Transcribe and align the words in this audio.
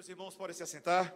Meus 0.00 0.08
irmãos, 0.08 0.34
podem 0.34 0.56
se 0.56 0.62
assentar. 0.62 1.14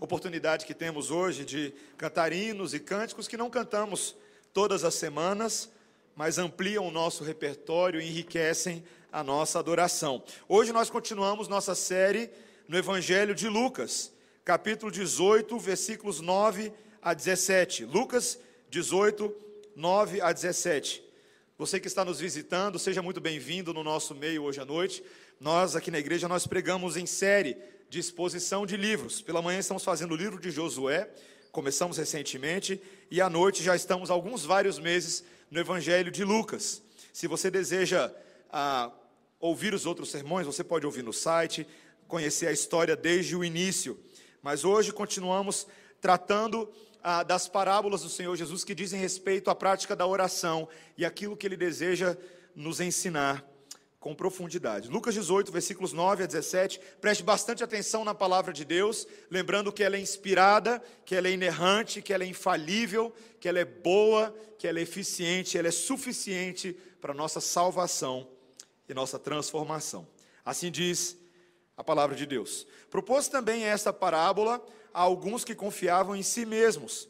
Oportunidade 0.00 0.64
que 0.64 0.72
temos 0.72 1.10
hoje 1.10 1.44
de 1.44 1.70
cantar 1.98 2.32
hinos 2.32 2.72
e 2.72 2.80
cânticos 2.80 3.28
que 3.28 3.36
não 3.36 3.50
cantamos 3.50 4.16
todas 4.54 4.82
as 4.82 4.94
semanas, 4.94 5.70
mas 6.16 6.38
ampliam 6.38 6.88
o 6.88 6.90
nosso 6.90 7.24
repertório 7.24 8.00
e 8.00 8.08
enriquecem 8.08 8.82
a 9.12 9.22
nossa 9.22 9.58
adoração. 9.58 10.24
Hoje 10.48 10.72
nós 10.72 10.88
continuamos 10.88 11.46
nossa 11.46 11.74
série 11.74 12.30
no 12.66 12.78
Evangelho 12.78 13.34
de 13.34 13.48
Lucas, 13.48 14.10
capítulo 14.42 14.90
18, 14.90 15.58
versículos 15.58 16.20
9 16.20 16.72
a 17.02 17.12
17. 17.12 17.84
Lucas 17.84 18.38
18, 18.70 19.30
9 19.76 20.22
a 20.22 20.32
17. 20.32 21.04
Você 21.58 21.78
que 21.78 21.86
está 21.86 22.02
nos 22.02 22.18
visitando, 22.18 22.78
seja 22.78 23.02
muito 23.02 23.20
bem-vindo 23.20 23.74
no 23.74 23.84
nosso 23.84 24.14
meio 24.14 24.42
hoje 24.42 24.58
à 24.58 24.64
noite. 24.64 25.04
Nós 25.38 25.76
aqui 25.76 25.90
na 25.90 25.98
igreja 25.98 26.26
nós 26.26 26.46
pregamos 26.46 26.96
em 26.96 27.04
série 27.04 27.56
de 27.90 27.98
exposição 27.98 28.64
de 28.64 28.74
livros. 28.74 29.20
Pela 29.20 29.42
manhã 29.42 29.58
estamos 29.58 29.84
fazendo 29.84 30.12
o 30.12 30.16
livro 30.16 30.40
de 30.40 30.50
Josué, 30.50 31.10
começamos 31.52 31.98
recentemente, 31.98 32.80
e 33.10 33.20
à 33.20 33.28
noite 33.28 33.62
já 33.62 33.76
estamos 33.76 34.10
alguns 34.10 34.46
vários 34.46 34.78
meses 34.78 35.22
no 35.50 35.60
Evangelho 35.60 36.10
de 36.10 36.24
Lucas. 36.24 36.82
Se 37.12 37.26
você 37.26 37.50
deseja 37.50 38.10
ah, 38.50 38.90
ouvir 39.38 39.74
os 39.74 39.84
outros 39.84 40.10
sermões, 40.10 40.46
você 40.46 40.64
pode 40.64 40.86
ouvir 40.86 41.02
no 41.02 41.12
site, 41.12 41.66
conhecer 42.08 42.46
a 42.46 42.52
história 42.52 42.96
desde 42.96 43.36
o 43.36 43.44
início. 43.44 44.00
Mas 44.40 44.64
hoje 44.64 44.90
continuamos 44.90 45.66
tratando 46.00 46.72
ah, 47.02 47.22
das 47.22 47.48
parábolas 47.48 48.02
do 48.02 48.08
Senhor 48.08 48.36
Jesus 48.36 48.64
que 48.64 48.74
dizem 48.74 49.00
respeito 49.00 49.50
à 49.50 49.54
prática 49.54 49.96
da 49.96 50.06
oração 50.06 50.68
e 50.96 51.04
aquilo 51.04 51.36
que 51.36 51.46
ele 51.46 51.56
deseja 51.56 52.16
nos 52.54 52.80
ensinar 52.80 53.44
com 54.02 54.14
profundidade. 54.14 54.88
Lucas 54.88 55.14
18, 55.14 55.52
versículos 55.52 55.92
9 55.92 56.24
a 56.24 56.26
17. 56.26 56.80
Preste 57.00 57.22
bastante 57.22 57.62
atenção 57.62 58.04
na 58.04 58.12
palavra 58.12 58.52
de 58.52 58.64
Deus, 58.64 59.06
lembrando 59.30 59.72
que 59.72 59.82
ela 59.82 59.96
é 59.96 60.00
inspirada, 60.00 60.82
que 61.04 61.14
ela 61.14 61.28
é 61.28 61.30
inerrante, 61.30 62.02
que 62.02 62.12
ela 62.12 62.24
é 62.24 62.26
infalível, 62.26 63.14
que 63.38 63.48
ela 63.48 63.60
é 63.60 63.64
boa, 63.64 64.34
que 64.58 64.66
ela 64.66 64.80
é 64.80 64.82
eficiente, 64.82 65.56
ela 65.56 65.68
é 65.68 65.72
suficiente 65.72 66.76
para 67.00 67.14
nossa 67.14 67.40
salvação 67.40 68.28
e 68.88 68.92
nossa 68.92 69.20
transformação. 69.20 70.06
Assim 70.44 70.70
diz 70.70 71.16
a 71.76 71.84
palavra 71.84 72.16
de 72.16 72.26
Deus. 72.26 72.66
Propôs 72.90 73.28
também 73.28 73.64
esta 73.64 73.92
parábola 73.92 74.60
a 74.92 75.00
alguns 75.00 75.44
que 75.44 75.54
confiavam 75.54 76.14
em 76.14 76.22
si 76.22 76.44
mesmos, 76.44 77.08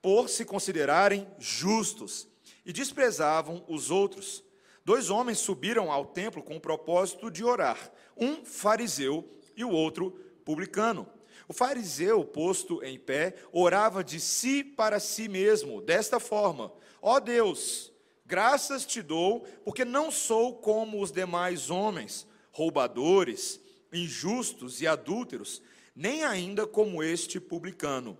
por 0.00 0.28
se 0.28 0.44
considerarem 0.44 1.26
justos, 1.38 2.28
e 2.64 2.72
desprezavam 2.72 3.64
os 3.68 3.90
outros. 3.90 4.42
Dois 4.84 5.10
homens 5.10 5.38
subiram 5.38 5.90
ao 5.90 6.04
templo 6.04 6.42
com 6.42 6.56
o 6.56 6.60
propósito 6.60 7.30
de 7.30 7.44
orar, 7.44 7.92
um 8.16 8.44
fariseu 8.44 9.28
e 9.56 9.64
o 9.64 9.70
outro 9.70 10.10
publicano. 10.44 11.06
O 11.46 11.52
fariseu, 11.52 12.24
posto 12.24 12.82
em 12.82 12.98
pé, 12.98 13.34
orava 13.52 14.02
de 14.02 14.18
si 14.18 14.64
para 14.64 14.98
si 14.98 15.28
mesmo, 15.28 15.80
desta 15.82 16.18
forma: 16.18 16.72
Ó 17.02 17.20
Deus, 17.20 17.92
graças 18.24 18.86
te 18.86 19.02
dou, 19.02 19.46
porque 19.64 19.84
não 19.84 20.10
sou 20.10 20.54
como 20.54 21.02
os 21.02 21.12
demais 21.12 21.70
homens, 21.70 22.26
roubadores, 22.50 23.60
injustos 23.92 24.80
e 24.80 24.86
adúlteros, 24.86 25.62
nem 25.94 26.24
ainda 26.24 26.66
como 26.66 27.02
este 27.02 27.38
publicano. 27.38 28.18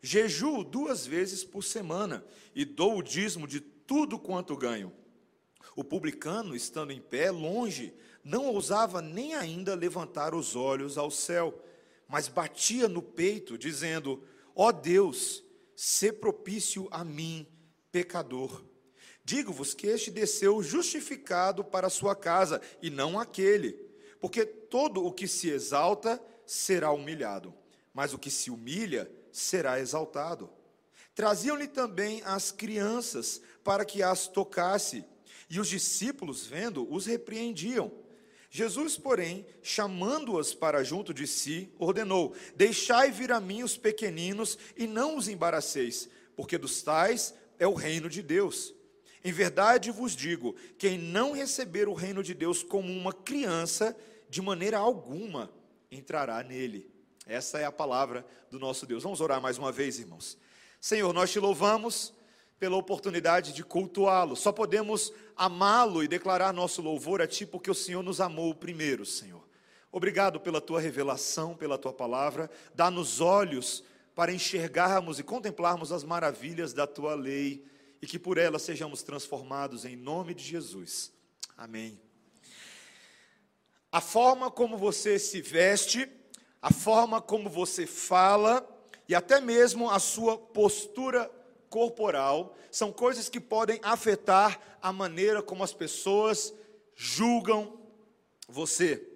Jejuo 0.00 0.62
duas 0.62 1.06
vezes 1.06 1.42
por 1.42 1.64
semana 1.64 2.24
e 2.54 2.64
dou 2.64 2.98
o 2.98 3.02
dízimo 3.02 3.46
de 3.46 3.60
tudo 3.60 4.18
quanto 4.18 4.56
ganho. 4.56 4.92
O 5.74 5.82
publicano, 5.82 6.54
estando 6.54 6.92
em 6.92 7.00
pé, 7.00 7.30
longe, 7.30 7.92
não 8.22 8.46
ousava 8.46 9.02
nem 9.02 9.34
ainda 9.34 9.74
levantar 9.74 10.34
os 10.34 10.56
olhos 10.56 10.96
ao 10.96 11.10
céu, 11.10 11.62
mas 12.08 12.28
batia 12.28 12.88
no 12.88 13.02
peito, 13.02 13.58
dizendo: 13.58 14.22
Ó 14.54 14.68
oh 14.68 14.72
Deus, 14.72 15.44
sê 15.74 16.12
propício 16.12 16.88
a 16.90 17.04
mim, 17.04 17.46
pecador. 17.90 18.64
Digo-vos 19.24 19.74
que 19.74 19.88
este 19.88 20.10
desceu 20.10 20.62
justificado 20.62 21.64
para 21.64 21.88
a 21.88 21.90
sua 21.90 22.14
casa, 22.14 22.62
e 22.80 22.88
não 22.88 23.18
aquele, 23.18 23.72
porque 24.20 24.46
todo 24.46 25.04
o 25.04 25.12
que 25.12 25.26
se 25.26 25.50
exalta 25.50 26.22
será 26.46 26.92
humilhado, 26.92 27.52
mas 27.92 28.14
o 28.14 28.18
que 28.18 28.30
se 28.30 28.50
humilha 28.50 29.10
será 29.32 29.80
exaltado. 29.80 30.48
Traziam-lhe 31.14 31.66
também 31.66 32.22
as 32.24 32.52
crianças 32.52 33.40
para 33.64 33.84
que 33.84 34.02
as 34.02 34.28
tocasse 34.28 35.04
e 35.48 35.60
os 35.60 35.68
discípulos, 35.68 36.46
vendo, 36.46 36.90
os 36.92 37.06
repreendiam. 37.06 37.90
Jesus, 38.50 38.96
porém, 38.96 39.46
chamando-as 39.62 40.54
para 40.54 40.82
junto 40.82 41.12
de 41.12 41.26
si, 41.26 41.72
ordenou: 41.78 42.34
Deixai 42.54 43.10
vir 43.10 43.32
a 43.32 43.40
mim 43.40 43.62
os 43.62 43.76
pequeninos 43.76 44.58
e 44.76 44.86
não 44.86 45.16
os 45.16 45.28
embaraceis, 45.28 46.08
porque 46.34 46.56
dos 46.56 46.82
tais 46.82 47.34
é 47.58 47.66
o 47.66 47.74
reino 47.74 48.08
de 48.08 48.22
Deus. 48.22 48.74
Em 49.24 49.32
verdade 49.32 49.90
vos 49.90 50.14
digo: 50.14 50.54
quem 50.78 50.98
não 50.98 51.32
receber 51.32 51.88
o 51.88 51.94
reino 51.94 52.22
de 52.22 52.34
Deus 52.34 52.62
como 52.62 52.92
uma 52.92 53.12
criança, 53.12 53.96
de 54.28 54.40
maneira 54.40 54.78
alguma 54.78 55.50
entrará 55.90 56.42
nele. 56.42 56.90
Essa 57.26 57.58
é 57.58 57.64
a 57.64 57.72
palavra 57.72 58.24
do 58.50 58.58
nosso 58.58 58.86
Deus. 58.86 59.02
Vamos 59.02 59.20
orar 59.20 59.40
mais 59.40 59.58
uma 59.58 59.72
vez, 59.72 59.98
irmãos. 59.98 60.38
Senhor, 60.80 61.12
nós 61.12 61.30
te 61.30 61.40
louvamos 61.40 62.14
pela 62.58 62.76
oportunidade 62.76 63.52
de 63.52 63.64
cultuá-lo. 63.64 64.36
Só 64.36 64.52
podemos 64.52 65.12
amá-lo 65.36 66.02
e 66.02 66.08
declarar 66.08 66.52
nosso 66.52 66.80
louvor 66.80 67.20
a 67.20 67.26
Ti 67.26 67.44
porque 67.44 67.70
o 67.70 67.74
Senhor 67.74 68.02
nos 68.02 68.20
amou 68.20 68.54
primeiro, 68.54 69.04
Senhor. 69.04 69.44
Obrigado 69.90 70.40
pela 70.40 70.60
Tua 70.60 70.80
revelação, 70.80 71.56
pela 71.56 71.78
Tua 71.78 71.92
palavra. 71.92 72.50
Dá-nos 72.74 73.20
olhos 73.20 73.84
para 74.14 74.32
enxergarmos 74.32 75.18
e 75.18 75.22
contemplarmos 75.22 75.92
as 75.92 76.04
maravilhas 76.04 76.72
da 76.72 76.86
Tua 76.86 77.14
lei 77.14 77.66
e 78.00 78.06
que 78.06 78.18
por 78.18 78.38
ela 78.38 78.58
sejamos 78.58 79.02
transformados 79.02 79.84
em 79.84 79.96
nome 79.96 80.34
de 80.34 80.44
Jesus. 80.44 81.12
Amém. 81.56 82.05
A 83.90 84.00
forma 84.00 84.50
como 84.50 84.76
você 84.76 85.18
se 85.18 85.40
veste, 85.40 86.08
a 86.60 86.72
forma 86.72 87.20
como 87.20 87.48
você 87.48 87.86
fala 87.86 88.66
e 89.08 89.14
até 89.14 89.40
mesmo 89.40 89.90
a 89.90 89.98
sua 89.98 90.36
postura 90.36 91.30
corporal 91.70 92.56
são 92.70 92.92
coisas 92.92 93.28
que 93.28 93.40
podem 93.40 93.78
afetar 93.82 94.60
a 94.82 94.92
maneira 94.92 95.42
como 95.42 95.62
as 95.62 95.72
pessoas 95.72 96.52
julgam 96.94 97.78
você. 98.48 99.06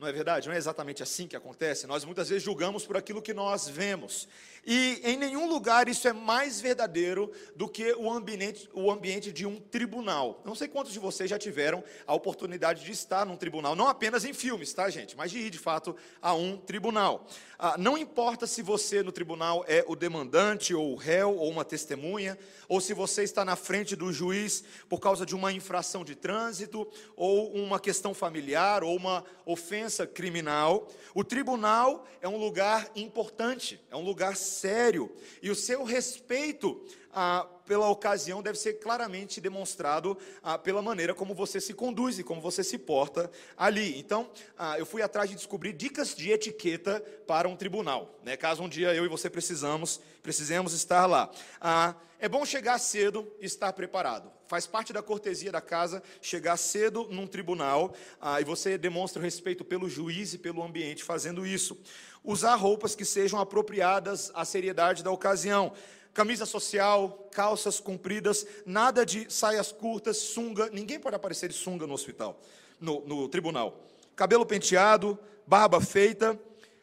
Não 0.00 0.08
é 0.08 0.12
verdade? 0.12 0.48
Não 0.48 0.54
é 0.54 0.58
exatamente 0.58 1.02
assim 1.02 1.28
que 1.28 1.36
acontece. 1.36 1.86
Nós 1.86 2.06
muitas 2.06 2.30
vezes 2.30 2.42
julgamos 2.42 2.86
por 2.86 2.96
aquilo 2.96 3.20
que 3.20 3.34
nós 3.34 3.68
vemos. 3.68 4.26
E 4.66 5.00
em 5.04 5.16
nenhum 5.16 5.48
lugar 5.48 5.88
isso 5.88 6.06
é 6.06 6.12
mais 6.12 6.60
verdadeiro 6.60 7.32
do 7.56 7.68
que 7.68 7.92
o 7.94 8.10
ambiente, 8.10 8.68
o 8.72 8.90
ambiente 8.90 9.32
de 9.32 9.46
um 9.46 9.58
tribunal. 9.58 10.42
Não 10.44 10.54
sei 10.54 10.68
quantos 10.68 10.92
de 10.92 10.98
vocês 10.98 11.30
já 11.30 11.38
tiveram 11.38 11.82
a 12.06 12.14
oportunidade 12.14 12.84
de 12.84 12.92
estar 12.92 13.24
num 13.24 13.36
tribunal, 13.36 13.74
não 13.74 13.88
apenas 13.88 14.24
em 14.24 14.32
filmes, 14.32 14.72
tá, 14.72 14.90
gente? 14.90 15.16
Mas 15.16 15.30
de 15.30 15.38
ir 15.38 15.50
de 15.50 15.58
fato 15.58 15.96
a 16.20 16.34
um 16.34 16.56
tribunal. 16.56 17.26
Ah, 17.58 17.76
não 17.78 17.98
importa 17.98 18.46
se 18.46 18.62
você 18.62 19.02
no 19.02 19.12
tribunal 19.12 19.64
é 19.68 19.84
o 19.86 19.94
demandante, 19.94 20.74
ou 20.74 20.92
o 20.92 20.96
réu, 20.96 21.36
ou 21.36 21.50
uma 21.50 21.64
testemunha, 21.64 22.38
ou 22.68 22.80
se 22.80 22.94
você 22.94 23.22
está 23.22 23.44
na 23.44 23.56
frente 23.56 23.94
do 23.94 24.12
juiz 24.12 24.64
por 24.88 24.98
causa 24.98 25.26
de 25.26 25.34
uma 25.34 25.52
infração 25.52 26.04
de 26.04 26.14
trânsito, 26.14 26.90
ou 27.16 27.52
uma 27.52 27.78
questão 27.78 28.14
familiar, 28.14 28.82
ou 28.82 28.96
uma 28.96 29.24
ofensa 29.44 30.06
criminal. 30.06 30.88
O 31.14 31.24
tribunal 31.24 32.06
é 32.20 32.28
um 32.28 32.38
lugar 32.38 32.90
importante, 32.94 33.80
é 33.90 33.96
um 33.96 34.04
lugar 34.04 34.36
sério, 34.50 35.10
e 35.42 35.50
o 35.50 35.54
seu 35.54 35.84
respeito 35.84 36.84
ah, 37.12 37.46
pela 37.66 37.88
ocasião 37.88 38.42
deve 38.42 38.58
ser 38.58 38.74
claramente 38.74 39.40
demonstrado 39.40 40.16
ah, 40.42 40.58
pela 40.58 40.82
maneira 40.82 41.14
como 41.14 41.34
você 41.34 41.60
se 41.60 41.72
conduz 41.72 42.18
e 42.18 42.24
como 42.24 42.40
você 42.40 42.62
se 42.62 42.78
porta 42.78 43.30
ali. 43.56 43.98
Então, 43.98 44.30
ah, 44.58 44.78
eu 44.78 44.86
fui 44.86 45.02
atrás 45.02 45.28
de 45.30 45.36
descobrir 45.36 45.72
dicas 45.72 46.14
de 46.14 46.30
etiqueta 46.30 47.00
para 47.26 47.48
um 47.48 47.56
tribunal, 47.56 48.18
né? 48.22 48.36
caso 48.36 48.62
um 48.62 48.68
dia 48.68 48.94
eu 48.94 49.04
e 49.04 49.08
você 49.08 49.30
precisamos, 49.30 50.00
precisemos 50.22 50.72
estar 50.72 51.06
lá. 51.06 51.30
Ah, 51.60 51.94
é 52.18 52.28
bom 52.28 52.44
chegar 52.44 52.78
cedo 52.78 53.30
e 53.40 53.46
estar 53.46 53.72
preparado. 53.72 54.39
Faz 54.50 54.66
parte 54.66 54.92
da 54.92 55.00
cortesia 55.00 55.52
da 55.52 55.60
casa 55.60 56.02
chegar 56.20 56.56
cedo 56.56 57.06
num 57.08 57.24
tribunal 57.24 57.94
ah, 58.20 58.40
e 58.40 58.44
você 58.44 58.76
demonstra 58.76 59.22
respeito 59.22 59.64
pelo 59.64 59.88
juiz 59.88 60.34
e 60.34 60.38
pelo 60.38 60.60
ambiente 60.60 61.04
fazendo 61.04 61.46
isso. 61.46 61.78
Usar 62.24 62.56
roupas 62.56 62.96
que 62.96 63.04
sejam 63.04 63.38
apropriadas 63.38 64.32
à 64.34 64.44
seriedade 64.44 65.04
da 65.04 65.10
ocasião 65.12 65.72
camisa 66.12 66.44
social, 66.44 67.28
calças 67.30 67.78
compridas, 67.78 68.44
nada 68.66 69.06
de 69.06 69.32
saias 69.32 69.70
curtas, 69.70 70.16
sunga. 70.16 70.68
Ninguém 70.70 70.98
pode 70.98 71.14
aparecer 71.14 71.48
de 71.48 71.54
sunga 71.54 71.86
no 71.86 71.94
hospital, 71.94 72.36
no, 72.80 73.06
no 73.06 73.28
tribunal. 73.28 73.86
Cabelo 74.16 74.44
penteado, 74.44 75.16
barba 75.46 75.80
feita, 75.80 76.36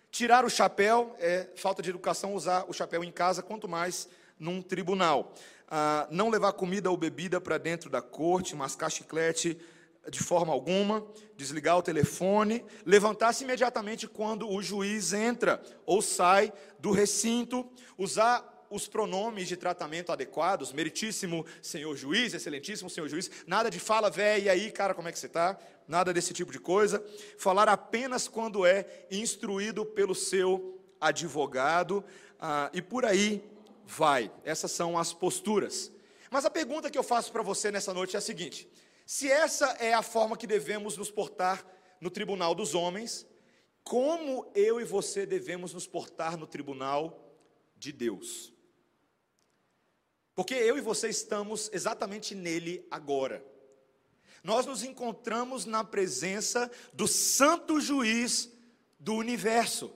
tirar 0.09 0.45
o 0.45 0.49
chapéu, 0.49 1.13
é 1.19 1.49
falta 1.57 1.81
de 1.81 1.89
educação 1.89 2.33
usar 2.33 2.63
o 2.69 2.71
chapéu 2.71 3.03
em 3.03 3.11
casa, 3.11 3.43
quanto 3.43 3.67
mais 3.67 4.07
num 4.39 4.61
tribunal. 4.61 5.33
Não 6.09 6.29
levar 6.29 6.53
comida 6.53 6.89
ou 6.89 6.97
bebida 6.97 7.41
para 7.41 7.57
dentro 7.57 7.89
da 7.89 8.01
corte, 8.01 8.55
mascar 8.55 8.89
chiclete, 8.89 9.57
de 10.09 10.19
forma 10.19 10.53
alguma, 10.53 11.05
desligar 11.35 11.77
o 11.77 11.81
telefone, 11.81 12.63
levantar-se 12.85 13.43
imediatamente 13.43 14.07
quando 14.07 14.49
o 14.49 14.61
juiz 14.61 15.11
entra 15.11 15.61
ou 15.85 16.01
sai 16.01 16.53
do 16.79 16.91
recinto, 16.91 17.69
usar 17.97 18.65
os 18.69 18.87
pronomes 18.87 19.47
de 19.47 19.55
tratamento 19.55 20.11
adequados, 20.11 20.73
meritíssimo 20.73 21.45
senhor 21.61 21.95
juiz, 21.95 22.33
excelentíssimo 22.33 22.89
senhor 22.89 23.07
juiz, 23.07 23.29
nada 23.45 23.69
de 23.69 23.79
fala, 23.79 24.09
véi, 24.09 24.43
e 24.43 24.49
aí, 24.49 24.71
cara, 24.71 24.93
como 24.93 25.07
é 25.07 25.11
que 25.11 25.19
você 25.19 25.27
está? 25.27 25.57
Nada 25.87 26.13
desse 26.13 26.33
tipo 26.33 26.51
de 26.51 26.59
coisa. 26.59 27.03
Falar 27.37 27.69
apenas 27.69 28.27
quando 28.27 28.65
é 28.65 28.85
instruído 29.09 29.85
pelo 29.85 30.13
seu 30.13 30.79
advogado, 30.99 32.03
ah, 32.39 32.69
e 32.73 32.81
por 32.81 33.05
aí 33.05 33.41
vai. 33.87 34.31
Essas 34.43 34.71
são 34.71 34.97
as 34.97 35.13
posturas. 35.13 35.91
Mas 36.29 36.45
a 36.45 36.49
pergunta 36.49 36.89
que 36.91 36.97
eu 36.97 37.03
faço 37.03 37.31
para 37.31 37.41
você 37.41 37.71
nessa 37.71 37.93
noite 37.93 38.15
é 38.15 38.19
a 38.19 38.21
seguinte: 38.21 38.69
se 39.05 39.31
essa 39.31 39.67
é 39.79 39.93
a 39.93 40.03
forma 40.03 40.37
que 40.37 40.45
devemos 40.45 40.97
nos 40.97 41.09
portar 41.09 41.65
no 41.99 42.09
tribunal 42.09 42.53
dos 42.53 42.75
homens, 42.75 43.25
como 43.83 44.51
eu 44.53 44.81
e 44.81 44.83
você 44.83 45.25
devemos 45.25 45.73
nos 45.73 45.87
portar 45.87 46.37
no 46.37 46.45
tribunal 46.45 47.33
de 47.77 47.91
Deus? 47.91 48.53
Porque 50.35 50.53
eu 50.53 50.77
e 50.77 50.81
você 50.81 51.09
estamos 51.09 51.69
exatamente 51.73 52.35
nele 52.35 52.85
agora. 52.91 53.43
Nós 54.43 54.65
nos 54.65 54.83
encontramos 54.83 55.65
na 55.65 55.83
presença 55.83 56.69
do 56.93 57.07
santo 57.07 57.79
juiz 57.79 58.51
do 58.99 59.15
universo. 59.15 59.91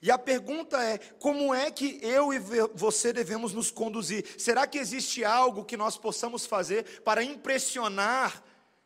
E 0.00 0.10
a 0.10 0.18
pergunta 0.18 0.82
é: 0.82 0.98
como 0.98 1.54
é 1.54 1.70
que 1.70 1.98
eu 2.02 2.32
e 2.32 2.38
você 2.74 3.12
devemos 3.12 3.52
nos 3.52 3.70
conduzir? 3.70 4.24
Será 4.38 4.66
que 4.66 4.78
existe 4.78 5.24
algo 5.24 5.64
que 5.64 5.76
nós 5.76 5.96
possamos 5.96 6.46
fazer 6.46 7.00
para 7.02 7.22
impressionar 7.22 8.42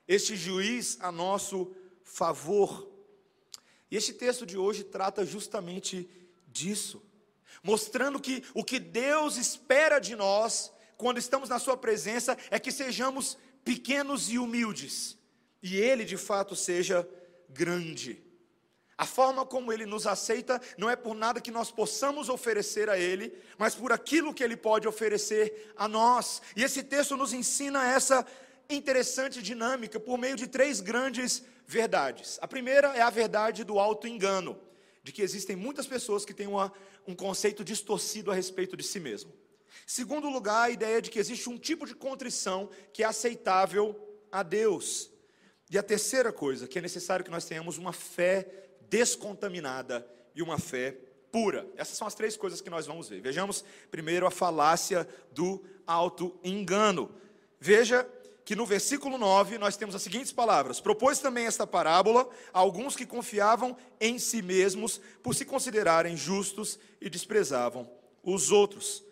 este 0.06 0.36
juiz 0.36 0.98
a 1.00 1.12
nosso 1.12 1.74
favor? 2.02 2.90
E 3.90 3.96
este 3.96 4.12
texto 4.12 4.46
de 4.46 4.56
hoje 4.56 4.84
trata 4.84 5.24
justamente 5.24 6.08
disso 6.48 7.02
mostrando 7.62 8.20
que 8.20 8.42
o 8.54 8.64
que 8.64 8.78
Deus 8.78 9.36
espera 9.36 9.98
de 9.98 10.16
nós, 10.16 10.72
quando 10.96 11.18
estamos 11.18 11.48
na 11.48 11.58
Sua 11.58 11.76
presença, 11.76 12.36
é 12.50 12.58
que 12.58 12.72
sejamos 12.72 13.38
pequenos 13.64 14.30
e 14.30 14.38
humildes, 14.38 15.16
e 15.62 15.76
Ele 15.76 16.04
de 16.04 16.16
fato 16.16 16.56
seja 16.56 17.08
grande. 17.48 18.22
A 18.96 19.06
forma 19.06 19.44
como 19.44 19.72
Ele 19.72 19.86
nos 19.86 20.06
aceita 20.06 20.60
não 20.76 20.88
é 20.88 20.96
por 20.96 21.14
nada 21.14 21.40
que 21.40 21.50
nós 21.50 21.70
possamos 21.70 22.28
oferecer 22.28 22.88
a 22.88 22.98
Ele, 22.98 23.32
mas 23.58 23.74
por 23.74 23.92
aquilo 23.92 24.34
que 24.34 24.44
Ele 24.44 24.56
pode 24.56 24.86
oferecer 24.86 25.72
a 25.76 25.88
nós. 25.88 26.42
E 26.54 26.62
esse 26.62 26.82
texto 26.82 27.16
nos 27.16 27.32
ensina 27.32 27.86
essa 27.86 28.26
interessante 28.68 29.42
dinâmica 29.42 29.98
por 29.98 30.18
meio 30.18 30.36
de 30.36 30.46
três 30.46 30.80
grandes 30.80 31.42
verdades. 31.66 32.38
A 32.40 32.48
primeira 32.48 32.88
é 32.96 33.00
a 33.00 33.10
verdade 33.10 33.64
do 33.64 33.78
auto-engano, 33.78 34.58
de 35.02 35.12
que 35.12 35.22
existem 35.22 35.56
muitas 35.56 35.86
pessoas 35.86 36.24
que 36.24 36.34
têm 36.34 36.46
uma 36.46 36.72
um 37.06 37.14
conceito 37.14 37.64
distorcido 37.64 38.30
a 38.30 38.34
respeito 38.34 38.76
de 38.76 38.82
si 38.82 39.00
mesmo. 39.00 39.32
Segundo 39.86 40.28
lugar, 40.28 40.64
a 40.64 40.70
ideia 40.70 41.02
de 41.02 41.10
que 41.10 41.18
existe 41.18 41.48
um 41.48 41.58
tipo 41.58 41.86
de 41.86 41.94
contrição 41.94 42.70
que 42.92 43.02
é 43.02 43.06
aceitável 43.06 43.96
a 44.30 44.42
Deus. 44.42 45.10
E 45.70 45.78
a 45.78 45.82
terceira 45.82 46.32
coisa, 46.32 46.68
que 46.68 46.78
é 46.78 46.82
necessário 46.82 47.24
que 47.24 47.30
nós 47.30 47.44
tenhamos 47.44 47.78
uma 47.78 47.92
fé 47.92 48.61
descontaminada 48.92 50.06
e 50.34 50.42
uma 50.42 50.58
fé 50.58 50.94
pura. 51.30 51.66
Essas 51.78 51.96
são 51.96 52.06
as 52.06 52.14
três 52.14 52.36
coisas 52.36 52.60
que 52.60 52.68
nós 52.68 52.86
vamos 52.86 53.08
ver. 53.08 53.22
Vejamos 53.22 53.64
primeiro 53.90 54.26
a 54.26 54.30
falácia 54.30 55.08
do 55.32 55.64
auto-engano. 55.86 57.10
Veja 57.58 58.06
que 58.44 58.54
no 58.54 58.66
versículo 58.66 59.16
9 59.16 59.56
nós 59.56 59.78
temos 59.78 59.94
as 59.94 60.02
seguintes 60.02 60.30
palavras: 60.30 60.78
Propôs 60.78 61.20
também 61.20 61.46
esta 61.46 61.66
parábola 61.66 62.28
a 62.52 62.58
alguns 62.58 62.94
que 62.94 63.06
confiavam 63.06 63.74
em 63.98 64.18
si 64.18 64.42
mesmos 64.42 65.00
por 65.22 65.34
se 65.34 65.46
considerarem 65.46 66.14
justos 66.14 66.78
e 67.00 67.08
desprezavam 67.08 67.90
os 68.22 68.50
outros. 68.50 69.02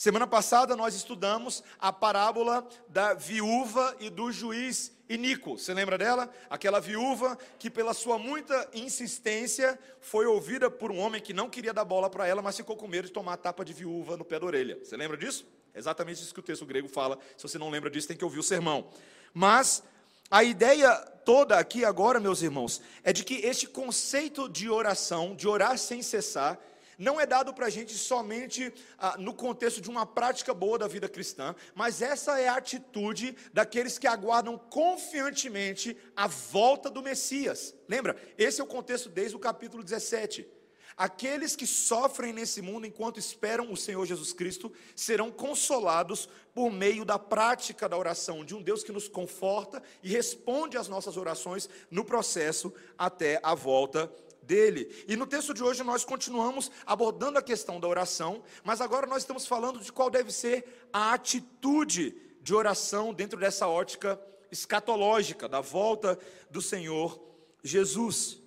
Semana 0.00 0.26
passada 0.26 0.74
nós 0.74 0.94
estudamos 0.94 1.62
a 1.78 1.92
parábola 1.92 2.66
da 2.88 3.12
viúva 3.12 3.94
e 4.00 4.08
do 4.08 4.32
juiz 4.32 4.96
iníquo. 5.10 5.58
Você 5.58 5.74
lembra 5.74 5.98
dela? 5.98 6.32
Aquela 6.48 6.80
viúva 6.80 7.36
que, 7.58 7.68
pela 7.68 7.92
sua 7.92 8.18
muita 8.18 8.66
insistência, 8.72 9.78
foi 10.00 10.24
ouvida 10.24 10.70
por 10.70 10.90
um 10.90 10.98
homem 10.98 11.20
que 11.20 11.34
não 11.34 11.50
queria 11.50 11.74
dar 11.74 11.84
bola 11.84 12.08
para 12.08 12.26
ela, 12.26 12.40
mas 12.40 12.56
ficou 12.56 12.78
com 12.78 12.88
medo 12.88 13.08
de 13.08 13.12
tomar 13.12 13.34
a 13.34 13.36
tapa 13.36 13.62
de 13.62 13.74
viúva 13.74 14.16
no 14.16 14.24
pé 14.24 14.40
da 14.40 14.46
orelha. 14.46 14.78
Você 14.82 14.96
lembra 14.96 15.18
disso? 15.18 15.46
É 15.74 15.78
exatamente 15.78 16.22
isso 16.22 16.32
que 16.32 16.40
o 16.40 16.42
texto 16.42 16.64
grego 16.64 16.88
fala. 16.88 17.18
Se 17.36 17.42
você 17.42 17.58
não 17.58 17.68
lembra 17.68 17.90
disso, 17.90 18.08
tem 18.08 18.16
que 18.16 18.24
ouvir 18.24 18.38
o 18.38 18.42
sermão. 18.42 18.88
Mas 19.34 19.82
a 20.30 20.42
ideia 20.42 20.96
toda 21.26 21.58
aqui 21.58 21.84
agora, 21.84 22.18
meus 22.18 22.40
irmãos, 22.40 22.80
é 23.04 23.12
de 23.12 23.22
que 23.22 23.34
este 23.44 23.66
conceito 23.66 24.48
de 24.48 24.70
oração, 24.70 25.36
de 25.36 25.46
orar 25.46 25.76
sem 25.76 26.00
cessar, 26.00 26.58
não 27.00 27.18
é 27.18 27.24
dado 27.24 27.54
para 27.54 27.66
a 27.66 27.70
gente 27.70 27.94
somente 27.94 28.70
ah, 28.98 29.16
no 29.18 29.32
contexto 29.32 29.80
de 29.80 29.88
uma 29.88 30.04
prática 30.04 30.52
boa 30.52 30.78
da 30.78 30.86
vida 30.86 31.08
cristã, 31.08 31.56
mas 31.74 32.02
essa 32.02 32.38
é 32.38 32.46
a 32.46 32.56
atitude 32.56 33.34
daqueles 33.54 33.98
que 33.98 34.06
aguardam 34.06 34.58
confiantemente 34.58 35.96
a 36.14 36.26
volta 36.26 36.90
do 36.90 37.02
Messias. 37.02 37.74
Lembra? 37.88 38.16
Esse 38.36 38.60
é 38.60 38.64
o 38.64 38.66
contexto 38.66 39.08
desde 39.08 39.34
o 39.34 39.38
capítulo 39.38 39.82
17. 39.82 40.46
Aqueles 40.94 41.56
que 41.56 41.66
sofrem 41.66 42.34
nesse 42.34 42.60
mundo 42.60 42.86
enquanto 42.86 43.18
esperam 43.18 43.72
o 43.72 43.76
Senhor 43.78 44.04
Jesus 44.04 44.34
Cristo 44.34 44.70
serão 44.94 45.30
consolados 45.30 46.28
por 46.52 46.70
meio 46.70 47.06
da 47.06 47.18
prática 47.18 47.88
da 47.88 47.96
oração 47.96 48.44
de 48.44 48.54
um 48.54 48.60
Deus 48.60 48.84
que 48.84 48.92
nos 48.92 49.08
conforta 49.08 49.82
e 50.02 50.10
responde 50.10 50.76
às 50.76 50.88
nossas 50.88 51.16
orações 51.16 51.66
no 51.90 52.04
processo 52.04 52.70
até 52.98 53.40
a 53.42 53.54
volta 53.54 54.12
dele. 54.50 55.04
E 55.06 55.14
no 55.14 55.28
texto 55.28 55.54
de 55.54 55.62
hoje 55.62 55.84
nós 55.84 56.04
continuamos 56.04 56.72
abordando 56.84 57.38
a 57.38 57.42
questão 57.42 57.78
da 57.78 57.86
oração, 57.86 58.42
mas 58.64 58.80
agora 58.80 59.06
nós 59.06 59.22
estamos 59.22 59.46
falando 59.46 59.78
de 59.78 59.92
qual 59.92 60.10
deve 60.10 60.32
ser 60.32 60.88
a 60.92 61.14
atitude 61.14 62.16
de 62.42 62.52
oração 62.52 63.14
dentro 63.14 63.38
dessa 63.38 63.68
ótica 63.68 64.20
escatológica 64.50 65.48
da 65.48 65.60
volta 65.60 66.18
do 66.50 66.60
Senhor 66.60 67.22
Jesus. 67.62 68.40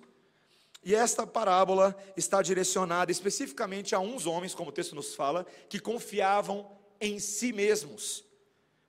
E 0.84 0.94
esta 0.94 1.26
parábola 1.26 1.96
está 2.14 2.42
direcionada 2.42 3.10
especificamente 3.10 3.94
a 3.94 3.98
uns 3.98 4.26
homens, 4.26 4.54
como 4.54 4.68
o 4.68 4.72
texto 4.72 4.94
nos 4.94 5.14
fala, 5.14 5.46
que 5.70 5.78
confiavam 5.78 6.70
em 7.00 7.18
si 7.18 7.50
mesmos, 7.50 8.22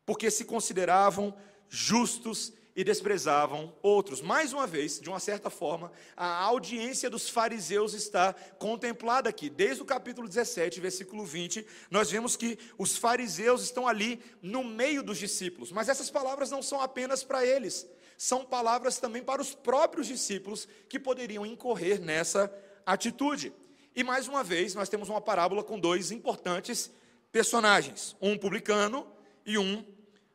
porque 0.05 0.29
se 0.29 0.43
consideravam 0.43 1.33
justos 1.69 2.51
e 2.75 2.83
desprezavam 2.83 3.73
outros. 3.81 4.21
Mais 4.21 4.51
uma 4.51 4.67
vez, 4.67 4.99
de 4.99 5.09
uma 5.09 5.19
certa 5.19 5.49
forma, 5.49 5.91
a 6.15 6.43
audiência 6.43 7.09
dos 7.09 7.29
fariseus 7.29 7.93
está 7.93 8.33
contemplada 8.59 9.29
aqui. 9.29 9.49
Desde 9.49 9.81
o 9.81 9.85
capítulo 9.85 10.27
17, 10.27 10.81
versículo 10.81 11.25
20, 11.25 11.65
nós 11.89 12.11
vemos 12.11 12.35
que 12.35 12.57
os 12.77 12.97
fariseus 12.97 13.63
estão 13.63 13.87
ali 13.87 14.21
no 14.41 14.63
meio 14.63 15.01
dos 15.01 15.17
discípulos, 15.17 15.71
mas 15.71 15.87
essas 15.87 16.09
palavras 16.09 16.51
não 16.51 16.61
são 16.61 16.81
apenas 16.81 17.23
para 17.23 17.45
eles 17.45 17.87
são 18.17 18.45
palavras 18.45 18.97
também 18.97 19.23
para 19.23 19.41
os 19.41 19.53
próprios 19.53 20.07
discípulos 20.07 20.67
que 20.87 20.99
poderiam 20.99 21.45
incorrer 21.45 21.99
nessa 21.99 22.51
atitude. 22.85 23.53
E 23.95 24.03
mais 24.03 24.27
uma 24.27 24.43
vez, 24.43 24.75
nós 24.75 24.89
temos 24.89 25.09
uma 25.09 25.21
parábola 25.21 25.63
com 25.63 25.79
dois 25.79 26.11
importantes 26.11 26.91
personagens, 27.31 28.15
um 28.21 28.37
publicano 28.37 29.07
e 29.45 29.57
um 29.57 29.85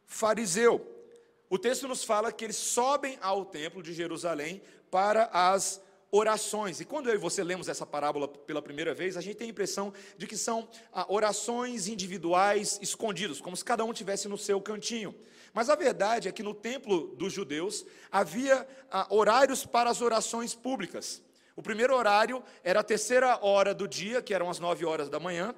fariseu. 0.07 0.90
O 1.51 1.59
texto 1.59 1.89
nos 1.89 2.05
fala 2.05 2.31
que 2.31 2.45
eles 2.45 2.55
sobem 2.55 3.19
ao 3.21 3.45
templo 3.45 3.83
de 3.83 3.93
Jerusalém 3.93 4.63
para 4.89 5.29
as 5.33 5.83
orações. 6.09 6.81
E 6.81 6.85
quando 6.85 7.09
eu 7.09 7.17
e 7.17 7.19
você 7.19 7.43
lemos 7.43 7.69
essa 7.69 7.85
parábola 7.85 8.29
pela 8.29 8.63
primeira 8.63 8.95
vez, 8.95 9.17
a 9.17 9.21
gente 9.21 9.35
tem 9.35 9.49
a 9.49 9.51
impressão 9.51 9.93
de 10.17 10.29
que 10.29 10.37
são 10.37 10.69
ah, 10.93 11.05
orações 11.09 11.89
individuais 11.89 12.79
escondidas, 12.81 13.41
como 13.41 13.57
se 13.57 13.65
cada 13.65 13.85
um 13.85 13.93
tivesse 13.93 14.29
no 14.29 14.39
seu 14.39 14.61
cantinho. 14.61 15.13
Mas 15.53 15.69
a 15.69 15.75
verdade 15.75 16.29
é 16.29 16.33
que 16.33 16.45
no 16.45 16.55
templo 16.55 17.17
dos 17.17 17.33
judeus 17.33 17.85
havia 18.13 18.65
ah, 18.89 19.09
horários 19.11 19.67
para 19.67 19.91
as 19.91 20.01
orações 20.01 20.55
públicas. 20.55 21.21
O 21.57 21.63
primeiro 21.63 21.97
horário 21.97 22.45
era 22.63 22.79
a 22.79 22.85
terceira 22.85 23.45
hora 23.45 23.75
do 23.75 23.89
dia, 23.89 24.23
que 24.23 24.33
eram 24.33 24.49
as 24.49 24.61
nove 24.61 24.85
horas 24.85 25.09
da 25.09 25.19
manhã, 25.19 25.53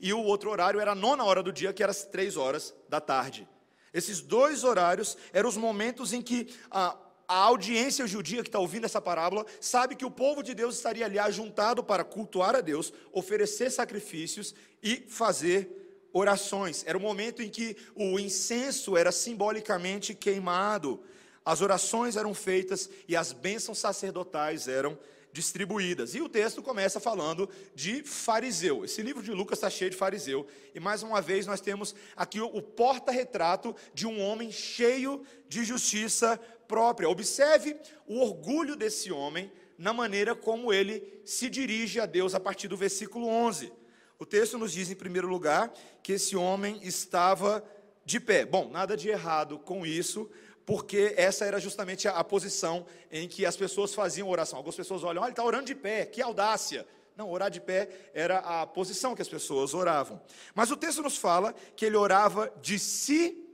e 0.00 0.10
o 0.14 0.22
outro 0.22 0.50
horário 0.50 0.80
era 0.80 0.92
a 0.92 0.94
nona 0.94 1.22
hora 1.22 1.42
do 1.42 1.52
dia, 1.52 1.70
que 1.70 1.82
era 1.82 1.92
as 1.92 2.02
três 2.02 2.38
horas 2.38 2.74
da 2.88 2.98
tarde. 2.98 3.46
Esses 3.92 4.20
dois 4.20 4.64
horários 4.64 5.16
eram 5.32 5.48
os 5.48 5.56
momentos 5.56 6.12
em 6.12 6.22
que 6.22 6.48
a, 6.70 6.96
a 7.28 7.36
audiência 7.36 8.06
judia 8.06 8.42
que 8.42 8.48
está 8.48 8.58
ouvindo 8.58 8.84
essa 8.84 9.00
parábola 9.00 9.46
sabe 9.60 9.96
que 9.96 10.04
o 10.04 10.10
povo 10.10 10.42
de 10.42 10.54
Deus 10.54 10.76
estaria 10.76 11.04
ali 11.04 11.18
ajuntado 11.18 11.82
para 11.82 12.04
cultuar 12.04 12.54
a 12.54 12.60
Deus, 12.60 12.92
oferecer 13.12 13.70
sacrifícios 13.70 14.54
e 14.82 15.04
fazer 15.08 16.08
orações. 16.12 16.84
Era 16.86 16.98
o 16.98 17.00
momento 17.00 17.42
em 17.42 17.48
que 17.48 17.76
o 17.94 18.18
incenso 18.18 18.96
era 18.96 19.12
simbolicamente 19.12 20.14
queimado, 20.14 21.02
as 21.44 21.60
orações 21.60 22.16
eram 22.16 22.34
feitas 22.34 22.88
e 23.08 23.16
as 23.16 23.32
bênçãos 23.32 23.78
sacerdotais 23.78 24.68
eram 24.68 24.98
distribuídas. 25.32 26.14
E 26.14 26.20
o 26.20 26.28
texto 26.28 26.62
começa 26.62 27.00
falando 27.00 27.48
de 27.74 28.02
fariseu. 28.02 28.84
Esse 28.84 29.02
livro 29.02 29.22
de 29.22 29.32
Lucas 29.32 29.58
está 29.58 29.70
cheio 29.70 29.90
de 29.90 29.96
fariseu. 29.96 30.46
E 30.74 30.80
mais 30.80 31.02
uma 31.02 31.20
vez 31.20 31.46
nós 31.46 31.60
temos 31.60 31.94
aqui 32.16 32.40
o 32.40 32.60
porta-retrato 32.60 33.74
de 33.94 34.06
um 34.06 34.20
homem 34.20 34.52
cheio 34.52 35.24
de 35.48 35.64
justiça 35.64 36.38
própria. 36.68 37.08
Observe 37.08 37.76
o 38.06 38.20
orgulho 38.20 38.76
desse 38.76 39.10
homem 39.10 39.50
na 39.78 39.92
maneira 39.92 40.34
como 40.34 40.72
ele 40.72 41.20
se 41.24 41.48
dirige 41.48 41.98
a 41.98 42.06
Deus 42.06 42.34
a 42.34 42.40
partir 42.40 42.68
do 42.68 42.76
versículo 42.76 43.26
11. 43.26 43.72
O 44.18 44.26
texto 44.26 44.56
nos 44.56 44.72
diz, 44.72 44.90
em 44.90 44.94
primeiro 44.94 45.26
lugar, 45.26 45.72
que 46.02 46.12
esse 46.12 46.36
homem 46.36 46.78
estava 46.82 47.64
de 48.04 48.20
pé. 48.20 48.44
Bom, 48.44 48.70
nada 48.70 48.96
de 48.96 49.08
errado 49.08 49.58
com 49.58 49.84
isso, 49.84 50.30
porque 50.64 51.14
essa 51.16 51.44
era 51.44 51.58
justamente 51.58 52.06
a, 52.06 52.22
posição 52.22 52.86
em 53.10 53.28
que 53.28 53.44
as 53.44 53.56
pessoas 53.56 53.94
faziam 53.94 54.28
oração. 54.28 54.58
Algumas 54.58 54.76
pessoas 54.76 55.02
olham, 55.02 55.22
olha, 55.22 55.28
ele 55.28 55.32
está 55.32 55.44
orando 55.44 55.66
de 55.66 55.74
pé, 55.74 56.06
que 56.06 56.22
audácia. 56.22 56.86
Não, 57.16 57.30
orar 57.30 57.50
de 57.50 57.60
pé 57.60 57.88
era 58.14 58.38
a 58.38 58.66
posição 58.66 59.14
que 59.14 59.22
as 59.22 59.28
pessoas 59.28 59.74
oravam. 59.74 60.20
Mas 60.54 60.70
o 60.70 60.76
texto 60.76 61.02
nos 61.02 61.16
fala 61.16 61.54
que 61.76 61.84
ele 61.84 61.96
orava 61.96 62.52
de 62.62 62.78
si 62.78 63.46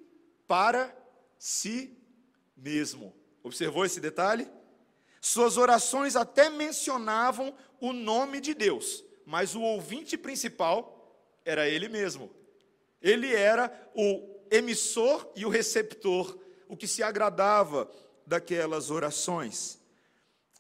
para 0.46 0.94
si 1.38 1.96
mesmo. 2.56 3.14
Observou 3.42 3.84
esse 3.84 4.00
detalhe? 4.00 4.48
Suas 5.20 5.56
orações 5.56 6.14
até 6.14 6.48
mencionavam 6.48 7.54
o 7.80 7.92
nome 7.92 8.40
de 8.40 8.54
Deus, 8.54 9.04
mas 9.26 9.54
o 9.54 9.62
ouvinte 9.62 10.16
principal 10.16 11.16
era 11.44 11.68
ele 11.68 11.88
mesmo. 11.88 12.30
Ele 13.02 13.34
era 13.34 13.72
o 13.94 14.38
emissor 14.50 15.30
e 15.34 15.44
o 15.44 15.48
receptor, 15.48 16.38
o 16.68 16.76
que 16.76 16.86
se 16.86 17.02
agradava 17.02 17.90
daquelas 18.26 18.90
orações. 18.90 19.78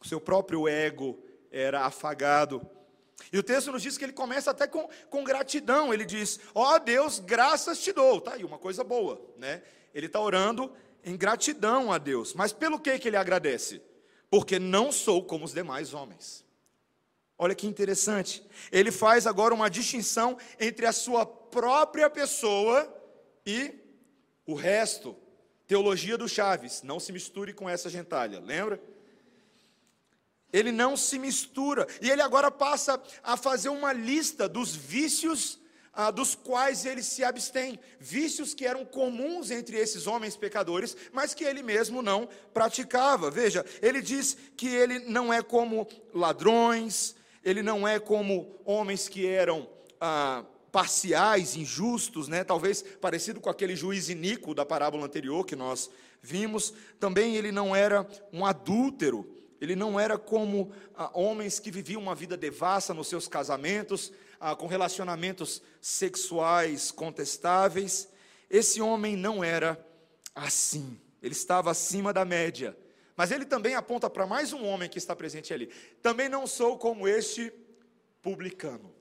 O 0.00 0.06
seu 0.06 0.20
próprio 0.20 0.66
ego 0.66 1.18
era 1.50 1.84
afagado. 1.84 2.66
E 3.32 3.38
o 3.38 3.42
texto 3.42 3.72
nos 3.72 3.82
diz 3.82 3.98
que 3.98 4.04
ele 4.04 4.12
começa 4.12 4.50
até 4.50 4.66
com, 4.66 4.88
com 5.10 5.24
gratidão. 5.24 5.92
Ele 5.92 6.04
diz: 6.04 6.40
Ó 6.54 6.74
oh, 6.74 6.78
Deus, 6.78 7.18
graças 7.18 7.80
te 7.80 7.92
dou. 7.92 8.20
Tá 8.20 8.34
aí, 8.34 8.44
uma 8.44 8.58
coisa 8.58 8.82
boa, 8.82 9.20
né? 9.36 9.62
Ele 9.94 10.06
está 10.06 10.20
orando 10.20 10.72
em 11.04 11.16
gratidão 11.16 11.92
a 11.92 11.98
Deus. 11.98 12.34
Mas 12.34 12.52
pelo 12.52 12.78
que, 12.78 12.98
que 12.98 13.08
ele 13.08 13.16
agradece? 13.16 13.82
Porque 14.30 14.58
não 14.58 14.92
sou 14.92 15.24
como 15.24 15.44
os 15.44 15.52
demais 15.52 15.92
homens. 15.94 16.44
Olha 17.36 17.54
que 17.54 17.66
interessante. 17.66 18.42
Ele 18.70 18.90
faz 18.90 19.26
agora 19.26 19.54
uma 19.54 19.70
distinção 19.70 20.36
entre 20.58 20.86
a 20.86 20.92
sua 20.92 21.24
própria 21.24 22.10
pessoa 22.10 22.92
e 23.46 23.74
o 24.46 24.54
resto. 24.54 25.16
Teologia 25.68 26.16
do 26.16 26.26
Chaves, 26.26 26.82
não 26.82 26.98
se 26.98 27.12
misture 27.12 27.52
com 27.52 27.68
essa 27.68 27.90
gentalha, 27.90 28.40
lembra? 28.40 28.82
Ele 30.50 30.72
não 30.72 30.96
se 30.96 31.18
mistura. 31.18 31.86
E 32.00 32.10
ele 32.10 32.22
agora 32.22 32.50
passa 32.50 33.00
a 33.22 33.36
fazer 33.36 33.68
uma 33.68 33.92
lista 33.92 34.48
dos 34.48 34.74
vícios 34.74 35.60
ah, 35.92 36.10
dos 36.10 36.34
quais 36.34 36.86
ele 36.86 37.02
se 37.02 37.22
abstém. 37.22 37.78
Vícios 38.00 38.54
que 38.54 38.64
eram 38.64 38.82
comuns 38.82 39.50
entre 39.50 39.76
esses 39.76 40.06
homens 40.06 40.36
pecadores, 40.36 40.96
mas 41.12 41.34
que 41.34 41.44
ele 41.44 41.62
mesmo 41.62 42.00
não 42.00 42.26
praticava. 42.54 43.30
Veja, 43.30 43.62
ele 43.82 44.00
diz 44.00 44.38
que 44.56 44.68
ele 44.68 45.00
não 45.00 45.30
é 45.30 45.42
como 45.42 45.86
ladrões, 46.14 47.14
ele 47.44 47.62
não 47.62 47.86
é 47.86 47.98
como 47.98 48.58
homens 48.64 49.06
que 49.06 49.26
eram. 49.26 49.68
Ah, 50.00 50.46
parciais, 50.70 51.56
injustos, 51.56 52.28
né? 52.28 52.44
talvez 52.44 52.82
parecido 52.82 53.40
com 53.40 53.48
aquele 53.48 53.74
juiz 53.74 54.08
iníquo 54.08 54.54
da 54.54 54.64
parábola 54.64 55.06
anterior 55.06 55.44
que 55.44 55.56
nós 55.56 55.90
vimos. 56.22 56.72
Também 57.00 57.36
ele 57.36 57.50
não 57.50 57.74
era 57.74 58.06
um 58.32 58.44
adúltero, 58.44 59.28
ele 59.60 59.74
não 59.74 59.98
era 59.98 60.16
como 60.16 60.70
ah, 60.94 61.10
homens 61.14 61.58
que 61.58 61.70
viviam 61.70 62.02
uma 62.02 62.14
vida 62.14 62.36
devassa 62.36 62.94
nos 62.94 63.08
seus 63.08 63.26
casamentos, 63.26 64.12
ah, 64.38 64.54
com 64.54 64.66
relacionamentos 64.66 65.62
sexuais 65.80 66.90
contestáveis. 66.90 68.08
Esse 68.48 68.80
homem 68.80 69.16
não 69.16 69.42
era 69.42 69.84
assim, 70.34 70.98
ele 71.22 71.32
estava 71.32 71.70
acima 71.70 72.12
da 72.12 72.24
média. 72.24 72.76
Mas 73.16 73.32
ele 73.32 73.44
também 73.44 73.74
aponta 73.74 74.08
para 74.08 74.28
mais 74.28 74.52
um 74.52 74.64
homem 74.64 74.88
que 74.88 74.96
está 74.96 75.16
presente 75.16 75.52
ali. 75.52 75.68
Também 76.00 76.28
não 76.28 76.46
sou 76.46 76.78
como 76.78 77.08
este 77.08 77.52
publicano. 78.22 78.94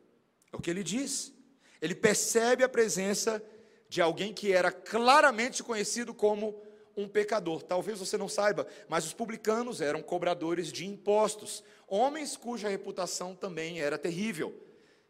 É 0.52 0.58
o 0.58 0.60
que 0.60 0.72
ele 0.72 0.84
diz. 0.84 1.37
Ele 1.82 1.96
percebe 1.96 2.64
a 2.64 2.70
presença 2.70 3.44
de 3.90 4.02
alguém 4.02 4.34
que 4.34 4.52
era 4.52 4.72
claramente 4.72 5.64
conhecido 5.64 6.14
como 6.14 6.60
um 6.96 7.08
pecador. 7.08 7.62
Talvez 7.62 8.00
você 8.00 8.18
não 8.18 8.28
saiba, 8.28 8.68
mas 8.90 9.06
os 9.06 9.14
publicanos 9.14 9.82
eram 9.82 10.02
cobradores 10.02 10.72
de 10.72 10.86
impostos, 10.86 11.64
homens 11.88 12.36
cuja 12.36 12.68
reputação 12.68 13.36
também 13.36 13.80
era 13.80 13.98
terrível. 13.98 14.54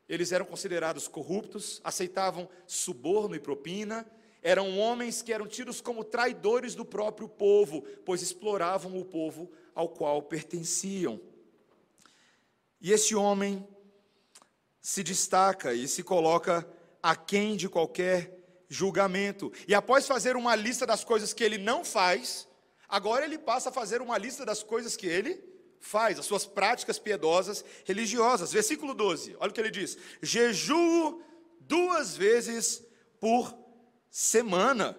Eles 0.07 0.31
eram 0.31 0.45
considerados 0.45 1.07
corruptos, 1.07 1.81
aceitavam 1.83 2.47
suborno 2.65 3.36
e 3.36 3.39
propina, 3.39 4.05
eram 4.41 4.77
homens 4.77 5.21
que 5.21 5.33
eram 5.33 5.47
tidos 5.47 5.81
como 5.81 6.03
traidores 6.03 6.75
do 6.75 6.86
próprio 6.86 7.27
povo, 7.27 7.81
pois 8.05 8.21
exploravam 8.21 8.97
o 8.97 9.03
povo 9.03 9.51
ao 9.74 9.89
qual 9.89 10.21
pertenciam. 10.21 11.19
E 12.79 12.91
esse 12.91 13.15
homem 13.15 13.67
se 14.88 15.03
destaca 15.03 15.74
e 15.74 15.86
se 15.86 16.01
coloca 16.01 16.65
aquém 17.03 17.58
de 17.58 17.67
qualquer 17.67 18.63
julgamento. 18.70 19.51
E 19.67 19.75
após 19.75 20.08
fazer 20.08 20.38
uma 20.38 20.56
lista 20.56 20.86
das 20.86 21.03
coisas 21.03 21.34
que 21.34 21.44
ele 21.44 21.58
não 21.58 21.84
faz, 21.84 22.48
agora 22.88 23.25
ele 23.25 23.38
passa 23.38 23.67
a 23.67 23.72
fazer 23.74 24.01
uma 24.01 24.17
lista 24.17 24.46
das 24.46 24.63
coisas 24.63 24.96
que 24.96 25.06
ele 25.06 25.44
faz, 25.82 26.17
as 26.17 26.25
suas 26.25 26.46
práticas 26.46 26.98
piedosas 26.98 27.65
religiosas. 27.84 28.53
Versículo 28.53 28.94
12, 28.94 29.36
olha 29.41 29.51
o 29.51 29.53
que 29.53 29.60
ele 29.60 29.72
diz: 29.72 29.98
Jejuo 30.22 31.22
duas 31.60 32.15
vezes 32.15 32.82
por 33.20 33.53
semana. 34.10 34.98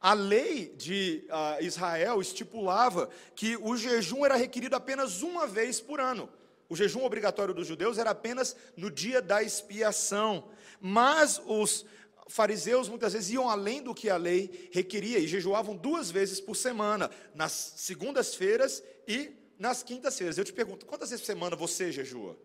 A 0.00 0.14
lei 0.14 0.74
de 0.76 1.24
uh, 1.28 1.62
Israel 1.62 2.20
estipulava 2.20 3.08
que 3.36 3.56
o 3.56 3.76
jejum 3.76 4.24
era 4.24 4.34
requerido 4.34 4.74
apenas 4.74 5.22
uma 5.22 5.46
vez 5.46 5.80
por 5.80 6.00
ano. 6.00 6.28
O 6.68 6.76
jejum 6.76 7.04
obrigatório 7.04 7.54
dos 7.54 7.66
judeus 7.66 7.98
era 7.98 8.10
apenas 8.10 8.56
no 8.76 8.90
dia 8.90 9.22
da 9.22 9.42
expiação. 9.42 10.48
Mas 10.80 11.40
os 11.46 11.86
fariseus 12.28 12.88
muitas 12.88 13.12
vezes 13.12 13.30
iam 13.30 13.48
além 13.48 13.82
do 13.82 13.94
que 13.94 14.10
a 14.10 14.16
lei 14.16 14.68
requeria 14.72 15.18
e 15.18 15.28
jejuavam 15.28 15.76
duas 15.76 16.10
vezes 16.10 16.40
por 16.40 16.56
semana, 16.56 17.10
nas 17.34 17.52
segundas-feiras 17.76 18.82
e 19.06 19.32
nas 19.58 19.82
quintas-feiras. 19.82 20.36
Eu 20.36 20.44
te 20.44 20.52
pergunto, 20.52 20.86
quantas 20.86 21.10
vezes 21.10 21.22
por 21.22 21.26
semana 21.26 21.56
você 21.56 21.92
jejua? 21.92 22.36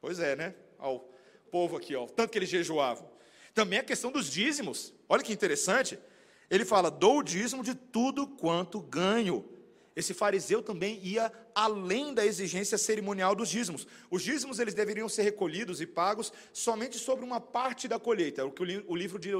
Pois 0.00 0.18
é, 0.18 0.34
né? 0.34 0.54
Ao 0.78 1.08
povo 1.50 1.76
aqui, 1.76 1.94
ó, 1.94 2.06
tanto 2.06 2.30
que 2.30 2.38
eles 2.38 2.48
jejuavam. 2.48 3.08
Também 3.54 3.78
a 3.78 3.84
questão 3.84 4.10
dos 4.10 4.30
dízimos. 4.30 4.92
Olha 5.08 5.22
que 5.22 5.32
interessante. 5.32 5.98
Ele 6.50 6.64
fala: 6.64 6.90
"Dou 6.90 7.18
o 7.18 7.22
dízimo 7.22 7.62
de 7.62 7.74
tudo 7.74 8.26
quanto 8.26 8.80
ganho". 8.80 9.48
Esse 9.94 10.14
fariseu 10.14 10.62
também 10.62 10.98
ia 11.02 11.30
além 11.54 12.14
da 12.14 12.24
exigência 12.24 12.78
cerimonial 12.78 13.34
dos 13.34 13.48
dízimos. 13.48 13.86
Os 14.10 14.22
dízimos 14.22 14.58
eles 14.58 14.74
deveriam 14.74 15.08
ser 15.08 15.22
recolhidos 15.22 15.80
e 15.80 15.86
pagos 15.86 16.32
somente 16.52 16.98
sobre 16.98 17.24
uma 17.24 17.40
parte 17.40 17.86
da 17.86 17.98
colheita. 17.98 18.40
É 18.40 18.44
o 18.44 18.50
que 18.50 18.62
o 18.86 18.96
livro 18.96 19.18
de 19.18 19.30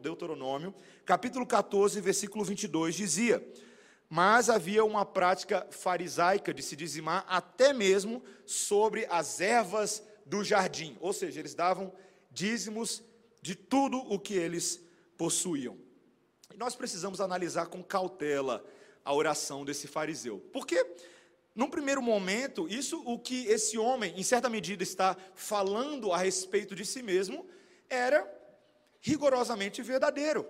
Deuteronômio, 0.00 0.74
capítulo 1.04 1.46
14, 1.46 2.00
versículo 2.00 2.44
22 2.44 2.94
dizia. 2.94 3.46
Mas 4.08 4.50
havia 4.50 4.84
uma 4.84 5.06
prática 5.06 5.66
farisaica 5.70 6.52
de 6.52 6.62
se 6.62 6.76
dizimar 6.76 7.24
até 7.28 7.72
mesmo 7.72 8.22
sobre 8.44 9.06
as 9.08 9.40
ervas 9.40 10.02
do 10.26 10.44
jardim, 10.44 10.96
ou 11.00 11.12
seja, 11.12 11.40
eles 11.40 11.54
davam 11.54 11.92
dízimos 12.30 13.02
de 13.40 13.54
tudo 13.54 13.98
o 13.98 14.18
que 14.18 14.34
eles 14.34 14.82
possuíam. 15.16 15.78
E 16.52 16.56
nós 16.56 16.74
precisamos 16.74 17.20
analisar 17.20 17.66
com 17.66 17.82
cautela 17.82 18.64
a 19.04 19.14
oração 19.14 19.64
desse 19.64 19.86
fariseu. 19.86 20.38
Porque, 20.52 20.84
num 21.54 21.68
primeiro 21.68 22.02
momento, 22.02 22.68
isso 22.68 23.02
o 23.04 23.18
que 23.18 23.46
esse 23.46 23.78
homem, 23.78 24.14
em 24.16 24.22
certa 24.22 24.48
medida, 24.48 24.82
está 24.82 25.16
falando 25.34 26.12
a 26.12 26.18
respeito 26.18 26.74
de 26.74 26.84
si 26.84 27.02
mesmo, 27.02 27.46
era 27.88 28.26
rigorosamente 29.00 29.82
verdadeiro. 29.82 30.46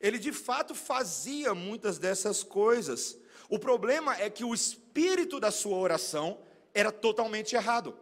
Ele 0.00 0.18
de 0.18 0.32
fato 0.32 0.74
fazia 0.74 1.54
muitas 1.54 1.98
dessas 1.98 2.42
coisas. 2.42 3.18
O 3.48 3.58
problema 3.58 4.16
é 4.16 4.30
que 4.30 4.44
o 4.44 4.54
espírito 4.54 5.38
da 5.38 5.50
sua 5.50 5.76
oração 5.76 6.38
era 6.72 6.90
totalmente 6.90 7.54
errado. 7.54 7.98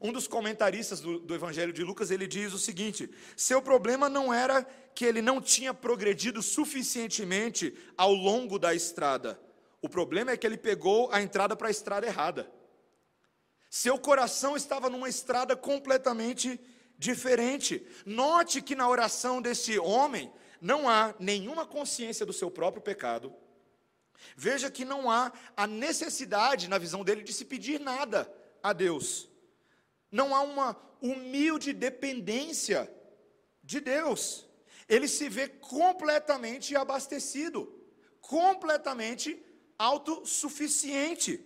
Um 0.00 0.12
dos 0.12 0.28
comentaristas 0.28 1.00
do, 1.00 1.18
do, 1.18 1.34
Evangelho 1.34 1.72
de 1.72 1.82
Lucas, 1.82 2.10
ele 2.10 2.26
diz 2.26 2.52
o 2.52 2.58
seguinte: 2.58 3.10
seu 3.36 3.62
problema 3.62 4.08
não 4.08 4.32
era 4.32 4.62
que 4.94 5.04
ele 5.04 5.22
não 5.22 5.40
tinha 5.40 5.72
progredido 5.72 6.42
suficientemente 6.42 7.74
ao 7.96 8.12
longo 8.12 8.58
da 8.58 8.74
estrada. 8.74 9.40
O 9.80 9.88
problema 9.88 10.32
é 10.32 10.36
que 10.36 10.46
ele 10.46 10.56
pegou 10.56 11.10
a 11.12 11.22
entrada 11.22 11.56
para 11.56 11.68
a 11.68 11.70
estrada 11.70 12.06
errada. 12.06 12.50
Seu 13.70 13.98
coração 13.98 14.56
estava 14.56 14.90
numa 14.90 15.08
estrada 15.08 15.56
completamente 15.56 16.60
diferente. 16.98 17.86
Note 18.04 18.60
que 18.60 18.74
na 18.74 18.88
oração 18.88 19.40
desse 19.40 19.78
homem 19.78 20.32
não 20.60 20.88
há 20.88 21.14
nenhuma 21.18 21.66
consciência 21.66 22.26
do 22.26 22.32
seu 22.32 22.50
próprio 22.50 22.82
pecado. 22.82 23.32
Veja 24.36 24.70
que 24.70 24.84
não 24.84 25.10
há 25.10 25.32
a 25.56 25.66
necessidade, 25.66 26.68
na 26.68 26.78
visão 26.78 27.04
dele, 27.04 27.22
de 27.22 27.32
se 27.32 27.44
pedir 27.44 27.80
nada 27.80 28.30
a 28.62 28.72
Deus 28.72 29.28
não 30.16 30.34
há 30.34 30.40
uma 30.40 30.74
humilde 31.00 31.74
dependência 31.74 32.90
de 33.62 33.80
Deus. 33.80 34.48
Ele 34.88 35.06
se 35.06 35.28
vê 35.28 35.46
completamente 35.46 36.74
abastecido, 36.74 37.60
completamente 38.20 39.44
autossuficiente. 39.78 41.44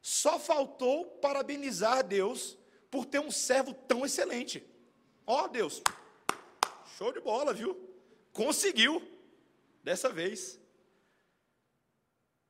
Só 0.00 0.38
faltou 0.38 1.04
parabenizar 1.20 2.06
Deus 2.06 2.56
por 2.90 3.04
ter 3.04 3.18
um 3.18 3.30
servo 3.30 3.74
tão 3.74 4.06
excelente. 4.06 4.64
Ó 5.26 5.44
oh, 5.44 5.48
Deus, 5.48 5.82
show 6.96 7.12
de 7.12 7.18
bola, 7.18 7.52
viu? 7.52 7.76
Conseguiu, 8.32 9.02
dessa 9.82 10.08
vez. 10.10 10.60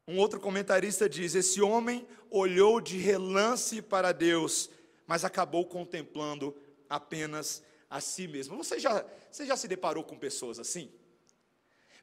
Um 0.06 0.18
outro 0.18 0.38
comentarista 0.38 1.08
diz: 1.08 1.34
Esse 1.34 1.62
homem 1.62 2.06
olhou 2.30 2.78
de 2.80 2.98
relance 2.98 3.80
para 3.80 4.12
Deus, 4.12 4.68
mas 5.06 5.24
acabou 5.24 5.66
contemplando 5.66 6.56
apenas 6.88 7.62
a 7.88 8.00
si 8.00 8.26
mesmo. 8.26 8.56
Você 8.56 8.78
já, 8.78 9.04
você 9.30 9.46
já 9.46 9.56
se 9.56 9.68
deparou 9.68 10.04
com 10.04 10.18
pessoas 10.18 10.58
assim? 10.58 10.90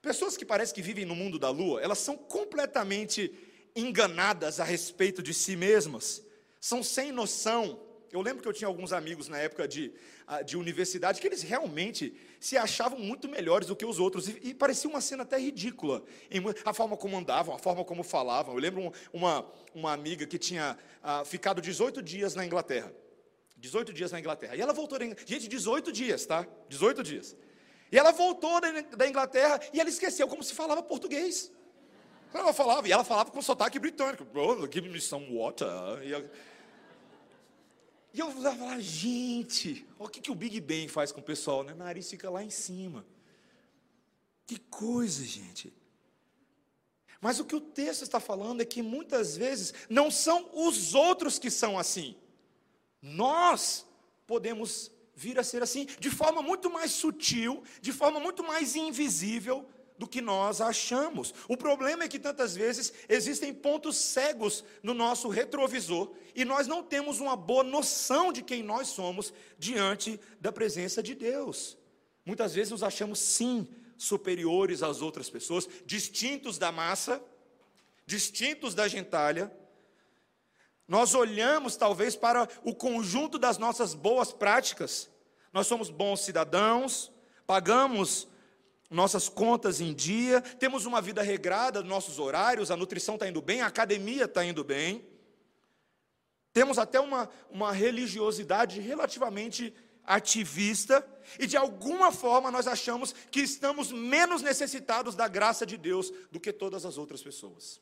Pessoas 0.02 0.36
que 0.36 0.46
parecem 0.46 0.76
que 0.76 0.82
vivem 0.82 1.06
no 1.06 1.16
mundo 1.16 1.40
da 1.40 1.50
lua, 1.50 1.82
elas 1.82 2.00
são 2.00 2.18
completamente 2.18 3.34
enganadas 3.76 4.60
a 4.60 4.64
respeito 4.64 5.24
de 5.24 5.34
si 5.34 5.56
mesmas, 5.56 6.22
são 6.60 6.84
sem 6.84 7.12
noção. 7.12 7.80
Eu 8.14 8.22
lembro 8.22 8.44
que 8.44 8.48
eu 8.48 8.54
tinha 8.54 8.68
alguns 8.68 8.94
amigos 8.94 9.28
na 9.28 9.40
época 9.40 9.68
de, 9.68 9.92
ah, 10.28 10.44
de 10.44 10.56
universidade 10.56 11.20
que 11.20 11.26
eles 11.26 11.42
realmente 11.42 12.14
se 12.40 12.56
achavam 12.56 13.00
muito 13.00 13.28
melhores 13.28 13.68
do 13.68 13.76
que 13.76 13.84
os 13.84 13.98
outros, 13.98 14.30
e, 14.30 14.40
e 14.44 14.54
parecia 14.54 14.88
uma 14.88 15.02
cena 15.02 15.24
até 15.24 15.40
ridícula, 15.40 16.04
a 16.64 16.74
forma 16.76 16.96
como 16.96 17.18
andavam, 17.18 17.56
a 17.56 17.58
forma 17.58 17.84
como 17.84 18.04
falavam. 18.04 18.54
Eu 18.54 18.60
lembro 18.60 18.82
um, 18.82 18.92
uma, 19.12 19.52
uma 19.74 19.92
amiga 19.92 20.28
que 20.28 20.38
tinha 20.38 20.78
ah, 21.02 21.26
ficado 21.26 21.60
18 21.60 22.04
dias 22.04 22.36
na 22.36 22.46
Inglaterra. 22.46 22.94
18 23.58 23.92
dias 23.92 24.12
na 24.12 24.20
Inglaterra. 24.20 24.56
E 24.56 24.62
ela 24.62 24.74
voltou, 24.74 25.00
gente, 25.26 25.48
18 25.48 25.92
dias, 25.92 26.24
tá? 26.28 26.46
18 26.70 27.02
dias. 27.02 27.36
E 27.92 27.98
ela 27.98 28.12
voltou 28.12 28.62
da 28.96 29.08
Inglaterra 29.08 29.60
e 29.74 29.80
ela 29.80 29.90
esqueceu 29.90 30.28
como 30.28 30.44
se 30.44 30.54
falava 30.54 30.84
português. 30.84 31.52
Ela 32.32 32.54
falava, 32.54 32.88
e 32.88 32.92
ela 32.92 33.04
falava 33.04 33.32
com 33.32 33.42
sotaque 33.42 33.80
britânico. 33.80 34.26
Give 34.72 34.90
me 34.90 35.02
some 35.02 35.36
water. 35.36 35.68
E 36.04 36.12
eu, 36.12 36.30
e 38.14 38.20
eu 38.20 38.30
falava, 38.32 38.80
gente, 38.80 39.86
olha 39.98 40.08
o 40.08 40.10
que, 40.10 40.22
que 40.22 40.32
o 40.32 40.36
Big 40.36 40.62
Bang 40.62 40.88
faz 40.88 41.12
com 41.12 41.20
o 41.20 41.24
pessoal, 41.24 41.64
né? 41.64 41.74
O 41.74 41.78
nariz 41.78 42.08
fica 42.08 42.30
lá 42.30 42.44
em 42.44 42.50
cima. 42.50 43.04
Que 44.46 44.60
coisa, 44.60 45.24
gente. 45.26 45.74
Mas 47.20 47.40
o 47.40 47.46
que 47.46 47.56
o 47.56 47.62
texto 47.62 48.04
está 48.04 48.20
falando 48.20 48.62
é 48.62 48.66
que 48.66 48.84
muitas 48.84 49.36
vezes 49.36 49.74
não 49.90 50.12
são 50.12 50.48
os 50.54 50.94
outros 50.94 51.40
que 51.40 51.50
são 51.50 51.80
assim. 51.80 52.16
Nós 53.02 53.86
podemos 54.28 54.92
vir 55.16 55.40
a 55.40 55.44
ser 55.44 55.64
assim, 55.64 55.88
de 56.00 56.12
forma 56.12 56.42
muito 56.42 56.70
mais 56.70 56.92
sutil, 56.92 57.64
de 57.82 57.92
forma 57.92 58.20
muito 58.20 58.44
mais 58.44 58.76
invisível 58.76 59.68
do 59.98 60.08
que 60.08 60.22
nós 60.22 60.62
achamos. 60.62 61.34
O 61.48 61.56
problema 61.56 62.04
é 62.04 62.08
que 62.08 62.20
tantas 62.20 62.56
vezes 62.56 62.94
existem 63.08 63.54
pontos 63.54 63.96
cegos 63.98 64.64
no 64.82 64.94
nosso 64.94 65.30
retrovisor 65.30 66.14
e 66.36 66.44
nós 66.44 66.68
não 66.68 66.84
temos 66.84 67.20
uma 67.20 67.36
boa 67.36 67.64
noção 67.64 68.32
de 68.32 68.42
quem 68.42 68.64
nós 68.64 68.88
somos 68.88 69.34
diante 69.58 70.20
da 70.40 70.52
presença 70.52 71.02
de 71.02 71.14
Deus. 71.14 71.78
Muitas 72.26 72.54
vezes 72.54 72.72
nos 72.72 72.84
achamos 72.84 73.20
sim 73.20 73.68
superiores 73.98 74.82
às 74.82 75.02
outras 75.02 75.30
pessoas, 75.30 75.68
distintos 75.86 76.58
da 76.58 76.72
massa, 76.72 77.24
distintos 78.06 78.74
da 78.74 78.88
gentalha. 78.88 79.52
Nós 80.88 81.14
olhamos 81.14 81.76
talvez 81.76 82.16
para 82.16 82.48
o 82.64 82.74
conjunto 82.76 83.40
das 83.40 83.58
nossas 83.58 83.94
boas 83.94 84.34
práticas. 84.34 85.10
Nós 85.52 85.68
somos 85.68 85.90
bons 85.90 86.22
cidadãos, 86.22 87.12
pagamos 87.46 88.28
nossas 88.94 89.28
contas 89.28 89.82
em 89.82 89.94
dia, 89.94 90.40
temos 90.42 90.86
uma 90.86 91.02
vida 91.02 91.22
regrada, 91.22 91.84
nossos 91.84 92.20
horários, 92.20 92.70
a 92.70 92.78
nutrição 92.78 93.16
está 93.16 93.28
indo 93.28 93.42
bem, 93.42 93.62
a 93.62 93.68
academia 93.68 94.26
está 94.26 94.46
indo 94.46 94.64
bem. 94.64 95.06
Temos 96.54 96.78
até 96.78 97.00
uma, 97.00 97.28
uma 97.50 97.72
religiosidade 97.72 98.80
relativamente 98.80 99.74
ativista, 100.06 101.06
e 101.40 101.48
de 101.48 101.58
alguma 101.58 102.12
forma 102.12 102.52
nós 102.52 102.68
achamos 102.68 103.14
que 103.32 103.40
estamos 103.40 103.92
menos 103.92 104.42
necessitados 104.42 105.16
da 105.16 105.28
graça 105.28 105.66
de 105.66 105.78
Deus 105.78 106.12
do 106.30 106.40
que 106.40 106.54
todas 106.54 106.86
as 106.86 106.98
outras 106.98 107.24
pessoas. 107.24 107.82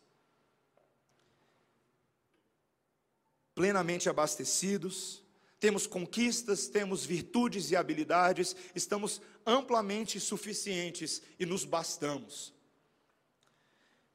Plenamente 3.53 4.07
abastecidos, 4.07 5.23
temos 5.61 5.85
conquistas, 5.85 6.67
temos 6.67 7.05
virtudes 7.05 7.69
e 7.69 7.75
habilidades, 7.75 8.55
estamos 8.73 9.21
amplamente 9.45 10.19
suficientes 10.19 11.21
e 11.39 11.45
nos 11.45 11.63
bastamos. 11.63 12.51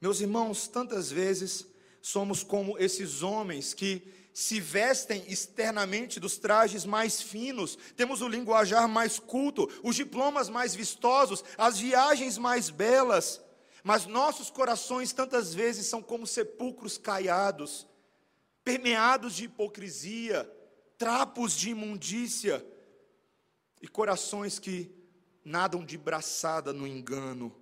Meus 0.00 0.20
irmãos, 0.20 0.66
tantas 0.66 1.08
vezes 1.08 1.64
somos 2.02 2.42
como 2.42 2.76
esses 2.78 3.22
homens 3.22 3.72
que 3.72 4.12
se 4.34 4.60
vestem 4.60 5.24
externamente 5.28 6.18
dos 6.18 6.36
trajes 6.36 6.84
mais 6.84 7.22
finos, 7.22 7.78
temos 7.96 8.22
o 8.22 8.28
linguajar 8.28 8.88
mais 8.88 9.20
culto, 9.20 9.70
os 9.84 9.94
diplomas 9.94 10.48
mais 10.48 10.74
vistosos, 10.74 11.44
as 11.56 11.78
viagens 11.78 12.36
mais 12.38 12.70
belas, 12.70 13.40
mas 13.84 14.04
nossos 14.04 14.50
corações 14.50 15.12
tantas 15.12 15.54
vezes 15.54 15.86
são 15.86 16.02
como 16.02 16.26
sepulcros 16.26 16.98
caiados, 16.98 17.86
permeados 18.64 19.36
de 19.36 19.44
hipocrisia, 19.44 20.55
trapos 20.98 21.52
de 21.52 21.70
imundícia 21.70 22.64
e 23.80 23.88
corações 23.88 24.58
que 24.58 24.90
nadam 25.44 25.84
de 25.84 25.96
braçada 25.96 26.72
no 26.72 26.86
engano. 26.86 27.54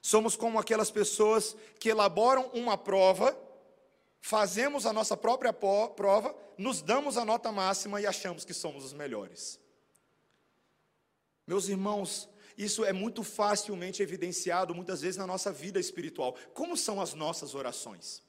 Somos 0.00 0.36
como 0.36 0.58
aquelas 0.58 0.90
pessoas 0.90 1.56
que 1.78 1.88
elaboram 1.88 2.48
uma 2.52 2.76
prova, 2.76 3.38
fazemos 4.20 4.86
a 4.86 4.92
nossa 4.92 5.16
própria 5.16 5.52
prova, 5.52 6.34
nos 6.56 6.82
damos 6.82 7.16
a 7.16 7.24
nota 7.24 7.50
máxima 7.50 8.00
e 8.00 8.06
achamos 8.06 8.44
que 8.44 8.54
somos 8.54 8.84
os 8.84 8.92
melhores. 8.92 9.60
Meus 11.46 11.68
irmãos, 11.68 12.28
isso 12.56 12.84
é 12.84 12.92
muito 12.92 13.22
facilmente 13.22 14.02
evidenciado 14.02 14.74
muitas 14.74 15.00
vezes 15.00 15.16
na 15.16 15.26
nossa 15.26 15.52
vida 15.52 15.80
espiritual. 15.80 16.36
Como 16.54 16.76
são 16.76 17.00
as 17.00 17.12
nossas 17.14 17.54
orações? 17.54 18.22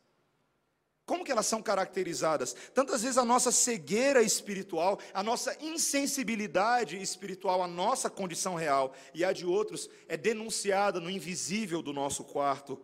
Como 1.06 1.24
que 1.24 1.32
elas 1.32 1.46
são 1.46 1.62
caracterizadas? 1.62 2.56
Tantas 2.74 3.04
vezes 3.04 3.18
a 3.18 3.26
nossa 3.26 3.52
cegueira 3.52 4.24
espiritual, 4.24 5.00
a 5.14 5.22
nossa 5.22 5.56
insensibilidade 5.64 7.00
espiritual, 7.00 7.62
a 7.62 7.68
nossa 7.68 8.10
condição 8.10 8.56
real 8.56 8.94
e 9.14 9.24
a 9.24 9.32
de 9.32 9.46
outros 9.46 9.88
é 10.08 10.18
denunciada 10.18 11.00
no 11.00 11.10
invisível 11.10 11.84
do 11.84 11.94
nosso 11.94 12.24
quarto. 12.24 12.84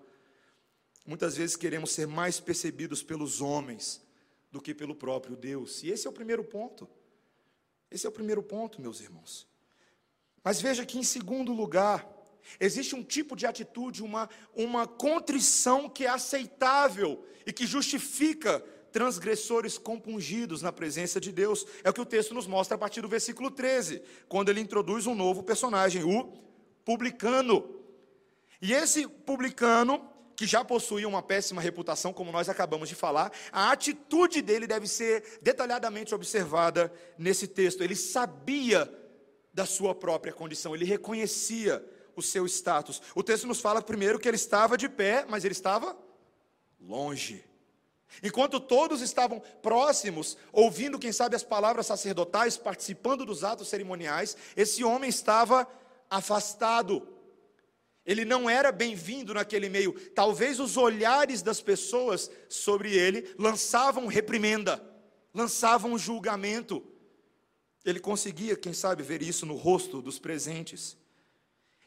Muitas 1.03 1.35
vezes 1.35 1.55
queremos 1.55 1.91
ser 1.91 2.05
mais 2.05 2.39
percebidos 2.39 3.01
pelos 3.01 3.41
homens 3.41 3.99
do 4.51 4.61
que 4.61 4.75
pelo 4.75 4.93
próprio 4.93 5.35
Deus. 5.35 5.81
E 5.81 5.89
esse 5.89 6.05
é 6.05 6.09
o 6.09 6.13
primeiro 6.13 6.43
ponto. 6.43 6.87
Esse 7.89 8.05
é 8.05 8.09
o 8.09 8.13
primeiro 8.13 8.43
ponto, 8.43 8.79
meus 8.79 9.01
irmãos. 9.01 9.47
Mas 10.43 10.61
veja 10.61 10.85
que, 10.85 10.99
em 10.99 11.03
segundo 11.03 11.51
lugar, 11.53 12.07
Existe 12.59 12.95
um 12.95 13.03
tipo 13.03 13.35
de 13.35 13.45
atitude, 13.45 14.03
uma, 14.03 14.29
uma 14.55 14.87
contrição 14.87 15.89
que 15.89 16.05
é 16.05 16.09
aceitável 16.09 17.25
e 17.45 17.53
que 17.53 17.65
justifica 17.65 18.63
transgressores 18.91 19.77
compungidos 19.77 20.61
na 20.61 20.71
presença 20.71 21.19
de 21.19 21.31
Deus. 21.31 21.65
É 21.83 21.89
o 21.89 21.93
que 21.93 22.01
o 22.01 22.05
texto 22.05 22.33
nos 22.33 22.45
mostra 22.45 22.75
a 22.75 22.77
partir 22.77 23.01
do 23.01 23.07
versículo 23.07 23.49
13, 23.49 24.01
quando 24.27 24.49
ele 24.49 24.59
introduz 24.59 25.07
um 25.07 25.15
novo 25.15 25.43
personagem, 25.43 26.03
o 26.03 26.33
publicano. 26.83 27.81
E 28.61 28.73
esse 28.73 29.07
publicano, 29.07 30.07
que 30.35 30.45
já 30.45 30.63
possuía 30.63 31.07
uma 31.07 31.21
péssima 31.21 31.61
reputação, 31.61 32.11
como 32.11 32.31
nós 32.31 32.49
acabamos 32.49 32.89
de 32.89 32.95
falar, 32.95 33.31
a 33.51 33.71
atitude 33.71 34.41
dele 34.41 34.67
deve 34.67 34.87
ser 34.87 35.39
detalhadamente 35.41 36.13
observada 36.13 36.91
nesse 37.17 37.47
texto. 37.47 37.83
Ele 37.83 37.95
sabia 37.95 38.91
da 39.53 39.65
sua 39.65 39.93
própria 39.93 40.33
condição, 40.33 40.73
ele 40.73 40.85
reconhecia 40.85 41.83
o 42.15 42.21
seu 42.21 42.45
status. 42.45 43.01
O 43.15 43.23
texto 43.23 43.47
nos 43.47 43.59
fala 43.59 43.81
primeiro 43.81 44.19
que 44.19 44.27
ele 44.27 44.35
estava 44.35 44.77
de 44.77 44.89
pé, 44.89 45.25
mas 45.27 45.43
ele 45.45 45.53
estava 45.53 45.97
longe. 46.79 47.43
Enquanto 48.21 48.59
todos 48.59 49.01
estavam 49.01 49.41
próximos, 49.61 50.37
ouvindo, 50.51 50.99
quem 50.99 51.11
sabe, 51.11 51.35
as 51.35 51.43
palavras 51.43 51.87
sacerdotais, 51.87 52.57
participando 52.57 53.25
dos 53.25 53.43
atos 53.43 53.69
cerimoniais, 53.69 54.35
esse 54.55 54.83
homem 54.83 55.09
estava 55.09 55.67
afastado. 56.09 57.07
Ele 58.05 58.25
não 58.25 58.49
era 58.49 58.71
bem-vindo 58.71 59.33
naquele 59.33 59.69
meio. 59.69 59.93
Talvez 60.11 60.59
os 60.59 60.75
olhares 60.75 61.41
das 61.41 61.61
pessoas 61.61 62.29
sobre 62.49 62.93
ele 62.93 63.33
lançavam 63.37 64.07
reprimenda, 64.07 64.83
lançavam 65.33 65.97
julgamento. 65.97 66.83
Ele 67.85 67.99
conseguia, 67.99 68.55
quem 68.55 68.73
sabe, 68.73 69.03
ver 69.03 69.21
isso 69.21 69.45
no 69.45 69.55
rosto 69.55 70.01
dos 70.01 70.19
presentes. 70.19 70.97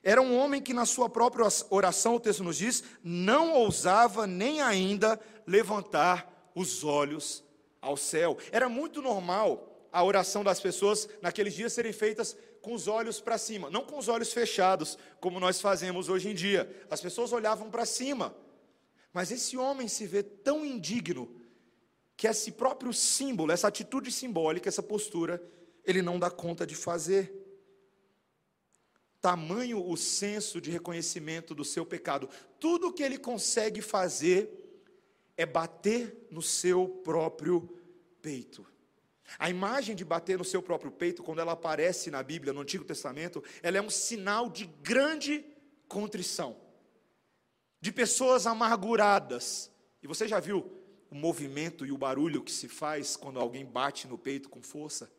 Era 0.05 0.21
um 0.21 0.37
homem 0.37 0.61
que, 0.61 0.75
na 0.75 0.85
sua 0.85 1.09
própria 1.09 1.49
oração, 1.71 2.17
o 2.17 2.21
texto 2.21 2.45
nos 2.45 2.59
diz, 2.59 2.85
não 3.03 3.55
ousava 3.55 4.27
nem 4.27 4.61
ainda 4.61 5.19
levantar 5.47 6.53
os 6.55 6.85
olhos 6.85 7.43
ao 7.81 7.97
céu. 7.97 8.37
Era 8.53 8.69
muito 8.69 9.01
normal 9.01 9.89
a 9.91 10.05
oração 10.05 10.45
das 10.45 10.61
pessoas 10.61 11.09
naqueles 11.23 11.55
dias 11.55 11.73
serem 11.73 11.93
feitas 11.93 12.37
com 12.61 12.75
os 12.75 12.87
olhos 12.87 13.21
para 13.21 13.39
cima, 13.39 13.71
não 13.71 13.85
com 13.85 13.99
os 13.99 14.09
olhos 14.09 14.33
fechados, 14.33 14.99
como 15.21 15.41
nós 15.41 15.61
fazemos 15.61 16.11
hoje 16.11 16.29
em 16.29 16.35
dia. 16.35 16.71
As 16.91 17.01
pessoas 17.01 17.33
olhavam 17.33 17.71
para 17.71 17.87
cima, 17.87 18.35
Mas 19.13 19.31
esse 19.31 19.57
homem 19.57 19.87
se 19.87 20.09
vê 20.09 20.25
tão 20.25 20.67
indigno 20.67 21.41
que 22.17 22.27
esse 22.27 22.51
próprio 22.51 22.93
símbolo, 22.93 23.53
essa 23.53 23.69
atitude 23.69 24.11
simbólica, 24.11 24.69
essa 24.69 24.83
postura, 24.83 25.41
ele 25.85 26.03
não 26.03 26.19
dá 26.19 26.31
conta 26.31 26.67
de 26.67 26.75
fazer. 26.75 27.44
Tamanho 29.25 29.83
o 29.83 29.97
senso 29.97 30.61
de 30.61 30.71
reconhecimento 30.71 31.55
do 31.55 31.65
seu 31.65 31.87
pecado. 31.87 32.29
Tudo 32.61 32.93
que 32.93 33.03
ele 33.03 33.17
consegue 33.17 33.81
fazer 33.81 34.51
é 35.35 35.47
bater 35.47 36.29
no 36.31 36.43
seu 36.43 36.87
próprio 36.87 37.63
peito. 38.21 38.67
A 39.39 39.49
imagem 39.49 39.97
de 39.97 40.05
bater 40.05 40.37
no 40.37 40.45
seu 40.45 40.61
próprio 40.61 40.93
peito, 40.93 41.23
quando 41.23 41.39
ela 41.39 41.53
aparece 41.53 42.11
na 42.11 42.23
Bíblia, 42.23 42.53
no 42.53 42.61
Antigo 42.61 42.85
Testamento, 42.85 43.43
ela 43.63 43.79
é 43.79 43.81
um 43.81 43.89
sinal 43.89 44.51
de 44.51 44.67
grande 44.83 45.43
contrição, 45.89 46.61
de 47.81 47.91
pessoas 47.91 48.47
amarguradas. 48.47 49.71
E 50.03 50.07
você 50.07 50.29
já 50.29 50.39
viu 50.39 50.71
o 51.11 51.15
movimento 51.15 51.87
e 51.87 51.93
o 51.93 51.97
barulho 51.97 52.43
que 52.43 52.53
se 52.53 52.69
faz 52.69 53.17
quando 53.17 53.41
alguém 53.41 53.65
bate 53.65 54.07
no 54.07 54.19
peito 54.19 54.51
com 54.51 54.61
força? 54.61 55.11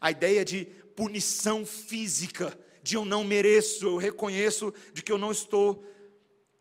A 0.00 0.12
ideia 0.12 0.44
de 0.44 0.66
punição 0.94 1.66
física, 1.66 2.56
de 2.82 2.96
eu 2.96 3.04
não 3.04 3.24
mereço, 3.24 3.86
eu 3.86 3.96
reconheço 3.96 4.72
de 4.92 5.02
que 5.02 5.12
eu 5.12 5.18
não 5.18 5.30
estou 5.30 5.84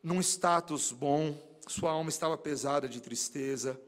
num 0.04 0.20
status 0.20 0.92
bom, 0.92 1.38
sua 1.68 1.92
alma 1.92 2.10
estava 2.10 2.38
pesada 2.38 2.88
de 2.88 3.02
tristeza. 3.02 3.80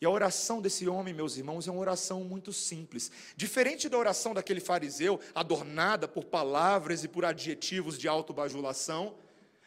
E 0.00 0.04
a 0.04 0.10
oração 0.10 0.60
desse 0.60 0.86
homem, 0.86 1.14
meus 1.14 1.36
irmãos, 1.36 1.66
é 1.66 1.70
uma 1.70 1.80
oração 1.80 2.22
muito 2.22 2.52
simples. 2.52 3.10
Diferente 3.34 3.88
da 3.88 3.96
oração 3.96 4.34
daquele 4.34 4.60
fariseu, 4.60 5.18
adornada 5.34 6.06
por 6.06 6.24
palavras 6.24 7.02
e 7.02 7.08
por 7.08 7.24
adjetivos 7.24 7.98
de 7.98 8.06
autobajulação, 8.06 9.14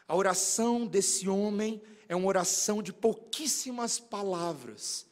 a 0.08 0.16
oração 0.16 0.86
desse 0.86 1.28
homem 1.28 1.82
é 2.08 2.16
uma 2.16 2.28
oração 2.28 2.82
de 2.82 2.94
pouquíssimas 2.94 4.00
palavras. 4.00 5.08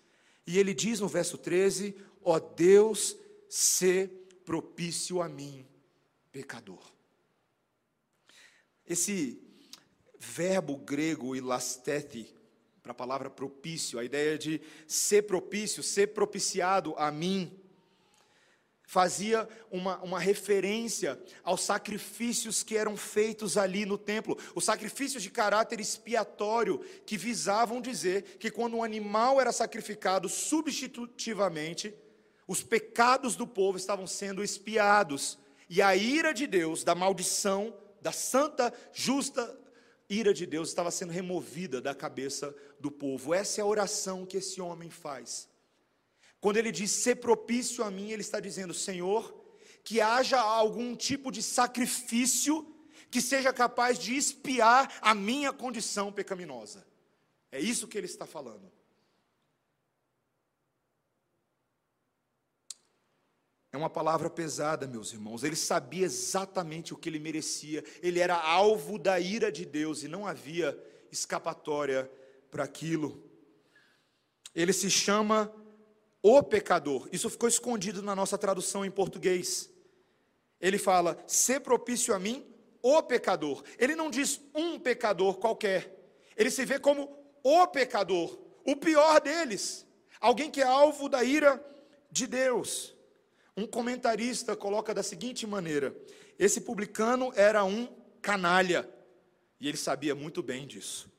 E 0.45 0.57
ele 0.57 0.73
diz 0.73 0.99
no 0.99 1.07
verso 1.07 1.37
13: 1.37 1.95
Ó 2.23 2.35
oh 2.35 2.39
Deus, 2.39 3.15
se 3.49 4.07
propício 4.45 5.21
a 5.21 5.27
mim, 5.27 5.65
pecador. 6.31 6.96
Esse 8.87 9.41
verbo 10.19 10.77
grego 10.77 11.35
ilastete, 11.35 12.33
para 12.81 12.91
a 12.91 12.95
palavra 12.95 13.29
propício, 13.29 13.99
a 13.99 14.03
ideia 14.03 14.37
de 14.37 14.61
ser 14.87 15.23
propício, 15.23 15.83
ser 15.83 16.07
propiciado 16.07 16.95
a 16.97 17.11
mim, 17.11 17.59
fazia 18.87 19.47
uma, 19.69 20.01
uma 20.01 20.17
referência 20.17 21.21
aos 21.43 21.61
sacrifícios 21.61 22.63
que 22.63 22.77
eram 22.77 22.95
feitos 22.95 23.57
ali 23.57 23.85
no 23.85 23.97
templo, 23.97 24.37
os 24.55 24.63
sacrifícios 24.63 25.21
de 25.21 25.29
caráter 25.29 25.81
expiatório, 25.81 26.79
que 27.05 27.17
visavam 27.17 27.81
dizer 27.81 28.37
que 28.39 28.49
quando 28.49 28.77
um 28.77 28.83
animal 28.83 29.41
era 29.41 29.51
sacrificado 29.51 30.29
substitutivamente, 30.29 31.93
os 32.47 32.63
pecados 32.63 33.35
do 33.35 33.45
povo 33.45 33.77
estavam 33.77 34.07
sendo 34.07 34.41
expiados, 34.41 35.37
e 35.69 35.81
a 35.81 35.93
ira 35.93 36.33
de 36.33 36.47
Deus, 36.47 36.85
da 36.85 36.95
maldição, 36.95 37.75
da 38.07 38.13
santa, 38.13 38.73
justa 38.93 39.59
ira 40.09 40.33
de 40.33 40.45
Deus 40.45 40.69
estava 40.69 40.89
sendo 40.91 41.11
removida 41.11 41.81
da 41.81 41.93
cabeça 41.93 42.55
do 42.79 42.89
povo. 42.89 43.33
Essa 43.33 43.59
é 43.59 43.61
a 43.61 43.67
oração 43.67 44.25
que 44.25 44.37
esse 44.37 44.61
homem 44.61 44.89
faz. 44.89 45.49
Quando 46.39 46.55
ele 46.55 46.71
diz 46.71 46.89
ser 46.89 47.17
propício 47.17 47.83
a 47.83 47.91
mim, 47.91 48.11
ele 48.11 48.21
está 48.21 48.39
dizendo: 48.39 48.73
Senhor, 48.73 49.35
que 49.83 49.99
haja 49.99 50.39
algum 50.39 50.95
tipo 50.95 51.29
de 51.29 51.43
sacrifício 51.43 52.65
que 53.11 53.19
seja 53.19 53.51
capaz 53.51 53.99
de 53.99 54.15
espiar 54.15 54.99
a 55.01 55.13
minha 55.13 55.51
condição 55.51 56.09
pecaminosa. 56.09 56.87
É 57.51 57.59
isso 57.59 57.89
que 57.89 57.97
ele 57.97 58.07
está 58.07 58.25
falando. 58.25 58.71
É 63.77 63.79
uma 63.79 63.91
palavra 63.91 64.27
pesada, 64.27 64.87
meus 64.87 65.13
irmãos. 65.13 65.43
Ele 65.43 65.55
sabia 65.55 66.03
exatamente 66.03 66.95
o 66.95 66.97
que 66.97 67.07
ele 67.07 67.19
merecia. 67.19 67.83
Ele 68.01 68.19
era 68.19 68.35
alvo 68.35 68.97
da 68.97 69.19
ira 69.19 69.51
de 69.51 69.65
Deus 69.65 70.01
e 70.01 70.07
não 70.07 70.25
havia 70.25 70.75
escapatória 71.11 72.11
para 72.49 72.63
aquilo. 72.63 73.23
Ele 74.55 74.73
se 74.73 74.89
chama 74.89 75.53
o 76.23 76.41
pecador. 76.41 77.07
Isso 77.11 77.29
ficou 77.29 77.47
escondido 77.47 78.01
na 78.01 78.15
nossa 78.15 78.35
tradução 78.35 78.83
em 78.83 78.89
português. 78.89 79.69
Ele 80.59 80.79
fala: 80.79 81.15
"Ser 81.27 81.59
propício 81.59 82.15
a 82.15 82.17
mim, 82.17 82.43
o 82.81 83.03
pecador". 83.03 83.63
Ele 83.77 83.95
não 83.95 84.09
diz 84.09 84.41
um 84.55 84.79
pecador 84.79 85.37
qualquer. 85.37 85.95
Ele 86.35 86.49
se 86.49 86.65
vê 86.65 86.79
como 86.79 87.15
o 87.43 87.67
pecador, 87.67 88.39
o 88.65 88.75
pior 88.75 89.21
deles, 89.21 89.85
alguém 90.19 90.49
que 90.49 90.63
é 90.63 90.65
alvo 90.65 91.07
da 91.07 91.23
ira 91.23 91.63
de 92.09 92.25
Deus. 92.25 92.96
Um 93.57 93.65
comentarista 93.65 94.55
coloca 94.55 94.93
da 94.93 95.01
seguinte 95.01 95.47
maneira: 95.47 95.95
esse 96.37 96.61
publicano 96.61 97.33
era 97.35 97.63
um 97.63 97.87
canalha, 98.21 98.87
e 99.59 99.67
ele 99.67 99.77
sabia 99.77 100.13
muito 100.13 100.43
bem 100.43 100.67
disso. 100.67 101.11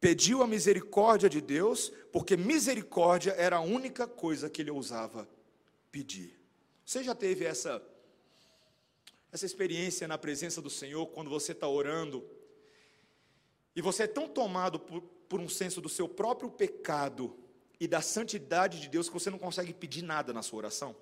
Pediu 0.00 0.42
a 0.42 0.46
misericórdia 0.46 1.28
de 1.28 1.42
Deus, 1.42 1.92
porque 2.10 2.36
misericórdia 2.36 3.32
era 3.32 3.56
a 3.56 3.60
única 3.60 4.06
coisa 4.06 4.48
que 4.48 4.62
ele 4.62 4.70
ousava 4.70 5.28
pedir. 5.92 6.40
Você 6.86 7.04
já 7.04 7.14
teve 7.14 7.44
essa 7.44 7.82
essa 9.30 9.44
experiência 9.44 10.08
na 10.08 10.16
presença 10.16 10.62
do 10.62 10.70
Senhor 10.70 11.06
quando 11.08 11.28
você 11.28 11.52
está 11.52 11.68
orando 11.68 12.24
e 13.76 13.82
você 13.82 14.04
é 14.04 14.06
tão 14.06 14.26
tomado 14.26 14.80
por, 14.80 15.02
por 15.28 15.38
um 15.38 15.48
senso 15.48 15.82
do 15.82 15.88
seu 15.88 16.08
próprio 16.08 16.50
pecado 16.50 17.36
e 17.78 17.86
da 17.86 18.00
santidade 18.00 18.80
de 18.80 18.88
Deus 18.88 19.06
que 19.06 19.12
você 19.12 19.28
não 19.28 19.38
consegue 19.38 19.74
pedir 19.74 20.02
nada 20.02 20.32
na 20.32 20.42
sua 20.42 20.58
oração? 20.58 20.96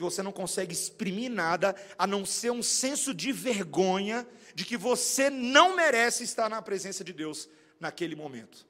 Que 0.00 0.04
você 0.04 0.22
não 0.22 0.32
consegue 0.32 0.72
exprimir 0.72 1.30
nada 1.30 1.76
a 1.98 2.06
não 2.06 2.24
ser 2.24 2.50
um 2.50 2.62
senso 2.62 3.12
de 3.12 3.32
vergonha 3.32 4.26
de 4.54 4.64
que 4.64 4.74
você 4.74 5.28
não 5.28 5.76
merece 5.76 6.24
estar 6.24 6.48
na 6.48 6.62
presença 6.62 7.04
de 7.04 7.12
Deus 7.12 7.46
naquele 7.78 8.16
momento. 8.16 8.66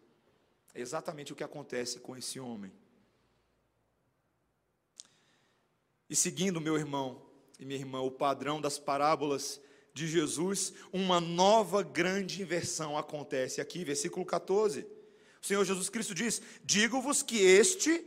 É 0.75 0.81
exatamente 0.81 1.33
o 1.33 1.37
que 1.37 1.45
acontece 1.45 2.01
com 2.01 2.17
esse 2.17 2.41
homem. 2.41 2.73
E 6.09 6.17
seguindo, 6.17 6.61
meu 6.61 6.77
irmão 6.77 7.23
e 7.61 7.65
minha 7.65 7.79
irmã, 7.79 8.01
o 8.01 8.11
padrão 8.11 8.61
das 8.61 8.77
parábolas 8.77 9.61
de 9.95 10.09
Jesus, 10.09 10.73
uma 10.93 11.21
nova 11.21 11.81
grande 11.85 12.43
inversão 12.43 12.99
acontece 12.99 13.61
aqui, 13.61 13.85
versículo 13.85 14.27
14. 14.27 14.85
O 15.41 15.47
Senhor 15.47 15.65
Jesus 15.65 15.89
Cristo 15.89 16.13
diz: 16.13 16.43
Digo-vos 16.65 17.23
que 17.23 17.39
este 17.39 18.05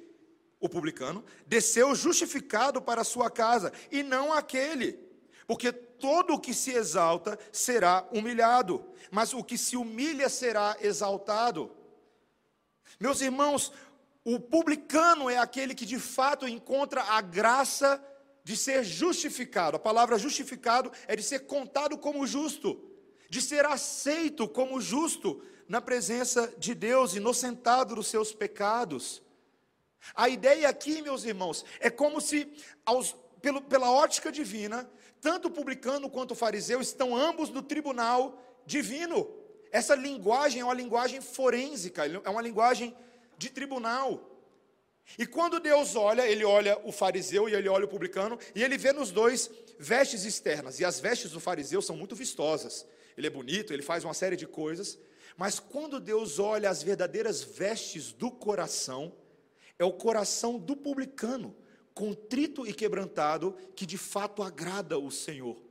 o 0.63 0.69
publicano, 0.69 1.25
desceu 1.45 1.93
justificado 1.93 2.81
para 2.81 3.03
sua 3.03 3.29
casa, 3.29 3.73
e 3.91 4.01
não 4.01 4.31
aquele. 4.31 4.97
Porque 5.45 5.73
todo 5.73 6.35
o 6.35 6.39
que 6.39 6.53
se 6.53 6.71
exalta 6.71 7.37
será 7.51 8.07
humilhado, 8.13 8.81
mas 9.11 9.33
o 9.33 9.43
que 9.43 9.57
se 9.57 9.75
humilha 9.75 10.29
será 10.29 10.77
exaltado. 10.79 11.69
Meus 12.97 13.19
irmãos, 13.19 13.73
o 14.23 14.39
publicano 14.39 15.29
é 15.29 15.37
aquele 15.37 15.75
que 15.75 15.85
de 15.85 15.99
fato 15.99 16.47
encontra 16.47 17.03
a 17.03 17.19
graça 17.19 18.01
de 18.41 18.55
ser 18.55 18.85
justificado. 18.85 19.75
A 19.75 19.79
palavra 19.79 20.17
justificado 20.17 20.93
é 21.07 21.15
de 21.15 21.23
ser 21.23 21.39
contado 21.39 21.97
como 21.97 22.25
justo, 22.25 22.89
de 23.29 23.41
ser 23.41 23.65
aceito 23.65 24.47
como 24.47 24.79
justo 24.79 25.43
na 25.67 25.81
presença 25.81 26.53
de 26.57 26.73
Deus, 26.73 27.15
inocentado 27.15 27.95
dos 27.95 28.07
seus 28.07 28.33
pecados. 28.33 29.21
A 30.15 30.29
ideia 30.29 30.69
aqui, 30.69 31.01
meus 31.01 31.23
irmãos, 31.23 31.63
é 31.79 31.89
como 31.89 32.19
se, 32.19 32.51
aos, 32.85 33.15
pelo, 33.41 33.61
pela 33.61 33.91
ótica 33.91 34.31
divina, 34.31 34.89
tanto 35.21 35.47
o 35.47 35.51
publicano 35.51 36.09
quanto 36.09 36.31
o 36.31 36.35
fariseu 36.35 36.81
estão 36.81 37.15
ambos 37.15 37.49
no 37.49 37.61
tribunal 37.61 38.37
divino. 38.65 39.29
Essa 39.71 39.95
linguagem 39.95 40.61
é 40.61 40.65
uma 40.65 40.73
linguagem 40.73 41.21
forênsica, 41.21 42.05
é 42.05 42.29
uma 42.29 42.41
linguagem 42.41 42.95
de 43.37 43.49
tribunal. 43.49 44.29
E 45.17 45.25
quando 45.25 45.59
Deus 45.59 45.95
olha, 45.95 46.27
ele 46.27 46.45
olha 46.45 46.79
o 46.83 46.91
fariseu 46.91 47.49
e 47.49 47.53
ele 47.53 47.67
olha 47.67 47.85
o 47.85 47.89
publicano, 47.89 48.37
e 48.55 48.63
ele 48.63 48.77
vê 48.77 48.91
nos 48.91 49.11
dois 49.11 49.49
vestes 49.79 50.25
externas. 50.25 50.79
E 50.79 50.85
as 50.85 50.99
vestes 50.99 51.31
do 51.31 51.39
fariseu 51.39 51.81
são 51.81 51.95
muito 51.95 52.15
vistosas. 52.15 52.85
Ele 53.17 53.27
é 53.27 53.29
bonito, 53.29 53.73
ele 53.73 53.83
faz 53.83 54.03
uma 54.03 54.13
série 54.13 54.35
de 54.35 54.47
coisas. 54.47 54.97
Mas 55.35 55.59
quando 55.59 55.99
Deus 55.99 56.39
olha 56.39 56.69
as 56.69 56.83
verdadeiras 56.83 57.41
vestes 57.43 58.11
do 58.11 58.31
coração, 58.31 59.13
é 59.83 59.85
o 59.85 59.93
coração 59.93 60.57
do 60.57 60.75
publicano, 60.75 61.55
contrito 61.93 62.65
e 62.65 62.73
quebrantado, 62.73 63.55
que 63.75 63.85
de 63.85 63.97
fato 63.97 64.41
agrada 64.41 64.97
o 64.97 65.11
Senhor. 65.11 65.61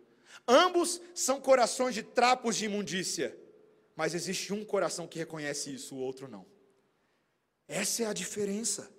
Ambos 0.46 1.01
são 1.14 1.40
corações 1.40 1.94
de 1.94 2.03
trapos 2.03 2.57
de 2.57 2.66
imundícia, 2.66 3.37
mas 3.96 4.14
existe 4.14 4.53
um 4.53 4.64
coração 4.64 5.09
que 5.09 5.18
reconhece 5.18 5.75
isso, 5.75 5.94
o 5.94 5.98
outro 5.98 6.29
não. 6.29 6.46
Essa 7.66 8.05
é 8.05 8.07
a 8.07 8.12
diferença. 8.12 8.90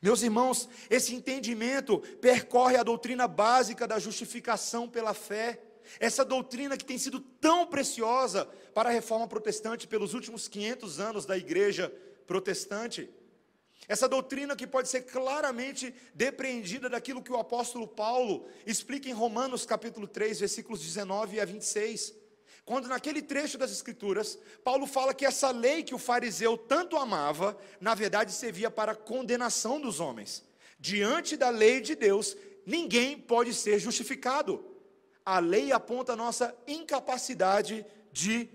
Meus 0.00 0.22
irmãos, 0.22 0.68
esse 0.88 1.14
entendimento 1.14 1.98
percorre 2.20 2.76
a 2.76 2.82
doutrina 2.82 3.28
básica 3.28 3.86
da 3.86 3.98
justificação 3.98 4.88
pela 4.88 5.12
fé, 5.12 5.60
essa 6.00 6.24
doutrina 6.24 6.78
que 6.78 6.84
tem 6.84 6.96
sido 6.96 7.20
tão 7.20 7.66
preciosa 7.66 8.46
para 8.72 8.88
a 8.88 8.92
reforma 8.92 9.28
protestante 9.28 9.86
pelos 9.86 10.14
últimos 10.14 10.48
500 10.48 10.98
anos 10.98 11.26
da 11.26 11.36
igreja 11.36 11.92
protestante. 12.26 13.10
Essa 13.86 14.08
doutrina 14.08 14.56
que 14.56 14.66
pode 14.66 14.88
ser 14.88 15.02
claramente 15.02 15.94
depreendida 16.14 16.88
daquilo 16.88 17.22
que 17.22 17.32
o 17.32 17.38
apóstolo 17.38 17.86
Paulo 17.86 18.46
explica 18.66 19.08
em 19.08 19.12
Romanos 19.12 19.66
capítulo 19.66 20.06
3, 20.06 20.40
versículos 20.40 20.80
19 20.80 21.38
a 21.38 21.44
26. 21.44 22.14
Quando 22.64 22.88
naquele 22.88 23.20
trecho 23.20 23.58
das 23.58 23.70
Escrituras, 23.70 24.38
Paulo 24.62 24.86
fala 24.86 25.12
que 25.12 25.26
essa 25.26 25.50
lei 25.50 25.82
que 25.82 25.94
o 25.94 25.98
fariseu 25.98 26.56
tanto 26.56 26.96
amava, 26.96 27.56
na 27.78 27.94
verdade 27.94 28.32
servia 28.32 28.70
para 28.70 28.92
a 28.92 28.96
condenação 28.96 29.78
dos 29.78 30.00
homens. 30.00 30.42
Diante 30.78 31.36
da 31.36 31.50
lei 31.50 31.82
de 31.82 31.94
Deus, 31.94 32.34
ninguém 32.64 33.18
pode 33.18 33.52
ser 33.52 33.78
justificado. 33.78 34.64
A 35.26 35.38
lei 35.38 35.72
aponta 35.72 36.14
a 36.14 36.16
nossa 36.16 36.56
incapacidade 36.66 37.84
de 38.10 38.48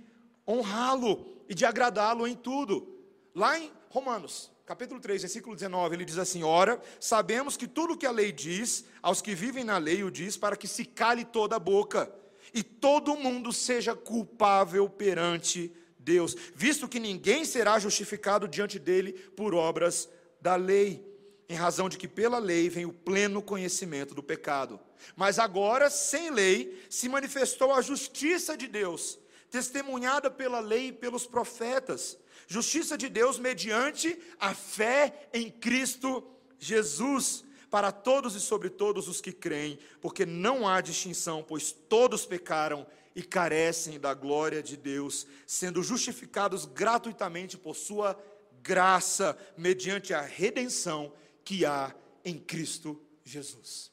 honrá-lo 0.48 1.44
e 1.48 1.54
de 1.54 1.66
agradá-lo 1.66 2.28
em 2.28 2.36
tudo. 2.36 3.00
Lá 3.36 3.60
em 3.60 3.72
Romanos, 3.90 4.52
capítulo 4.70 5.00
3, 5.00 5.24
versículo 5.24 5.56
19, 5.56 5.96
ele 5.96 6.06
diz 6.06 6.20
assim: 6.20 6.44
Ora, 6.44 6.80
sabemos 7.00 7.58
que 7.58 7.68
tudo 7.68 7.98
que 7.98 8.06
a 8.06 8.12
lei 8.12 8.32
diz, 8.32 8.86
aos 9.02 9.20
que 9.20 9.34
vivem 9.34 9.64
na 9.64 9.80
lei 9.80 10.04
o 10.04 10.12
diz, 10.12 10.38
para 10.38 10.56
que 10.56 10.68
se 10.68 10.86
cale 10.86 11.26
toda 11.26 11.56
a 11.56 11.60
boca 11.60 12.14
e 12.54 12.62
todo 12.62 13.18
mundo 13.18 13.52
seja 13.52 13.96
culpável 13.96 14.88
perante 14.88 15.72
Deus, 15.98 16.36
visto 16.54 16.88
que 16.88 17.00
ninguém 17.00 17.46
será 17.46 17.80
justificado 17.80 18.48
diante 18.48 18.78
dele 18.78 19.14
por 19.14 19.56
obras 19.56 20.08
da 20.40 20.56
lei, 20.56 21.04
em 21.50 21.56
razão 21.56 21.90
de 21.90 21.98
que 21.98 22.08
pela 22.08 22.38
lei 22.38 22.70
vem 22.70 22.86
o 22.86 22.94
pleno 22.94 23.42
conhecimento 23.42 24.14
do 24.14 24.22
pecado. 24.22 24.80
Mas 25.16 25.40
agora, 25.40 25.90
sem 25.90 26.30
lei, 26.30 26.80
se 26.92 27.10
manifestou 27.10 27.74
a 27.74 27.82
justiça 27.82 28.56
de 28.56 28.68
Deus, 28.68 29.18
testemunhada 29.50 30.30
pela 30.30 30.60
lei 30.60 30.88
e 30.88 30.94
pelos 30.94 31.26
profetas, 31.26 32.18
justiça 32.48 32.98
de 32.98 33.10
Deus 33.10 33.38
mediante 33.40 34.18
a 34.40 34.54
fé 34.54 35.30
em 35.34 35.50
Cristo 35.50 36.24
Jesus 36.58 37.44
para 37.70 37.92
todos 37.92 38.36
e 38.36 38.40
sobre 38.40 38.70
todos 38.70 39.08
os 39.08 39.22
que 39.22 39.32
creem, 39.32 39.78
porque 40.02 40.26
não 40.26 40.68
há 40.68 40.82
distinção, 40.82 41.44
pois 41.48 41.72
todos 41.72 42.26
pecaram 42.26 42.86
e 43.16 43.22
carecem 43.22 44.00
da 44.00 44.14
glória 44.14 44.62
de 44.64 44.76
Deus, 44.76 45.28
sendo 45.46 45.84
justificados 45.84 46.66
gratuitamente 46.66 47.58
por 47.58 47.76
sua 47.76 48.18
graça, 48.62 49.38
mediante 49.58 50.14
a 50.14 50.22
redenção 50.22 51.14
que 51.44 51.66
há 51.66 51.96
em 52.24 52.38
Cristo 52.38 53.00
Jesus. 53.24 53.92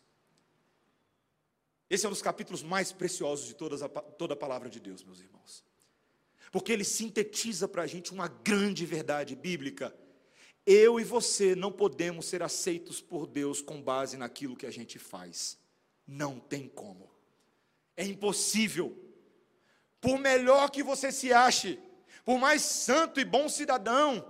Esse 1.88 2.04
é 2.04 2.08
um 2.08 2.12
dos 2.12 2.22
capítulos 2.22 2.62
mais 2.62 2.92
preciosos 2.92 3.46
de 3.46 3.54
todas 3.54 3.82
a, 3.82 3.88
toda 3.88 4.34
a 4.34 4.36
palavra 4.36 4.68
de 4.68 4.80
Deus, 4.80 5.04
meus 5.04 5.20
irmãos. 5.20 5.64
Porque 6.50 6.72
ele 6.72 6.84
sintetiza 6.84 7.68
para 7.68 7.82
a 7.82 7.86
gente 7.86 8.12
uma 8.12 8.28
grande 8.28 8.84
verdade 8.84 9.34
bíblica 9.34 9.94
eu 10.66 10.98
e 10.98 11.04
você 11.04 11.54
não 11.54 11.70
podemos 11.70 12.26
ser 12.26 12.42
aceitos 12.42 13.00
por 13.00 13.24
Deus 13.28 13.62
com 13.62 13.80
base 13.80 14.16
naquilo 14.16 14.56
que 14.56 14.66
a 14.66 14.70
gente 14.70 14.98
faz. 14.98 15.56
Não 16.04 16.40
tem 16.40 16.68
como. 16.68 17.08
É 17.96 18.04
impossível. 18.04 19.00
Por 20.00 20.18
melhor 20.18 20.68
que 20.70 20.82
você 20.82 21.12
se 21.12 21.32
ache, 21.32 21.78
por 22.24 22.38
mais 22.38 22.62
santo 22.62 23.20
e 23.20 23.24
bom 23.24 23.48
cidadão, 23.48 24.26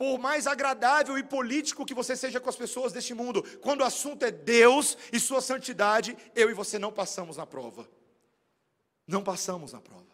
por 0.00 0.18
mais 0.18 0.46
agradável 0.46 1.18
e 1.18 1.22
político 1.22 1.84
que 1.84 1.92
você 1.92 2.16
seja 2.16 2.40
com 2.40 2.48
as 2.48 2.56
pessoas 2.56 2.90
deste 2.90 3.12
mundo, 3.12 3.42
quando 3.60 3.82
o 3.82 3.84
assunto 3.84 4.24
é 4.24 4.30
Deus 4.30 4.96
e 5.12 5.20
sua 5.20 5.42
santidade, 5.42 6.16
eu 6.34 6.48
e 6.48 6.54
você 6.54 6.78
não 6.78 6.90
passamos 6.90 7.36
na 7.36 7.44
prova. 7.44 7.86
Não 9.06 9.22
passamos 9.22 9.74
na 9.74 9.80
prova. 9.82 10.06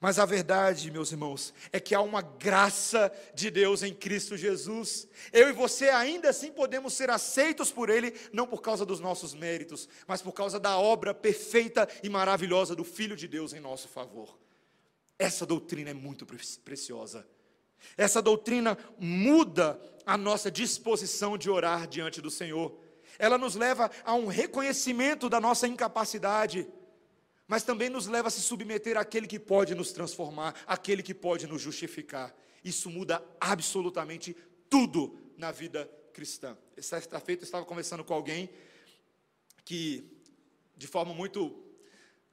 Mas 0.00 0.18
a 0.18 0.26
verdade, 0.26 0.90
meus 0.90 1.12
irmãos, 1.12 1.54
é 1.70 1.78
que 1.78 1.94
há 1.94 2.00
uma 2.00 2.22
graça 2.22 3.12
de 3.36 3.52
Deus 3.52 3.84
em 3.84 3.94
Cristo 3.94 4.36
Jesus. 4.36 5.06
Eu 5.32 5.48
e 5.48 5.52
você 5.52 5.88
ainda 5.88 6.30
assim 6.30 6.50
podemos 6.50 6.94
ser 6.94 7.08
aceitos 7.08 7.70
por 7.70 7.88
Ele, 7.88 8.12
não 8.32 8.48
por 8.48 8.62
causa 8.62 8.84
dos 8.84 8.98
nossos 8.98 9.32
méritos, 9.32 9.88
mas 10.08 10.20
por 10.20 10.32
causa 10.32 10.58
da 10.58 10.76
obra 10.76 11.14
perfeita 11.14 11.88
e 12.02 12.08
maravilhosa 12.08 12.74
do 12.74 12.82
Filho 12.82 13.14
de 13.14 13.28
Deus 13.28 13.52
em 13.52 13.60
nosso 13.60 13.86
favor. 13.86 14.36
Essa 15.16 15.46
doutrina 15.46 15.90
é 15.90 15.94
muito 15.94 16.26
preciosa. 16.64 17.24
Essa 17.96 18.22
doutrina 18.22 18.76
muda 18.98 19.80
a 20.04 20.16
nossa 20.16 20.50
disposição 20.50 21.38
de 21.38 21.50
orar 21.50 21.86
diante 21.86 22.20
do 22.20 22.30
Senhor. 22.30 22.76
Ela 23.18 23.38
nos 23.38 23.54
leva 23.54 23.90
a 24.04 24.14
um 24.14 24.26
reconhecimento 24.26 25.28
da 25.28 25.40
nossa 25.40 25.66
incapacidade 25.66 26.66
mas 27.52 27.64
também 27.64 27.90
nos 27.90 28.06
leva 28.06 28.28
a 28.28 28.30
se 28.30 28.40
submeter 28.40 28.96
àquele 28.96 29.26
que 29.26 29.38
pode 29.38 29.74
nos 29.74 29.92
transformar, 29.92 30.54
àquele 30.66 31.02
que 31.02 31.12
pode 31.12 31.46
nos 31.46 31.60
justificar. 31.60 32.34
Isso 32.64 32.88
muda 32.88 33.22
absolutamente 33.38 34.34
tudo 34.70 35.18
na 35.36 35.52
vida 35.52 35.86
cristã. 36.14 36.56
Esta 36.74 37.20
feita 37.20 37.42
eu 37.42 37.44
estava 37.44 37.66
conversando 37.66 38.04
com 38.04 38.14
alguém 38.14 38.48
que, 39.66 40.02
de 40.74 40.86
forma 40.86 41.12
muito 41.12 41.62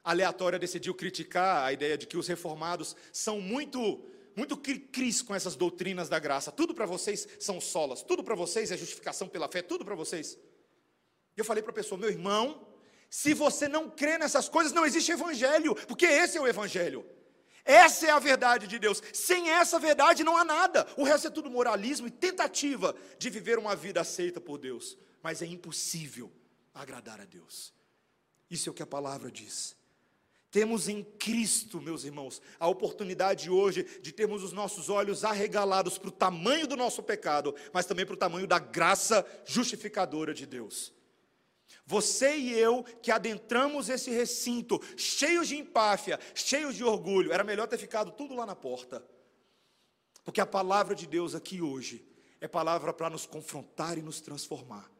aleatória, 0.02 0.58
decidiu 0.58 0.94
criticar 0.94 1.64
a 1.64 1.72
ideia 1.72 1.98
de 1.98 2.06
que 2.06 2.16
os 2.16 2.26
reformados 2.26 2.96
são 3.12 3.42
muito 3.42 4.02
muito 4.40 4.56
cris 4.56 5.20
com 5.20 5.34
essas 5.34 5.54
doutrinas 5.54 6.08
da 6.08 6.18
graça. 6.18 6.50
Tudo 6.50 6.74
para 6.74 6.86
vocês 6.86 7.28
são 7.38 7.60
solas, 7.60 8.02
tudo 8.02 8.24
para 8.24 8.34
vocês 8.34 8.72
é 8.72 8.76
justificação 8.76 9.28
pela 9.28 9.48
fé, 9.48 9.60
tudo 9.60 9.84
para 9.84 9.94
vocês. 9.94 10.38
Eu 11.36 11.44
falei 11.44 11.62
para 11.62 11.72
a 11.72 11.74
pessoa, 11.74 11.98
meu 11.98 12.08
irmão, 12.08 12.66
se 13.10 13.34
você 13.34 13.68
não 13.68 13.90
crê 13.90 14.16
nessas 14.16 14.48
coisas, 14.48 14.72
não 14.72 14.86
existe 14.86 15.12
evangelho, 15.12 15.74
porque 15.86 16.06
esse 16.06 16.38
é 16.38 16.40
o 16.40 16.48
evangelho. 16.48 17.04
Essa 17.66 18.06
é 18.06 18.10
a 18.10 18.18
verdade 18.18 18.66
de 18.66 18.78
Deus. 18.78 19.02
Sem 19.12 19.50
essa 19.50 19.78
verdade 19.78 20.24
não 20.24 20.36
há 20.38 20.44
nada. 20.44 20.86
O 20.96 21.04
resto 21.04 21.26
é 21.26 21.30
tudo 21.30 21.50
moralismo 21.50 22.06
e 22.06 22.10
tentativa 22.10 22.96
de 23.18 23.28
viver 23.28 23.58
uma 23.58 23.76
vida 23.76 24.00
aceita 24.00 24.40
por 24.40 24.56
Deus. 24.56 24.96
Mas 25.22 25.42
é 25.42 25.46
impossível 25.46 26.32
agradar 26.72 27.20
a 27.20 27.26
Deus. 27.26 27.74
Isso 28.50 28.70
é 28.70 28.72
o 28.72 28.74
que 28.74 28.82
a 28.82 28.86
palavra 28.86 29.30
diz. 29.30 29.76
Temos 30.50 30.88
em 30.88 31.04
Cristo, 31.04 31.80
meus 31.80 32.04
irmãos, 32.04 32.42
a 32.58 32.66
oportunidade 32.66 33.48
hoje 33.48 33.84
de 34.02 34.10
termos 34.10 34.42
os 34.42 34.52
nossos 34.52 34.88
olhos 34.88 35.24
arregalados 35.24 35.96
para 35.96 36.08
o 36.08 36.12
tamanho 36.12 36.66
do 36.66 36.76
nosso 36.76 37.02
pecado, 37.02 37.54
mas 37.72 37.86
também 37.86 38.04
para 38.04 38.14
o 38.14 38.18
tamanho 38.18 38.48
da 38.48 38.58
graça 38.58 39.24
justificadora 39.44 40.34
de 40.34 40.46
Deus. 40.46 40.92
Você 41.86 42.36
e 42.36 42.52
eu 42.52 42.82
que 43.00 43.12
adentramos 43.12 43.88
esse 43.88 44.10
recinto, 44.10 44.80
cheios 44.96 45.48
de 45.48 45.56
empáfia, 45.56 46.18
cheios 46.34 46.74
de 46.74 46.82
orgulho, 46.82 47.32
era 47.32 47.44
melhor 47.44 47.68
ter 47.68 47.78
ficado 47.78 48.10
tudo 48.10 48.34
lá 48.34 48.44
na 48.44 48.56
porta. 48.56 49.04
Porque 50.24 50.40
a 50.40 50.46
palavra 50.46 50.94
de 50.96 51.06
Deus 51.06 51.34
aqui 51.34 51.62
hoje 51.62 52.04
é 52.40 52.48
palavra 52.48 52.92
para 52.92 53.10
nos 53.10 53.24
confrontar 53.24 53.98
e 53.98 54.02
nos 54.02 54.20
transformar. 54.20 54.90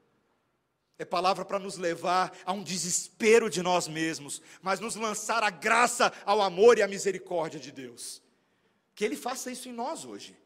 É 1.00 1.04
palavra 1.06 1.46
para 1.46 1.58
nos 1.58 1.78
levar 1.78 2.30
a 2.44 2.52
um 2.52 2.62
desespero 2.62 3.48
de 3.48 3.62
nós 3.62 3.88
mesmos, 3.88 4.42
mas 4.60 4.80
nos 4.80 4.96
lançar 4.96 5.42
a 5.42 5.48
graça, 5.48 6.12
ao 6.26 6.42
amor 6.42 6.76
e 6.76 6.82
à 6.82 6.86
misericórdia 6.86 7.58
de 7.58 7.72
Deus. 7.72 8.20
Que 8.94 9.06
Ele 9.06 9.16
faça 9.16 9.50
isso 9.50 9.66
em 9.66 9.72
nós 9.72 10.04
hoje. 10.04 10.36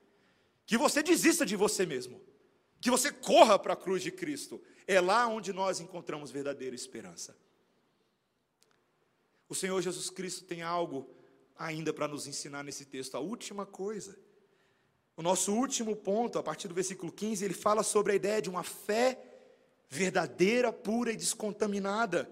Que 0.64 0.78
você 0.78 1.02
desista 1.02 1.44
de 1.44 1.56
você 1.56 1.84
mesmo. 1.84 2.22
Que 2.80 2.88
você 2.88 3.10
corra 3.10 3.58
para 3.58 3.72
a 3.72 3.76
cruz 3.76 4.00
de 4.00 4.12
Cristo 4.12 4.62
é 4.86 5.00
lá 5.00 5.26
onde 5.26 5.52
nós 5.52 5.80
encontramos 5.80 6.30
verdadeira 6.30 6.76
esperança. 6.76 7.36
O 9.48 9.56
Senhor 9.56 9.82
Jesus 9.82 10.08
Cristo 10.08 10.44
tem 10.44 10.62
algo 10.62 11.10
ainda 11.58 11.92
para 11.92 12.06
nos 12.06 12.28
ensinar 12.28 12.62
nesse 12.62 12.84
texto, 12.84 13.16
a 13.16 13.20
última 13.20 13.66
coisa. 13.66 14.16
O 15.16 15.22
nosso 15.22 15.52
último 15.52 15.96
ponto, 15.96 16.38
a 16.38 16.44
partir 16.44 16.68
do 16.68 16.74
versículo 16.74 17.10
15, 17.10 17.44
ele 17.44 17.54
fala 17.54 17.82
sobre 17.82 18.12
a 18.12 18.14
ideia 18.14 18.40
de 18.40 18.48
uma 18.48 18.62
fé 18.62 19.33
verdadeira, 19.94 20.72
pura 20.72 21.12
e 21.12 21.16
descontaminada. 21.16 22.28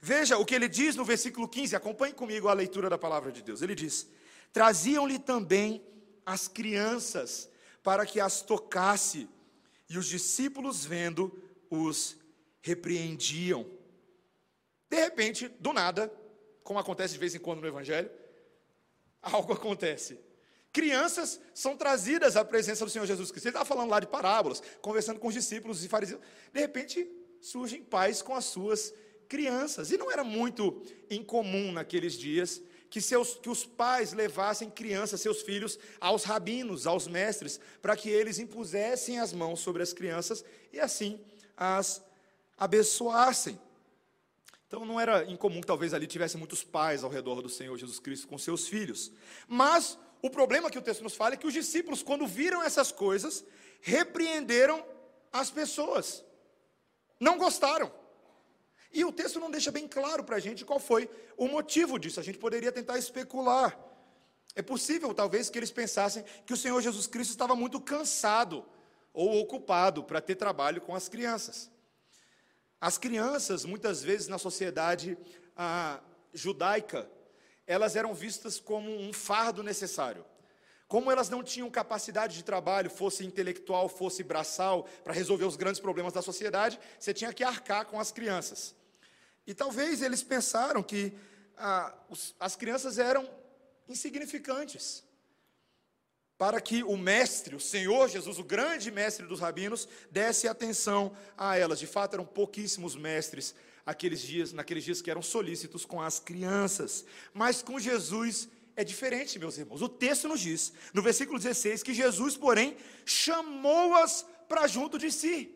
Veja 0.00 0.36
o 0.36 0.44
que 0.44 0.54
ele 0.54 0.68
diz 0.68 0.96
no 0.96 1.04
versículo 1.04 1.48
15, 1.48 1.76
acompanhe 1.76 2.12
comigo 2.12 2.48
a 2.48 2.52
leitura 2.52 2.90
da 2.90 2.98
palavra 2.98 3.30
de 3.30 3.42
Deus. 3.42 3.62
Ele 3.62 3.74
diz: 3.74 4.08
Traziam-lhe 4.52 5.18
também 5.18 5.82
as 6.26 6.48
crianças 6.48 7.48
para 7.82 8.04
que 8.04 8.20
as 8.20 8.42
tocasse, 8.42 9.28
e 9.88 9.96
os 9.96 10.06
discípulos, 10.06 10.84
vendo, 10.84 11.32
os 11.70 12.16
repreendiam. 12.60 13.64
De 14.90 14.96
repente, 14.96 15.48
do 15.48 15.72
nada, 15.72 16.12
como 16.62 16.78
acontece 16.78 17.14
de 17.14 17.20
vez 17.20 17.34
em 17.34 17.38
quando 17.38 17.60
no 17.60 17.66
Evangelho, 17.66 18.10
algo 19.22 19.52
acontece. 19.52 20.18
Crianças 20.78 21.40
são 21.52 21.76
trazidas 21.76 22.36
à 22.36 22.44
presença 22.44 22.84
do 22.84 22.90
Senhor 22.92 23.04
Jesus 23.04 23.32
Cristo. 23.32 23.46
Ele 23.46 23.50
estava 23.50 23.64
falando 23.64 23.90
lá 23.90 23.98
de 23.98 24.06
parábolas, 24.06 24.62
conversando 24.80 25.18
com 25.18 25.26
os 25.26 25.34
discípulos 25.34 25.84
e 25.84 25.88
fariseus. 25.88 26.20
De 26.52 26.60
repente, 26.60 27.04
surgem 27.40 27.82
pais 27.82 28.22
com 28.22 28.32
as 28.32 28.44
suas 28.44 28.94
crianças. 29.28 29.90
E 29.90 29.98
não 29.98 30.08
era 30.08 30.22
muito 30.22 30.80
incomum 31.10 31.72
naqueles 31.72 32.12
dias 32.16 32.62
que, 32.88 33.00
seus, 33.00 33.34
que 33.34 33.50
os 33.50 33.66
pais 33.66 34.12
levassem 34.12 34.70
crianças, 34.70 35.20
seus 35.20 35.42
filhos, 35.42 35.80
aos 36.00 36.22
rabinos, 36.22 36.86
aos 36.86 37.08
mestres, 37.08 37.58
para 37.82 37.96
que 37.96 38.08
eles 38.08 38.38
impusessem 38.38 39.18
as 39.18 39.32
mãos 39.32 39.58
sobre 39.58 39.82
as 39.82 39.92
crianças 39.92 40.44
e 40.72 40.78
assim 40.78 41.20
as 41.56 42.00
abençoassem. 42.56 43.58
Então 44.68 44.84
não 44.84 45.00
era 45.00 45.24
incomum 45.24 45.60
que 45.60 45.66
talvez 45.66 45.92
ali 45.92 46.06
tivesse 46.06 46.36
muitos 46.36 46.62
pais 46.62 47.02
ao 47.02 47.10
redor 47.10 47.42
do 47.42 47.48
Senhor 47.48 47.76
Jesus 47.76 47.98
Cristo 47.98 48.28
com 48.28 48.38
seus 48.38 48.68
filhos. 48.68 49.10
Mas 49.48 49.98
o 50.20 50.30
problema 50.30 50.70
que 50.70 50.78
o 50.78 50.82
texto 50.82 51.02
nos 51.02 51.14
fala 51.14 51.34
é 51.34 51.36
que 51.36 51.46
os 51.46 51.52
discípulos, 51.52 52.02
quando 52.02 52.26
viram 52.26 52.62
essas 52.62 52.90
coisas, 52.90 53.44
repreenderam 53.80 54.84
as 55.32 55.50
pessoas. 55.50 56.24
Não 57.20 57.38
gostaram. 57.38 57.92
E 58.92 59.04
o 59.04 59.12
texto 59.12 59.38
não 59.38 59.50
deixa 59.50 59.70
bem 59.70 59.86
claro 59.86 60.24
para 60.24 60.36
a 60.36 60.40
gente 60.40 60.64
qual 60.64 60.80
foi 60.80 61.08
o 61.36 61.46
motivo 61.46 61.98
disso. 61.98 62.18
A 62.18 62.22
gente 62.22 62.38
poderia 62.38 62.72
tentar 62.72 62.98
especular. 62.98 63.78
É 64.54 64.62
possível, 64.62 65.14
talvez, 65.14 65.50
que 65.50 65.58
eles 65.58 65.70
pensassem 65.70 66.24
que 66.46 66.52
o 66.52 66.56
Senhor 66.56 66.80
Jesus 66.80 67.06
Cristo 67.06 67.30
estava 67.30 67.54
muito 67.54 67.80
cansado 67.80 68.64
ou 69.12 69.38
ocupado 69.40 70.02
para 70.02 70.20
ter 70.20 70.34
trabalho 70.34 70.80
com 70.80 70.94
as 70.94 71.08
crianças. 71.08 71.70
As 72.80 72.96
crianças, 72.96 73.64
muitas 73.64 74.02
vezes 74.02 74.28
na 74.28 74.38
sociedade 74.38 75.18
ah, 75.56 76.00
judaica, 76.32 77.10
elas 77.68 77.94
eram 77.94 78.14
vistas 78.14 78.58
como 78.58 78.90
um 78.90 79.12
fardo 79.12 79.62
necessário. 79.62 80.24
Como 80.88 81.12
elas 81.12 81.28
não 81.28 81.44
tinham 81.44 81.70
capacidade 81.70 82.34
de 82.34 82.42
trabalho, 82.42 82.88
fosse 82.88 83.24
intelectual, 83.26 83.90
fosse 83.90 84.24
braçal, 84.24 84.88
para 85.04 85.12
resolver 85.12 85.44
os 85.44 85.54
grandes 85.54 85.78
problemas 85.78 86.14
da 86.14 86.22
sociedade, 86.22 86.80
você 86.98 87.12
tinha 87.12 87.30
que 87.30 87.44
arcar 87.44 87.84
com 87.84 88.00
as 88.00 88.10
crianças. 88.10 88.74
E 89.46 89.52
talvez 89.52 90.00
eles 90.00 90.22
pensaram 90.22 90.82
que 90.82 91.12
ah, 91.58 91.94
os, 92.08 92.34
as 92.40 92.56
crianças 92.56 92.98
eram 92.98 93.28
insignificantes 93.86 95.04
para 96.38 96.60
que 96.60 96.82
o 96.84 96.96
mestre, 96.96 97.54
o 97.54 97.60
Senhor 97.60 98.08
Jesus, 98.08 98.38
o 98.38 98.44
grande 98.44 98.90
mestre 98.90 99.26
dos 99.26 99.40
rabinos, 99.40 99.88
desse 100.10 100.48
atenção 100.48 101.14
a 101.36 101.58
elas. 101.58 101.80
De 101.80 101.86
fato, 101.86 102.14
eram 102.14 102.24
pouquíssimos 102.24 102.96
mestres 102.96 103.54
aqueles 103.88 104.20
dias, 104.20 104.52
naqueles 104.52 104.84
dias 104.84 105.00
que 105.00 105.10
eram 105.10 105.22
solícitos 105.22 105.86
com 105.86 105.98
as 105.98 106.20
crianças. 106.20 107.06
Mas 107.32 107.62
com 107.62 107.80
Jesus 107.80 108.46
é 108.76 108.84
diferente, 108.84 109.38
meus 109.38 109.56
irmãos. 109.56 109.80
O 109.80 109.88
texto 109.88 110.28
nos 110.28 110.40
diz, 110.40 110.74
no 110.92 111.00
versículo 111.00 111.38
16, 111.38 111.82
que 111.82 111.94
Jesus, 111.94 112.36
porém, 112.36 112.76
chamou-as 113.06 114.26
para 114.46 114.66
junto 114.66 114.98
de 114.98 115.10
si. 115.10 115.54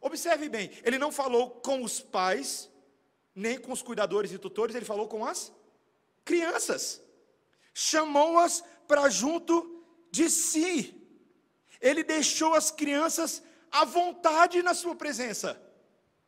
Observe 0.00 0.48
bem, 0.48 0.72
ele 0.82 0.98
não 0.98 1.12
falou 1.12 1.50
com 1.50 1.84
os 1.84 2.00
pais, 2.00 2.68
nem 3.32 3.56
com 3.56 3.70
os 3.70 3.80
cuidadores 3.80 4.32
e 4.32 4.38
tutores, 4.38 4.74
ele 4.74 4.84
falou 4.84 5.06
com 5.06 5.24
as 5.24 5.52
crianças. 6.24 7.00
Chamou-as 7.72 8.64
para 8.88 9.08
junto 9.08 9.84
de 10.10 10.28
si. 10.28 11.00
Ele 11.80 12.02
deixou 12.02 12.54
as 12.54 12.72
crianças 12.72 13.40
à 13.70 13.84
vontade 13.84 14.64
na 14.64 14.74
sua 14.74 14.96
presença. 14.96 15.62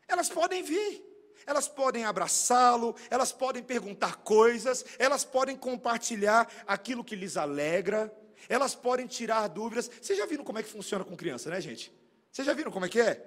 Elas 0.06 0.28
podem 0.28 0.62
vir, 0.62 1.07
elas 1.48 1.66
podem 1.66 2.04
abraçá-lo, 2.04 2.94
elas 3.08 3.32
podem 3.32 3.62
perguntar 3.62 4.16
coisas, 4.16 4.84
elas 4.98 5.24
podem 5.24 5.56
compartilhar 5.56 6.46
aquilo 6.66 7.02
que 7.02 7.16
lhes 7.16 7.38
alegra, 7.38 8.14
elas 8.50 8.74
podem 8.74 9.06
tirar 9.06 9.48
dúvidas. 9.48 9.90
Vocês 10.00 10.18
já 10.18 10.26
viram 10.26 10.44
como 10.44 10.58
é 10.58 10.62
que 10.62 10.68
funciona 10.68 11.06
com 11.06 11.16
criança, 11.16 11.48
né, 11.48 11.58
gente? 11.58 11.90
Vocês 12.30 12.44
já 12.44 12.52
viram 12.52 12.70
como 12.70 12.84
é 12.84 12.88
que 12.90 13.00
é? 13.00 13.26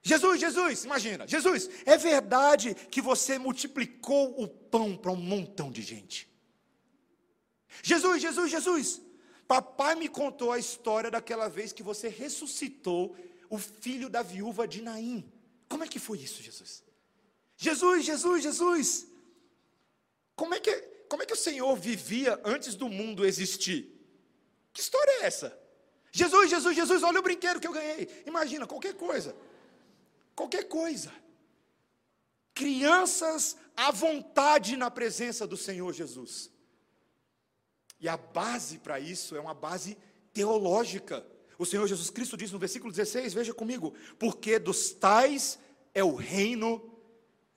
Jesus, 0.00 0.38
Jesus, 0.40 0.84
imagina, 0.84 1.26
Jesus, 1.26 1.68
é 1.84 1.96
verdade 1.96 2.72
que 2.88 3.02
você 3.02 3.36
multiplicou 3.36 4.40
o 4.40 4.46
pão 4.46 4.96
para 4.96 5.10
um 5.10 5.16
montão 5.16 5.72
de 5.72 5.82
gente. 5.82 6.30
Jesus, 7.82 8.22
Jesus, 8.22 8.48
Jesus, 8.48 9.02
Papai 9.48 9.96
me 9.96 10.08
contou 10.08 10.52
a 10.52 10.58
história 10.60 11.10
daquela 11.10 11.48
vez 11.48 11.72
que 11.72 11.82
você 11.82 12.06
ressuscitou 12.08 13.16
o 13.48 13.58
filho 13.58 14.08
da 14.08 14.22
viúva 14.22 14.68
de 14.68 14.80
Naim. 14.80 15.28
Como 15.68 15.82
é 15.82 15.88
que 15.88 15.98
foi 15.98 16.18
isso, 16.18 16.40
Jesus? 16.40 16.88
Jesus, 17.60 18.06
Jesus, 18.06 18.42
Jesus. 18.42 19.06
Como 20.34 20.54
é 20.54 20.60
que, 20.60 20.74
como 21.10 21.22
é 21.22 21.26
que 21.26 21.34
o 21.34 21.36
Senhor 21.36 21.76
vivia 21.76 22.40
antes 22.42 22.74
do 22.74 22.88
mundo 22.88 23.26
existir? 23.26 23.94
Que 24.72 24.80
história 24.80 25.10
é 25.20 25.26
essa? 25.26 25.60
Jesus, 26.10 26.48
Jesus, 26.48 26.74
Jesus, 26.74 27.02
olha 27.02 27.20
o 27.20 27.22
brinquedo 27.22 27.60
que 27.60 27.68
eu 27.68 27.72
ganhei. 27.72 28.08
Imagina, 28.24 28.66
qualquer 28.66 28.94
coisa. 28.94 29.36
Qualquer 30.34 30.68
coisa. 30.68 31.12
Crianças 32.54 33.58
à 33.76 33.90
vontade 33.90 34.74
na 34.74 34.90
presença 34.90 35.46
do 35.46 35.58
Senhor 35.58 35.92
Jesus. 35.92 36.50
E 38.00 38.08
a 38.08 38.16
base 38.16 38.78
para 38.78 38.98
isso 38.98 39.36
é 39.36 39.40
uma 39.40 39.52
base 39.52 39.98
teológica. 40.32 41.26
O 41.58 41.66
Senhor 41.66 41.86
Jesus 41.86 42.08
Cristo 42.08 42.38
diz 42.38 42.50
no 42.52 42.58
versículo 42.58 42.90
16, 42.90 43.34
veja 43.34 43.52
comigo: 43.52 43.92
porque 44.18 44.58
dos 44.58 44.92
tais 44.92 45.58
é 45.92 46.02
o 46.02 46.14
reino 46.14 46.90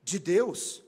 de 0.03 0.19
Deus. 0.19 0.83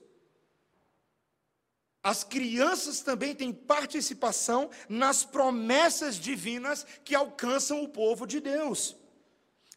As 2.04 2.24
crianças 2.24 3.02
também 3.02 3.34
têm 3.34 3.52
participação 3.52 4.70
nas 4.88 5.26
promessas 5.26 6.18
divinas 6.18 6.86
que 7.04 7.16
alcançam 7.16 7.84
o 7.84 7.90
povo 7.90 8.28
de 8.28 8.40
Deus. 8.40 8.96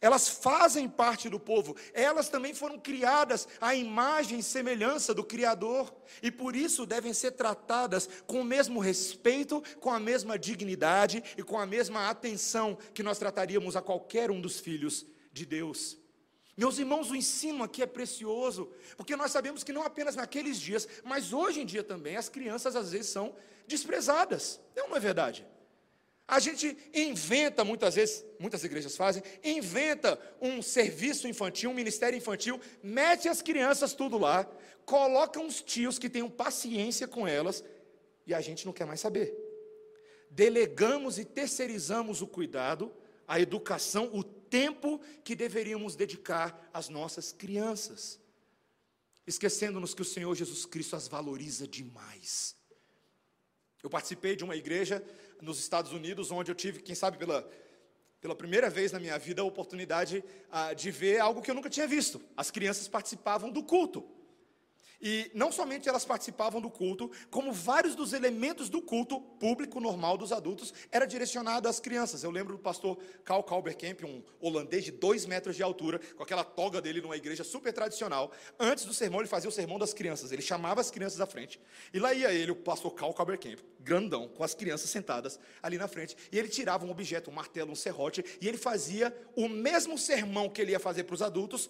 Elas 0.01 0.29
fazem 0.29 0.87
parte 0.87 1.27
do 1.27 1.39
povo, 1.39 1.75
elas 1.91 2.29
também 2.29 2.53
foram 2.53 2.79
criadas 2.79 3.47
à 3.59 3.75
imagem 3.75 4.39
e 4.39 4.43
semelhança 4.43 5.13
do 5.13 5.25
Criador, 5.25 5.93
e 6.23 6.31
por 6.31 6.55
isso 6.55 6.85
devem 6.85 7.13
ser 7.13 7.31
tratadas 7.31 8.07
com 8.25 8.39
o 8.41 8.45
mesmo 8.45 8.79
respeito, 8.79 9.61
com 9.79 9.89
a 9.89 9.99
mesma 9.99 10.39
dignidade 10.39 11.21
e 11.37 11.43
com 11.43 11.57
a 11.57 11.65
mesma 11.65 12.09
atenção 12.09 12.77
que 12.93 13.03
nós 13.03 13.17
trataríamos 13.17 13.75
a 13.75 13.81
qualquer 13.81 14.31
um 14.31 14.39
dos 14.39 14.59
filhos 14.59 15.05
de 15.33 15.45
Deus. 15.45 15.97
Meus 16.59 16.77
irmãos, 16.77 17.09
o 17.09 17.15
ensino 17.15 17.63
aqui 17.63 17.81
é 17.81 17.85
precioso, 17.85 18.69
porque 18.97 19.15
nós 19.15 19.31
sabemos 19.31 19.63
que 19.63 19.71
não 19.71 19.81
apenas 19.81 20.17
naqueles 20.17 20.59
dias, 20.59 20.89
mas 21.05 21.31
hoje 21.31 21.61
em 21.61 21.65
dia 21.65 21.81
também, 21.81 22.17
as 22.17 22.27
crianças 22.27 22.75
às 22.75 22.91
vezes 22.91 23.09
são 23.09 23.33
desprezadas, 23.65 24.59
não 24.75 24.93
é 24.93 24.99
verdade? 24.99 25.47
A 26.27 26.37
gente 26.37 26.77
inventa, 26.93 27.63
muitas 27.63 27.95
vezes, 27.95 28.25
muitas 28.37 28.61
igrejas 28.61 28.97
fazem, 28.97 29.23
inventa 29.41 30.19
um 30.41 30.61
serviço 30.61 31.29
infantil, 31.29 31.69
um 31.69 31.73
ministério 31.73 32.17
infantil, 32.17 32.59
mete 32.83 33.29
as 33.29 33.41
crianças 33.41 33.93
tudo 33.93 34.17
lá, 34.17 34.45
coloca 34.85 35.39
uns 35.39 35.61
tios 35.61 35.97
que 35.97 36.09
tenham 36.09 36.29
paciência 36.29 37.07
com 37.07 37.25
elas, 37.25 37.63
e 38.27 38.33
a 38.33 38.41
gente 38.41 38.65
não 38.65 38.73
quer 38.73 38.85
mais 38.85 38.99
saber. 38.99 39.33
Delegamos 40.29 41.17
e 41.17 41.23
terceirizamos 41.23 42.21
o 42.21 42.27
cuidado, 42.27 42.91
a 43.25 43.39
educação, 43.39 44.09
o 44.11 44.38
tempo 44.49 44.99
que 45.23 45.35
deveríamos 45.35 45.95
dedicar 45.95 46.69
às 46.73 46.89
nossas 46.89 47.31
crianças, 47.31 48.19
esquecendo-nos 49.25 49.93
que 49.93 50.01
o 50.01 50.05
Senhor 50.05 50.35
Jesus 50.35 50.65
Cristo 50.65 50.95
as 50.95 51.07
valoriza 51.07 51.67
demais. 51.67 52.55
Eu 53.81 53.89
participei 53.89 54.35
de 54.35 54.43
uma 54.43 54.55
igreja 54.55 55.03
nos 55.41 55.59
Estados 55.59 55.93
Unidos, 55.93 56.31
onde 56.31 56.51
eu 56.51 56.55
tive, 56.55 56.81
quem 56.81 56.95
sabe 56.95 57.17
pela, 57.17 57.49
pela 58.19 58.35
primeira 58.35 58.69
vez 58.69 58.91
na 58.91 58.99
minha 58.99 59.17
vida, 59.17 59.41
a 59.41 59.45
oportunidade 59.45 60.23
ah, 60.51 60.73
de 60.73 60.91
ver 60.91 61.19
algo 61.19 61.41
que 61.41 61.49
eu 61.49 61.55
nunca 61.55 61.69
tinha 61.69 61.87
visto. 61.87 62.21
As 62.35 62.51
crianças 62.51 62.87
participavam 62.87 63.49
do 63.49 63.63
culto. 63.63 64.18
E 65.01 65.31
não 65.33 65.51
somente 65.51 65.87
elas 65.87 66.03
participavam 66.03 66.59
do 66.59 66.69
culto, 66.69 67.09
como 67.31 67.53
vários 67.53 67.95
dos 67.95 68.11
elementos 68.11 68.67
do 68.69 68.81
culto 68.81 69.21
público 69.21 69.79
normal 69.79 70.17
dos 70.17 70.33
adultos 70.33 70.73
era 70.91 71.05
direcionado 71.05 71.69
às 71.69 71.79
crianças. 71.79 72.23
Eu 72.23 72.31
lembro 72.31 72.57
do 72.57 72.59
pastor 72.59 72.97
Karl 73.23 73.41
Kalberkamp, 73.41 74.03
um 74.03 74.21
holandês 74.41 74.83
de 74.83 74.91
dois 74.91 75.25
metros 75.25 75.55
de 75.55 75.63
altura, 75.63 75.99
com 76.17 76.23
aquela 76.23 76.43
toga 76.43 76.81
dele 76.81 76.99
numa 77.01 77.15
igreja 77.15 77.45
super 77.45 77.71
tradicional. 77.71 78.31
Antes 78.59 78.83
do 78.83 78.93
sermão, 78.93 79.21
ele 79.21 79.29
fazia 79.29 79.49
o 79.49 79.53
sermão 79.53 79.79
das 79.79 79.93
crianças. 79.93 80.33
Ele 80.33 80.41
chamava 80.41 80.81
as 80.81 80.91
crianças 80.91 81.21
à 81.21 81.25
frente. 81.25 81.61
E 81.93 81.99
lá 81.99 82.13
ia 82.13 82.33
ele, 82.33 82.51
o 82.51 82.55
pastor 82.55 82.93
Karl 82.93 83.13
Kalberkamp, 83.13 83.59
grandão, 83.79 84.27
com 84.27 84.43
as 84.43 84.53
crianças 84.53 84.89
sentadas 84.89 85.39
ali 85.63 85.77
na 85.77 85.87
frente. 85.87 86.17
E 86.29 86.37
ele 86.37 86.49
tirava 86.49 86.85
um 86.85 86.91
objeto, 86.91 87.31
um 87.31 87.33
martelo, 87.33 87.71
um 87.71 87.75
serrote, 87.75 88.23
e 88.41 88.47
ele 88.47 88.57
fazia 88.57 89.15
o 89.35 89.47
mesmo 89.47 89.97
sermão 89.97 90.49
que 90.49 90.61
ele 90.61 90.71
ia 90.71 90.79
fazer 90.79 91.05
para 91.05 91.13
os 91.15 91.21
adultos, 91.21 91.69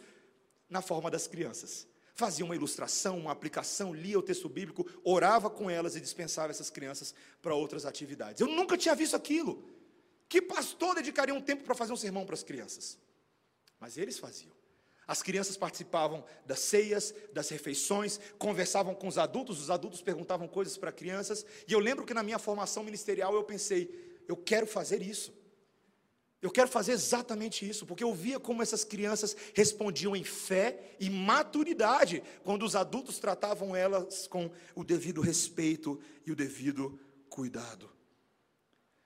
na 0.67 0.81
forma 0.81 1.09
das 1.09 1.27
crianças 1.27 1.88
fazia 2.19 2.43
uma 2.43 2.55
ilustração, 2.55 3.17
uma 3.17 3.31
aplicação, 3.31 3.93
lia 3.93 4.19
o 4.19 4.21
texto 4.21 4.49
bíblico, 4.49 4.85
orava 5.03 5.49
com 5.49 5.69
elas 5.69 5.95
e 5.95 6.01
dispensava 6.01 6.51
essas 6.51 6.69
crianças 6.69 7.15
para 7.41 7.55
outras 7.55 7.85
atividades. 7.85 8.41
Eu 8.41 8.47
nunca 8.47 8.77
tinha 8.77 8.93
visto 8.93 9.15
aquilo. 9.15 9.63
Que 10.27 10.41
pastor 10.41 10.95
dedicaria 10.95 11.33
um 11.33 11.41
tempo 11.41 11.63
para 11.63 11.73
fazer 11.73 11.93
um 11.93 11.95
sermão 11.95 12.25
para 12.25 12.35
as 12.35 12.43
crianças? 12.43 12.99
Mas 13.79 13.97
eles 13.97 14.19
faziam. 14.19 14.51
As 15.07 15.23
crianças 15.23 15.57
participavam 15.57 16.23
das 16.45 16.59
ceias, 16.59 17.15
das 17.33 17.49
refeições, 17.49 18.19
conversavam 18.37 18.93
com 18.93 19.07
os 19.07 19.17
adultos, 19.17 19.59
os 19.59 19.71
adultos 19.71 20.01
perguntavam 20.01 20.47
coisas 20.47 20.77
para 20.77 20.91
crianças, 20.91 21.43
e 21.67 21.73
eu 21.73 21.79
lembro 21.79 22.05
que 22.05 22.13
na 22.13 22.21
minha 22.21 22.37
formação 22.37 22.83
ministerial 22.83 23.33
eu 23.33 23.43
pensei, 23.43 24.21
eu 24.27 24.37
quero 24.37 24.67
fazer 24.67 25.01
isso. 25.01 25.33
Eu 26.41 26.49
quero 26.49 26.69
fazer 26.69 26.93
exatamente 26.93 27.67
isso, 27.67 27.85
porque 27.85 28.03
eu 28.03 28.13
via 28.13 28.39
como 28.39 28.61
essas 28.61 28.85
crianças 28.85 29.35
respondiam 29.53 30.15
em 30.15 30.23
fé 30.23 30.95
e 30.99 31.09
maturidade 31.09 32.23
quando 32.43 32.63
os 32.63 32.77
adultos 32.77 33.19
tratavam 33.19 33.75
elas 33.75 34.25
com 34.25 34.49
o 34.73 34.83
devido 34.83 35.19
respeito 35.19 35.99
e 36.25 36.31
o 36.31 36.35
devido 36.35 36.97
cuidado. 37.29 37.89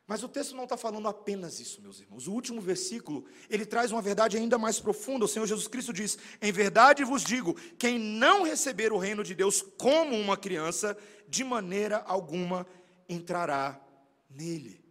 Mas 0.06 0.22
o 0.22 0.28
texto 0.28 0.56
não 0.56 0.66
está 0.66 0.78
falando 0.78 1.08
apenas 1.08 1.60
isso, 1.60 1.82
meus 1.82 2.00
irmãos. 2.00 2.28
O 2.28 2.34
último 2.34 2.62
versículo, 2.62 3.26
ele 3.50 3.66
traz 3.66 3.92
uma 3.92 4.02
verdade 4.02 4.38
ainda 4.38 4.58
mais 4.58 4.80
profunda. 4.80 5.26
O 5.26 5.28
Senhor 5.28 5.48
Jesus 5.48 5.68
Cristo 5.68 5.94
diz: 5.94 6.18
Em 6.42 6.52
verdade 6.52 7.04
vos 7.04 7.24
digo, 7.24 7.56
quem 7.80 7.98
não 7.98 8.44
receber 8.44 8.92
o 8.92 8.98
reino 8.98 9.24
de 9.24 9.34
Deus 9.34 9.62
como 9.78 10.16
uma 10.16 10.36
criança, 10.36 10.96
de 11.28 11.44
maneira 11.44 11.98
alguma 12.06 12.68
entrará 13.08 13.82
nele. 14.30 14.83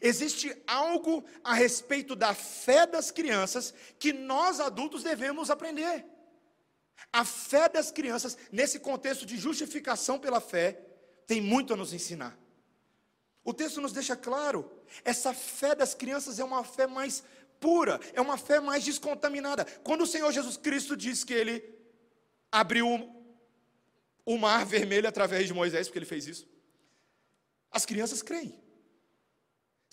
Existe 0.00 0.56
algo 0.66 1.24
a 1.42 1.54
respeito 1.54 2.16
da 2.16 2.34
fé 2.34 2.86
das 2.86 3.10
crianças 3.10 3.74
que 3.98 4.12
nós 4.12 4.60
adultos 4.60 5.02
devemos 5.02 5.50
aprender. 5.50 6.04
A 7.12 7.24
fé 7.24 7.68
das 7.68 7.90
crianças, 7.90 8.36
nesse 8.50 8.78
contexto 8.78 9.26
de 9.26 9.36
justificação 9.36 10.18
pela 10.18 10.40
fé, 10.40 10.80
tem 11.26 11.40
muito 11.40 11.72
a 11.74 11.76
nos 11.76 11.92
ensinar. 11.92 12.38
O 13.44 13.52
texto 13.52 13.80
nos 13.80 13.92
deixa 13.92 14.16
claro, 14.16 14.70
essa 15.04 15.34
fé 15.34 15.74
das 15.74 15.94
crianças 15.94 16.38
é 16.38 16.44
uma 16.44 16.64
fé 16.64 16.86
mais 16.86 17.22
pura, 17.60 18.00
é 18.14 18.20
uma 18.20 18.38
fé 18.38 18.58
mais 18.58 18.84
descontaminada. 18.84 19.64
Quando 19.82 20.02
o 20.02 20.06
Senhor 20.06 20.32
Jesus 20.32 20.56
Cristo 20.56 20.96
diz 20.96 21.24
que 21.24 21.34
ele 21.34 21.62
abriu 22.50 22.88
o 24.24 24.38
mar 24.38 24.64
vermelho 24.64 25.06
através 25.06 25.46
de 25.46 25.52
Moisés, 25.52 25.86
porque 25.86 25.98
ele 25.98 26.06
fez 26.06 26.26
isso, 26.26 26.48
as 27.70 27.84
crianças 27.84 28.22
creem. 28.22 28.63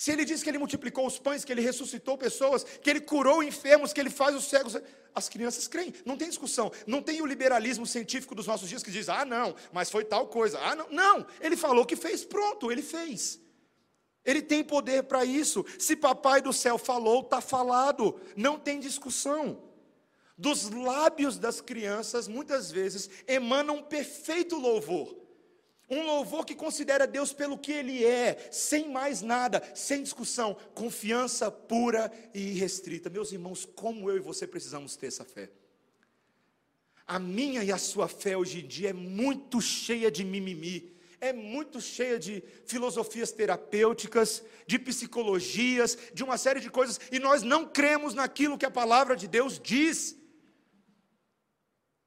Se 0.02 0.12
ele 0.12 0.26
diz 0.26 0.41
que 0.41 0.49
ele 0.49 0.58
multiplicou 0.58 1.06
os 1.06 1.20
pães, 1.20 1.45
que 1.45 1.52
ele 1.52 1.62
ressuscitou 1.62 2.18
pessoas, 2.18 2.64
que 2.64 2.89
ele 2.89 2.99
curou 2.99 3.43
enfermos, 3.43 3.93
que 3.93 3.99
ele 3.99 4.10
faz 4.10 4.36
os 4.36 4.45
cegos, 4.45 4.76
as 5.14 5.30
crianças 5.30 5.68
creem. 5.68 5.93
Não 6.04 6.18
tem 6.18 6.28
discussão. 6.28 6.72
Não 6.88 7.04
tem 7.04 7.22
o 7.22 7.26
liberalismo 7.28 7.86
científico 7.86 8.34
dos 8.34 8.47
nossos 8.47 8.68
dias 8.68 8.82
que 8.82 8.89
diz: 8.89 9.08
"Ah, 9.10 9.24
não, 9.24 9.56
mas 9.72 9.91
foi 9.91 10.04
tal 10.04 10.26
coisa". 10.26 10.58
Ah, 10.60 10.76
não. 10.76 10.89
Não, 10.89 11.28
ele 11.39 11.56
falou 11.56 11.86
que 11.86 11.95
fez, 11.95 12.26
pronto, 12.26 12.72
ele 12.72 12.82
fez. 12.82 13.39
Ele 14.26 14.41
tem 14.41 14.64
poder 14.64 15.04
para 15.04 15.24
isso. 15.24 15.64
Se 15.78 15.95
papai 15.95 16.41
do 16.41 16.52
céu 16.52 16.80
falou, 16.80 17.22
está 17.22 17.39
falado. 17.39 18.20
Não 18.36 18.58
tem 18.58 18.80
discussão. 18.80 19.62
Dos 20.36 20.72
lábios 20.72 21.38
das 21.38 21.62
crianças, 21.62 22.28
muitas 22.28 22.72
vezes, 22.72 23.08
emana 23.28 23.72
um 23.72 23.84
perfeito 23.84 24.56
louvor. 24.56 25.21
Um 25.92 26.06
louvor 26.06 26.46
que 26.46 26.56
considera 26.56 27.06
Deus 27.06 27.34
pelo 27.34 27.58
que 27.58 27.74
Ele 27.74 28.06
é, 28.06 28.48
sem 28.50 28.89
mais 28.89 29.22
nada, 29.22 29.62
sem 29.76 30.02
discussão, 30.02 30.56
confiança 30.74 31.52
pura 31.52 32.10
e 32.34 32.52
irrestrita. 32.52 33.10
Meus 33.10 33.34
irmãos, 33.34 33.66
como 33.66 34.10
eu 34.10 34.16
e 34.16 34.22
você 34.22 34.48
precisamos 34.48 34.96
ter 34.96 35.08
essa 35.08 35.26
fé. 35.26 35.52
A 37.06 37.20
minha 37.20 37.62
e 37.62 37.74
a 37.74 37.78
sua 37.78 38.08
fé 38.08 38.38
hoje 38.38 38.64
em 38.64 38.68
dia 38.68 38.92
é 38.92 38.94
muito 38.94 39.60
cheia 39.60 40.10
de 40.10 40.24
mimimi, 40.24 40.96
é 41.20 41.34
muito 41.34 41.82
cheia 41.82 42.18
de 42.18 42.42
filosofias 42.66 43.34
terapêuticas, 43.34 44.42
de 44.66 44.80
psicologias, 44.80 45.98
de 46.14 46.24
uma 46.24 46.38
série 46.38 46.62
de 46.62 46.70
coisas, 46.70 47.02
e 47.12 47.20
nós 47.20 47.44
não 47.44 47.68
cremos 47.68 48.14
naquilo 48.14 48.58
que 48.58 48.66
a 48.66 48.72
palavra 48.72 49.14
de 49.14 49.28
Deus 49.28 49.60
diz. 49.60 50.18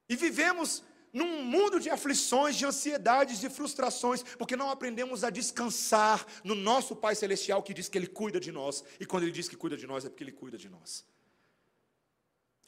E 0.09 0.17
vivemos 0.17 0.83
num 1.15 1.45
mundo 1.45 1.79
de 1.79 1.89
aflições, 1.89 2.57
de 2.57 2.67
ansiedades, 2.67 3.39
de 3.39 3.49
frustrações, 3.49 4.25
porque 4.37 4.57
não 4.57 4.69
aprendemos 4.69 5.23
a 5.23 5.31
descansar 5.31 6.27
no 6.43 6.57
nosso 6.57 6.97
Pai 6.97 7.15
Celestial 7.15 7.63
que 7.63 7.73
diz 7.73 7.89
que 7.89 7.97
Ele 7.97 8.09
cuida 8.09 8.41
de 8.41 8.51
nós, 8.51 8.85
e 8.99 9.07
quando 9.07 9.23
Ele 9.23 9.31
diz 9.33 9.49
que 9.49 9.57
cuida 9.57 9.77
de 9.77 9.87
nós, 9.87 10.05
é 10.05 10.09
porque 10.09 10.25
Ele 10.25 10.33
cuida 10.33 10.59
de 10.59 10.69
nós. 10.69 11.07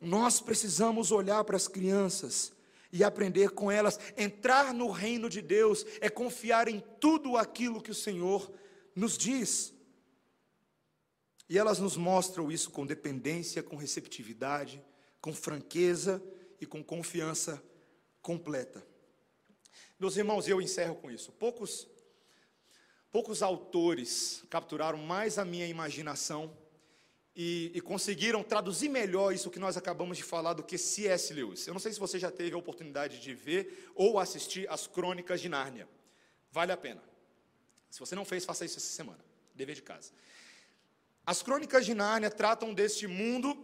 Nós 0.01 0.41
precisamos 0.41 1.11
olhar 1.11 1.43
para 1.43 1.57
as 1.57 1.67
crianças 1.67 2.53
e 2.93 3.03
aprender 3.03 3.51
com 3.51 3.71
elas. 3.71 3.99
Entrar 4.17 4.73
no 4.73 4.91
reino 4.91 5.29
de 5.29 5.43
Deus 5.43 5.85
é 6.01 6.09
confiar 6.09 6.69
em 6.69 6.81
tudo 7.01 7.37
aquilo 7.37 7.83
que 7.83 7.91
o 7.91 7.95
Senhor 7.95 8.53
nos 8.95 9.19
diz. 9.19 9.75
E 11.49 11.59
elas 11.59 11.79
nos 11.79 11.97
mostram 11.97 12.51
isso 12.51 12.71
com 12.71 12.87
dependência, 12.87 13.63
com 13.63 13.77
receptividade, 13.77 14.83
com 15.21 15.33
franqueza 15.33 16.23
e 16.61 16.67
com 16.67 16.85
confiança 16.85 17.63
completa. 18.27 18.85
Meus 20.01 20.17
irmãos, 20.17 20.49
eu 20.49 20.61
encerro 20.61 20.97
com 20.97 21.09
isso. 21.09 21.31
Poucos, 21.31 21.87
poucos 23.13 23.41
autores 23.41 24.43
capturaram 24.51 24.99
mais 24.99 25.39
a 25.39 25.45
minha 25.45 25.69
imaginação 25.69 26.53
e, 27.37 27.71
e, 27.73 27.81
conseguiram 27.81 28.43
traduzir 28.43 28.89
melhor 28.89 29.33
isso 29.33 29.49
que 29.49 29.61
nós 29.61 29.77
acabamos 29.77 30.17
de 30.17 30.25
falar 30.25 30.55
do 30.55 30.65
que 30.65 30.77
C.S. 30.77 31.33
Lewis. 31.33 31.69
Eu 31.69 31.75
não 31.75 31.79
sei 31.79 31.93
se 31.93 32.01
você 32.01 32.19
já 32.19 32.33
teve 32.33 32.57
a 32.57 32.59
oportunidade 32.59 33.21
de 33.21 33.33
ver 33.33 33.93
ou 33.95 34.19
assistir 34.19 34.69
as 34.69 34.89
Crônicas 34.89 35.41
de 35.41 35.49
Nárnia. 35.49 35.89
Vale 36.51 36.73
a 36.73 36.77
pena. 36.77 37.03
Se 37.89 38.01
você 38.01 38.17
não 38.17 38.25
fez, 38.25 38.45
faça 38.45 38.65
isso 38.65 38.79
essa 38.79 38.89
semana. 38.89 39.25
Dever 39.55 39.77
de 39.77 39.83
casa. 39.83 40.11
As 41.25 41.45
Crônicas 41.45 41.87
de 41.87 41.95
Nárnia 41.95 42.31
tratam 42.31 42.75
deste 42.75 43.07
mundo 43.07 43.57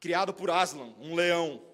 criado 0.00 0.34
por 0.34 0.50
Aslan, 0.50 0.92
um 0.98 1.14
leão, 1.14 1.69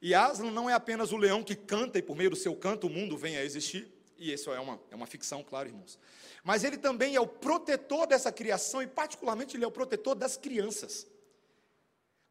e 0.00 0.14
Aslan 0.14 0.50
não 0.50 0.68
é 0.68 0.72
apenas 0.72 1.12
o 1.12 1.16
leão 1.16 1.42
que 1.42 1.54
canta 1.54 1.98
e 1.98 2.02
por 2.02 2.16
meio 2.16 2.30
do 2.30 2.36
seu 2.36 2.54
canto 2.56 2.86
o 2.86 2.90
mundo 2.90 3.16
vem 3.16 3.36
a 3.36 3.44
existir, 3.44 3.90
e 4.16 4.32
isso 4.32 4.52
é 4.52 4.60
uma, 4.60 4.80
é 4.90 4.94
uma 4.94 5.06
ficção, 5.06 5.42
claro, 5.42 5.68
irmãos. 5.68 5.98
Mas 6.44 6.64
ele 6.64 6.76
também 6.76 7.16
é 7.16 7.20
o 7.20 7.26
protetor 7.26 8.06
dessa 8.06 8.30
criação 8.30 8.82
e, 8.82 8.86
particularmente, 8.86 9.56
ele 9.56 9.64
é 9.64 9.66
o 9.66 9.70
protetor 9.70 10.14
das 10.14 10.36
crianças. 10.36 11.06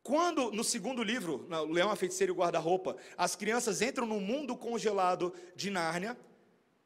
Quando, 0.01 0.51
no 0.51 0.63
segundo 0.63 1.03
livro, 1.03 1.47
O 1.49 1.71
Leão, 1.71 1.91
a 1.91 1.95
Feiticeira 1.95 2.31
e 2.31 2.33
o 2.33 2.37
Guarda-Roupa, 2.37 2.95
as 3.17 3.35
crianças 3.35 3.81
entram 3.81 4.07
no 4.07 4.19
mundo 4.19 4.55
congelado 4.55 5.33
de 5.55 5.69
Nárnia, 5.69 6.17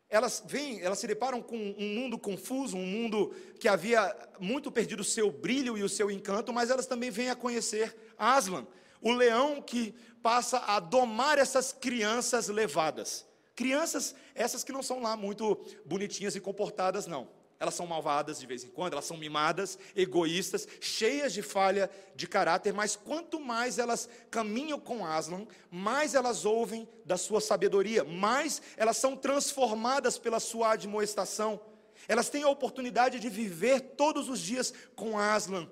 elas 0.09 0.43
vêm, 0.45 0.81
elas 0.81 0.99
se 0.99 1.07
deparam 1.07 1.41
com 1.41 1.57
um 1.57 1.95
mundo 1.95 2.19
confuso, 2.19 2.77
um 2.77 2.85
mundo 2.85 3.33
que 3.59 3.67
havia 3.67 4.15
muito 4.39 4.71
perdido 4.71 4.99
o 4.99 5.05
seu 5.05 5.31
brilho 5.31 5.77
e 5.77 5.83
o 5.83 5.89
seu 5.89 6.11
encanto, 6.11 6.53
mas 6.53 6.69
elas 6.69 6.85
também 6.85 7.09
vêm 7.09 7.29
a 7.29 7.35
conhecer 7.35 7.95
Aslan, 8.17 8.67
o 9.01 9.11
leão 9.11 9.61
que 9.61 9.95
passa 10.23 10.57
a 10.65 10.79
domar 10.79 11.37
essas 11.37 11.73
crianças 11.73 12.47
levadas. 12.47 13.25
Crianças, 13.55 14.15
essas 14.33 14.63
que 14.63 14.71
não 14.71 14.81
são 14.81 15.01
lá 15.01 15.15
muito 15.15 15.63
bonitinhas 15.85 16.35
e 16.35 16.39
comportadas, 16.39 17.05
não. 17.05 17.27
Elas 17.59 17.75
são 17.75 17.85
malvadas 17.85 18.39
de 18.39 18.47
vez 18.47 18.63
em 18.63 18.69
quando, 18.69 18.93
elas 18.93 19.05
são 19.05 19.15
mimadas, 19.15 19.77
egoístas, 19.95 20.67
cheias 20.81 21.31
de 21.31 21.41
falha 21.41 21.89
de 22.15 22.27
caráter, 22.27 22.73
mas 22.73 22.95
quanto 22.95 23.39
mais 23.39 23.77
elas 23.77 24.09
caminham 24.31 24.79
com 24.79 25.05
Aslan, 25.05 25.45
mais 25.69 26.15
elas 26.15 26.45
ouvem 26.45 26.89
da 27.05 27.15
sua 27.15 27.39
sabedoria, 27.39 28.03
mais 28.03 28.61
elas 28.75 28.97
são 28.97 29.15
transformadas 29.15 30.17
pela 30.17 30.39
sua 30.39 30.71
admoestação. 30.71 31.61
Elas 32.07 32.29
têm 32.29 32.43
a 32.43 32.49
oportunidade 32.49 33.19
de 33.19 33.29
viver 33.29 33.79
todos 33.95 34.27
os 34.27 34.39
dias 34.39 34.73
com 34.95 35.17
Aslan, 35.17 35.69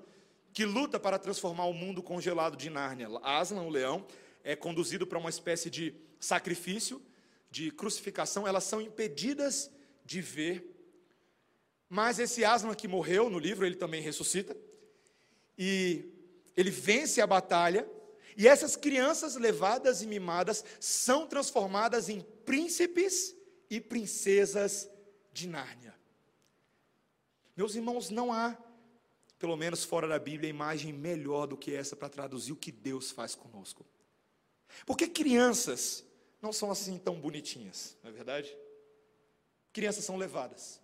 que 0.53 0.65
luta 0.65 0.99
para 0.99 1.19
transformar 1.19 1.65
o 1.65 1.73
mundo 1.73 2.01
congelado 2.01 2.55
de 2.55 2.69
Nárnia. 2.69 3.09
Aslan, 3.21 3.63
o 3.63 3.69
leão, 3.69 4.05
é 4.43 4.55
conduzido 4.55 5.05
para 5.05 5.17
uma 5.17 5.29
espécie 5.29 5.69
de 5.69 5.93
sacrifício, 6.19 7.01
de 7.49 7.71
crucificação, 7.71 8.47
elas 8.47 8.63
são 8.63 8.81
impedidas 8.81 9.69
de 10.05 10.21
ver. 10.21 10.65
Mas 11.89 12.19
esse 12.19 12.45
Aslan 12.45 12.73
que 12.73 12.87
morreu 12.87 13.29
no 13.29 13.37
livro, 13.37 13.65
ele 13.65 13.75
também 13.75 14.01
ressuscita. 14.01 14.55
E 15.57 16.05
ele 16.55 16.71
vence 16.71 17.19
a 17.19 17.27
batalha. 17.27 17.87
E 18.37 18.47
essas 18.47 18.75
crianças 18.75 19.35
levadas 19.35 20.01
e 20.01 20.07
mimadas 20.07 20.63
são 20.79 21.27
transformadas 21.27 22.07
em 22.07 22.21
príncipes 22.45 23.35
e 23.69 23.81
princesas 23.81 24.89
de 25.33 25.47
Nárnia. 25.47 25.93
Meus 27.55 27.75
irmãos, 27.75 28.09
não 28.09 28.31
há 28.31 28.57
pelo 29.41 29.57
menos 29.57 29.83
fora 29.83 30.07
da 30.07 30.19
Bíblia, 30.19 30.47
imagem 30.47 30.93
melhor 30.93 31.47
do 31.47 31.57
que 31.57 31.73
essa 31.73 31.95
para 31.95 32.07
traduzir 32.07 32.51
o 32.51 32.55
que 32.55 32.71
Deus 32.71 33.09
faz 33.09 33.33
conosco. 33.33 33.83
Porque 34.85 35.07
crianças 35.07 36.03
não 36.41 36.51
são 36.51 36.71
assim 36.71 36.97
tão 36.97 37.19
bonitinhas, 37.19 37.97
não 38.03 38.09
é 38.09 38.13
verdade? 38.13 38.55
Crianças 39.71 40.03
são 40.03 40.17
levadas, 40.17 40.81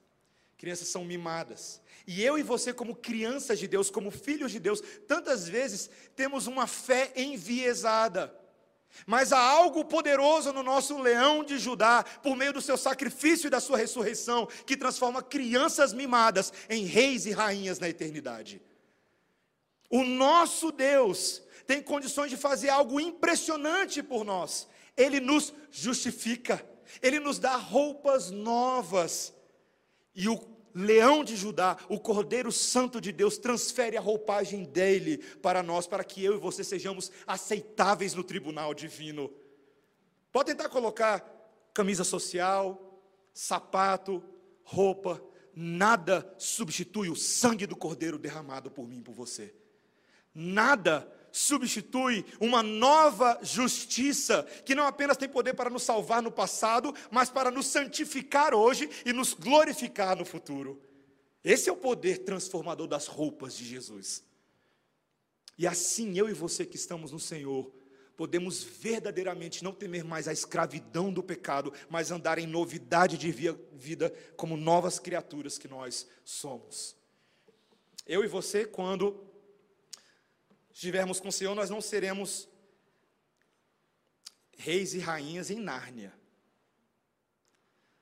crianças 0.57 0.87
são 0.87 1.03
mimadas. 1.03 1.81
E 2.05 2.23
eu 2.23 2.37
e 2.37 2.43
você, 2.43 2.73
como 2.73 2.95
crianças 2.95 3.59
de 3.59 3.67
Deus, 3.67 3.89
como 3.89 4.11
filhos 4.11 4.51
de 4.51 4.59
Deus, 4.59 4.81
tantas 5.07 5.47
vezes 5.47 5.89
temos 6.15 6.47
uma 6.47 6.67
fé 6.67 7.11
enviesada. 7.15 8.33
Mas 9.05 9.33
há 9.33 9.39
algo 9.39 9.83
poderoso 9.83 10.53
no 10.53 10.63
nosso 10.63 10.97
leão 10.99 11.43
de 11.43 11.57
Judá, 11.57 12.03
por 12.23 12.35
meio 12.35 12.53
do 12.53 12.61
seu 12.61 12.77
sacrifício 12.77 13.47
e 13.47 13.49
da 13.49 13.59
sua 13.59 13.77
ressurreição, 13.77 14.47
que 14.65 14.77
transforma 14.77 15.21
crianças 15.21 15.93
mimadas 15.93 16.53
em 16.69 16.85
reis 16.85 17.25
e 17.25 17.31
rainhas 17.31 17.79
na 17.79 17.89
eternidade. 17.89 18.61
O 19.89 20.03
nosso 20.03 20.71
Deus 20.71 21.41
tem 21.65 21.81
condições 21.81 22.29
de 22.29 22.37
fazer 22.37 22.69
algo 22.69 22.99
impressionante 22.99 24.01
por 24.03 24.23
nós. 24.23 24.67
Ele 24.95 25.19
nos 25.19 25.53
justifica, 25.71 26.65
ele 27.01 27.19
nos 27.19 27.39
dá 27.39 27.55
roupas 27.55 28.31
novas. 28.31 29.33
E 30.15 30.27
o 30.27 30.39
leão 30.73 31.23
de 31.23 31.35
Judá, 31.35 31.77
o 31.89 31.99
Cordeiro 31.99 32.51
Santo 32.51 33.01
de 33.01 33.11
Deus, 33.11 33.37
transfere 33.37 33.97
a 33.97 34.01
roupagem 34.01 34.63
dele 34.63 35.17
para 35.41 35.63
nós, 35.63 35.87
para 35.87 36.03
que 36.03 36.23
eu 36.23 36.35
e 36.35 36.39
você 36.39 36.63
sejamos 36.63 37.11
aceitáveis 37.25 38.13
no 38.13 38.23
tribunal 38.23 38.73
divino. 38.73 39.31
Pode 40.31 40.51
tentar 40.51 40.69
colocar 40.69 41.25
camisa 41.73 42.03
social, 42.03 43.01
sapato, 43.33 44.23
roupa, 44.63 45.23
nada 45.55 46.31
substitui 46.37 47.09
o 47.09 47.15
sangue 47.15 47.65
do 47.65 47.75
Cordeiro 47.75 48.19
derramado 48.19 48.69
por 48.69 48.87
mim 48.87 48.99
e 48.99 49.03
por 49.03 49.13
você. 49.13 49.53
Nada 50.39 51.11
substitui 51.31 52.23
uma 52.39 52.61
nova 52.61 53.39
justiça, 53.41 54.43
que 54.63 54.75
não 54.75 54.85
apenas 54.85 55.17
tem 55.17 55.27
poder 55.27 55.55
para 55.55 55.67
nos 55.67 55.81
salvar 55.81 56.21
no 56.21 56.31
passado, 56.31 56.93
mas 57.09 57.27
para 57.27 57.49
nos 57.49 57.65
santificar 57.65 58.53
hoje 58.53 58.87
e 59.03 59.11
nos 59.11 59.33
glorificar 59.33 60.15
no 60.15 60.23
futuro. 60.23 60.79
Esse 61.43 61.69
é 61.69 61.73
o 61.73 61.77
poder 61.77 62.19
transformador 62.19 62.85
das 62.85 63.07
roupas 63.07 63.57
de 63.57 63.65
Jesus. 63.65 64.23
E 65.57 65.65
assim 65.65 66.19
eu 66.19 66.29
e 66.29 66.33
você 66.33 66.67
que 66.67 66.75
estamos 66.75 67.11
no 67.11 67.19
Senhor, 67.19 67.71
podemos 68.15 68.63
verdadeiramente 68.63 69.63
não 69.63 69.73
temer 69.73 70.03
mais 70.03 70.27
a 70.27 70.33
escravidão 70.33 71.11
do 71.11 71.23
pecado, 71.23 71.73
mas 71.89 72.11
andar 72.11 72.37
em 72.37 72.45
novidade 72.45 73.17
de 73.17 73.31
vida 73.31 74.13
como 74.35 74.55
novas 74.55 74.99
criaturas 74.99 75.57
que 75.57 75.67
nós 75.67 76.07
somos. 76.23 76.95
Eu 78.05 78.23
e 78.23 78.27
você, 78.27 78.65
quando 78.65 79.26
estivermos 80.77 81.19
com 81.19 81.29
o 81.29 81.31
Senhor, 81.31 81.55
nós 81.55 81.71
não 81.71 81.81
seremos 81.81 82.47
reis 84.55 84.93
e 84.93 84.99
rainhas 84.99 85.49
em 85.49 85.59
Nárnia. 85.59 86.13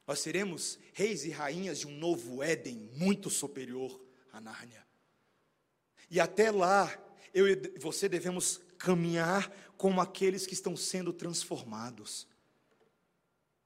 Nós 0.06 0.20
seremos 0.20 0.78
reis 0.92 1.24
e 1.24 1.30
rainhas 1.30 1.80
de 1.80 1.88
um 1.88 1.98
novo 1.98 2.44
Éden 2.44 2.90
muito 2.98 3.30
superior 3.30 4.04
a 4.30 4.42
Nárnia. 4.42 4.86
E 6.12 6.20
até 6.20 6.52
lá, 6.52 6.94
eu 7.34 7.48
e 7.48 7.56
você 7.80 8.10
devemos 8.10 8.60
caminhar 8.78 9.50
como 9.78 10.02
aqueles 10.02 10.46
que 10.46 10.54
estão 10.54 10.76
sendo 10.76 11.14
transformados. 11.14 12.28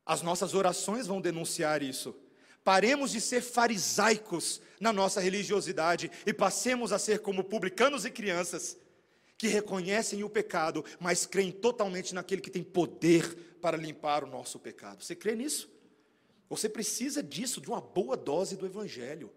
As 0.05 0.21
nossas 0.21 0.53
orações 0.53 1.07
vão 1.07 1.19
denunciar 1.19 1.81
isso. 1.81 2.15
Paremos 2.63 3.09
de 3.09 3.19
ser 3.19 3.41
farisaicos 3.41 4.61
na 4.79 4.93
nossa 4.93 5.19
religiosidade 5.19 6.11
e 6.27 6.31
passemos 6.31 6.93
a 6.93 6.99
ser 6.99 7.23
como 7.23 7.43
publicanos 7.43 8.05
e 8.05 8.11
crianças 8.11 8.77
que 9.39 9.47
reconhecem 9.47 10.21
o 10.21 10.29
pecado, 10.29 10.83
mas 10.99 11.25
creem 11.25 11.49
totalmente 11.49 12.13
naquele 12.13 12.41
que 12.41 12.51
tem 12.51 12.61
poder 12.61 13.55
para 13.61 13.77
limpar 13.77 14.21
o 14.25 14.27
nosso 14.27 14.59
pecado. 14.59 15.01
Você 15.01 15.15
crê 15.15 15.33
nisso? 15.33 15.71
Você 16.49 16.67
precisa 16.67 17.23
disso, 17.23 17.61
de 17.61 17.69
uma 17.69 17.79
boa 17.79 18.17
dose 18.17 18.57
do 18.57 18.65
Evangelho. 18.65 19.31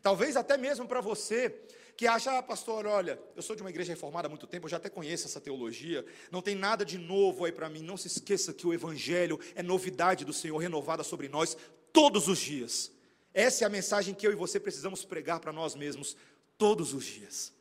Talvez 0.00 0.34
até 0.34 0.56
mesmo 0.56 0.88
para 0.88 1.02
você 1.02 1.50
que 1.94 2.06
acha, 2.06 2.38
ah, 2.38 2.42
pastor, 2.42 2.86
olha, 2.86 3.20
eu 3.36 3.42
sou 3.42 3.54
de 3.54 3.60
uma 3.60 3.68
igreja 3.68 3.92
reformada 3.92 4.28
há 4.28 4.30
muito 4.30 4.46
tempo, 4.46 4.64
eu 4.64 4.70
já 4.70 4.78
até 4.78 4.88
conheço 4.88 5.26
essa 5.26 5.42
teologia, 5.42 6.06
não 6.30 6.40
tem 6.40 6.54
nada 6.54 6.82
de 6.82 6.96
novo 6.96 7.44
aí 7.44 7.52
para 7.52 7.68
mim. 7.68 7.82
Não 7.82 7.98
se 7.98 8.06
esqueça 8.06 8.54
que 8.54 8.66
o 8.66 8.72
Evangelho 8.72 9.38
é 9.54 9.62
novidade 9.62 10.24
do 10.24 10.32
Senhor 10.32 10.56
renovada 10.56 11.04
sobre 11.04 11.28
nós 11.28 11.54
todos 11.92 12.28
os 12.28 12.38
dias. 12.38 12.90
Essa 13.34 13.64
é 13.64 13.66
a 13.66 13.70
mensagem 13.70 14.14
que 14.14 14.26
eu 14.26 14.32
e 14.32 14.36
você 14.36 14.58
precisamos 14.58 15.04
pregar 15.04 15.38
para 15.38 15.52
nós 15.52 15.74
mesmos 15.74 16.16
todos 16.56 16.94
os 16.94 17.04
dias 17.04 17.52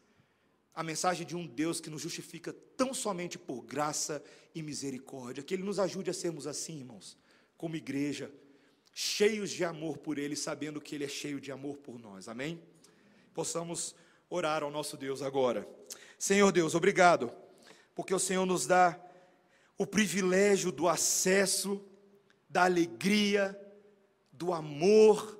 a 0.73 0.83
mensagem 0.83 1.25
de 1.25 1.35
um 1.35 1.45
Deus 1.45 1.81
que 1.81 1.89
nos 1.89 2.01
justifica 2.01 2.53
tão 2.77 2.93
somente 2.93 3.37
por 3.37 3.61
graça 3.63 4.23
e 4.55 4.61
misericórdia. 4.61 5.43
Que 5.43 5.53
Ele 5.53 5.63
nos 5.63 5.79
ajude 5.79 6.09
a 6.09 6.13
sermos 6.13 6.47
assim, 6.47 6.79
irmãos, 6.79 7.17
como 7.57 7.75
igreja, 7.75 8.31
cheios 8.93 9.49
de 9.51 9.63
amor 9.63 9.97
por 9.97 10.17
Ele, 10.17 10.35
sabendo 10.35 10.81
que 10.81 10.95
Ele 10.95 11.05
é 11.05 11.09
cheio 11.09 11.39
de 11.39 11.51
amor 11.51 11.77
por 11.77 11.99
nós. 11.99 12.27
Amém? 12.27 12.61
Possamos 13.33 13.95
orar 14.29 14.63
ao 14.63 14.71
nosso 14.71 14.95
Deus 14.95 15.21
agora. 15.21 15.67
Senhor 16.17 16.51
Deus, 16.51 16.75
obrigado, 16.75 17.31
porque 17.93 18.13
o 18.13 18.19
Senhor 18.19 18.45
nos 18.45 18.65
dá 18.65 18.99
o 19.77 19.85
privilégio 19.85 20.71
do 20.71 20.87
acesso, 20.87 21.83
da 22.49 22.63
alegria, 22.65 23.59
do 24.31 24.53
amor, 24.53 25.39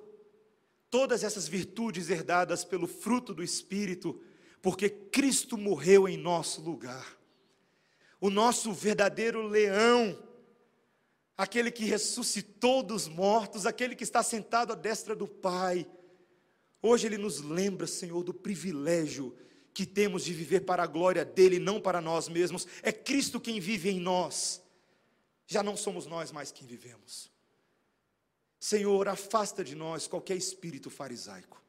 todas 0.90 1.24
essas 1.24 1.48
virtudes 1.48 2.10
herdadas 2.10 2.66
pelo 2.66 2.88
fruto 2.88 3.34
do 3.34 3.44
Espírito 3.44 4.22
porque 4.62 4.90
Cristo 4.90 5.58
morreu 5.58 6.08
em 6.08 6.18
nosso 6.18 6.62
lugar. 6.62 7.18
O 8.20 8.30
nosso 8.30 8.72
verdadeiro 8.72 9.48
leão, 9.48 10.22
aquele 11.36 11.72
que 11.72 11.86
ressuscitou 11.86 12.84
dos 12.84 13.08
mortos, 13.08 13.66
aquele 13.66 13.96
que 13.96 14.04
está 14.04 14.22
sentado 14.22 14.74
à 14.74 14.76
destra 14.76 15.16
do 15.16 15.28
Pai. 15.28 15.90
Hoje 16.82 17.08
ele 17.08 17.18
nos 17.18 17.42
lembra, 17.42 17.88
Senhor, 17.88 18.24
do 18.24 18.34
privilégio 18.34 19.36
que 19.74 19.86
temos 19.86 20.24
de 20.24 20.34
viver 20.34 20.62
para 20.62 20.84
a 20.84 20.88
glória 20.88 21.26
dele, 21.26 21.58
não 21.58 21.82
para 21.82 22.00
nós 22.00 22.30
mesmos. 22.30 22.68
É 22.84 22.92
Cristo 22.92 23.40
quem 23.40 23.60
vive 23.60 23.90
em 23.90 24.00
nós. 24.00 24.62
Já 25.48 25.64
não 25.64 25.76
somos 25.76 26.06
nós 26.06 26.32
mais 26.32 26.52
quem 26.52 26.68
vivemos. 26.68 27.32
Senhor, 28.60 29.08
afasta 29.08 29.64
de 29.64 29.74
nós 29.74 30.06
qualquer 30.06 30.38
espírito 30.38 30.92
farisaico 30.92 31.62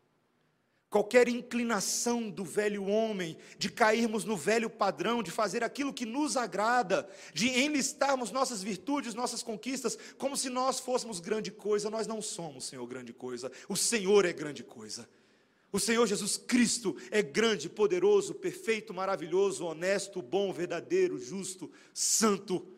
qualquer 0.93 1.27
inclinação 1.27 2.29
do 2.29 2.45
velho 2.45 2.85
homem, 2.85 3.35
de 3.57 3.71
cairmos 3.71 4.27
no 4.27 4.37
velho 4.37 4.69
padrão, 4.69 5.23
de 5.23 5.31
fazer 5.31 5.65
aquilo 5.65 5.91
que 5.91 6.05
nos 6.05 6.37
agrada, 6.37 7.09
de 7.33 7.49
enlistarmos 7.49 8.31
nossas 8.31 8.63
virtudes, 8.63 9.15
nossas 9.15 9.43
conquistas, 9.43 9.99
como 10.19 10.37
se 10.37 10.51
nós 10.51 10.79
fôssemos 10.79 11.19
grande 11.19 11.51
coisa. 11.51 11.89
Nós 11.89 12.07
não 12.07 12.21
somos, 12.21 12.67
Senhor, 12.67 12.87
grande 12.87 13.15
coisa. 13.15 13.51
O 13.71 13.75
Senhor 13.75 14.27
é 14.27 14.35
grande 14.35 14.63
coisa. 14.63 15.09
O 15.73 15.81
Senhor 15.81 16.07
Jesus 16.07 16.37
Cristo 16.37 16.95
é 17.11 17.23
grande, 17.23 17.71
poderoso, 17.71 18.35
perfeito, 18.35 18.93
maravilhoso, 18.93 19.65
honesto, 19.65 20.21
bom, 20.21 20.53
verdadeiro, 20.53 21.19
justo, 21.19 21.73
santo, 21.95 22.69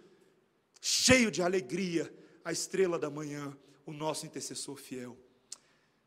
cheio 0.81 1.33
de 1.33 1.43
alegria, 1.43 2.15
a 2.45 2.53
estrela 2.53 2.97
da 2.97 3.11
manhã, 3.11 3.59
o 3.85 3.93
nosso 3.93 4.25
intercessor 4.25 4.77
fiel. 4.77 5.19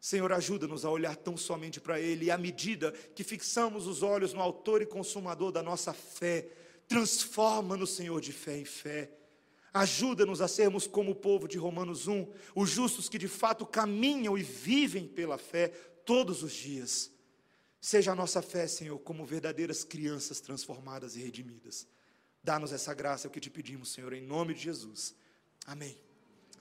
Senhor, 0.08 0.32
ajuda-nos 0.32 0.86
a 0.86 0.89
olhar 0.89 1.18
tão 1.18 1.36
somente 1.36 1.82
para 1.82 1.99
Ele, 1.99 2.28
e 2.28 2.32
à 2.32 2.38
medida 2.38 2.93
que 3.14 3.26
fixamos 3.26 3.88
os 3.88 4.01
olhos 4.01 4.32
no 4.32 4.41
Autor 4.41 4.82
e 4.82 4.86
Consumador 4.86 5.51
da 5.51 5.62
nossa 5.62 5.91
fé, 5.91 6.47
transforma-nos, 6.88 7.89
Senhor, 7.89 8.22
de 8.22 8.32
fé 8.32 8.58
em 8.58 8.64
fé. 8.64 9.12
Ajuda-nos 9.74 10.39
a 10.39 10.47
sermos 10.47 10.88
como 10.88 11.12
o 11.12 11.16
povo 11.16 11.45
de 11.45 11.58
Romanos 11.58 12.08
1, 12.08 12.26
os 12.55 12.70
justos 12.70 13.10
que 13.10 13.18
de 13.18 13.28
fato 13.28 13.66
caminham 13.66 14.38
e 14.38 14.43
vivem 14.43 15.05
pela 15.05 15.38
fé 15.38 15.74
todos 16.05 16.41
os 16.41 16.53
dias. 16.53 17.12
Seja 17.82 18.14
a 18.14 18.16
nossa 18.16 18.41
fé, 18.41 18.66
Senhor, 18.66 18.97
como 18.99 19.26
verdadeiras 19.26 19.84
crianças 19.84 20.39
transformadas 20.39 21.18
e 21.18 21.20
redimidas. 21.20 21.86
Dá-nos 22.41 22.72
essa 22.72 22.93
graça, 22.93 23.28
é 23.28 23.30
o 23.30 23.32
que 23.32 23.41
te 23.41 23.49
pedimos, 23.49 23.91
Senhor, 23.91 24.14
em 24.14 24.22
nome 24.22 24.53
de 24.53 24.62
Jesus. 24.62 25.14
Amém. 25.66 25.97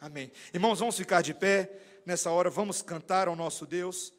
Amém. 0.01 0.33
Irmãos, 0.53 0.81
vamos 0.81 0.97
ficar 0.97 1.23
de 1.23 1.33
pé 1.33 1.96
nessa 2.07 2.31
hora, 2.31 2.49
vamos 2.49 2.81
cantar 2.81 3.27
ao 3.27 3.35
nosso 3.35 3.67
Deus. 3.67 4.16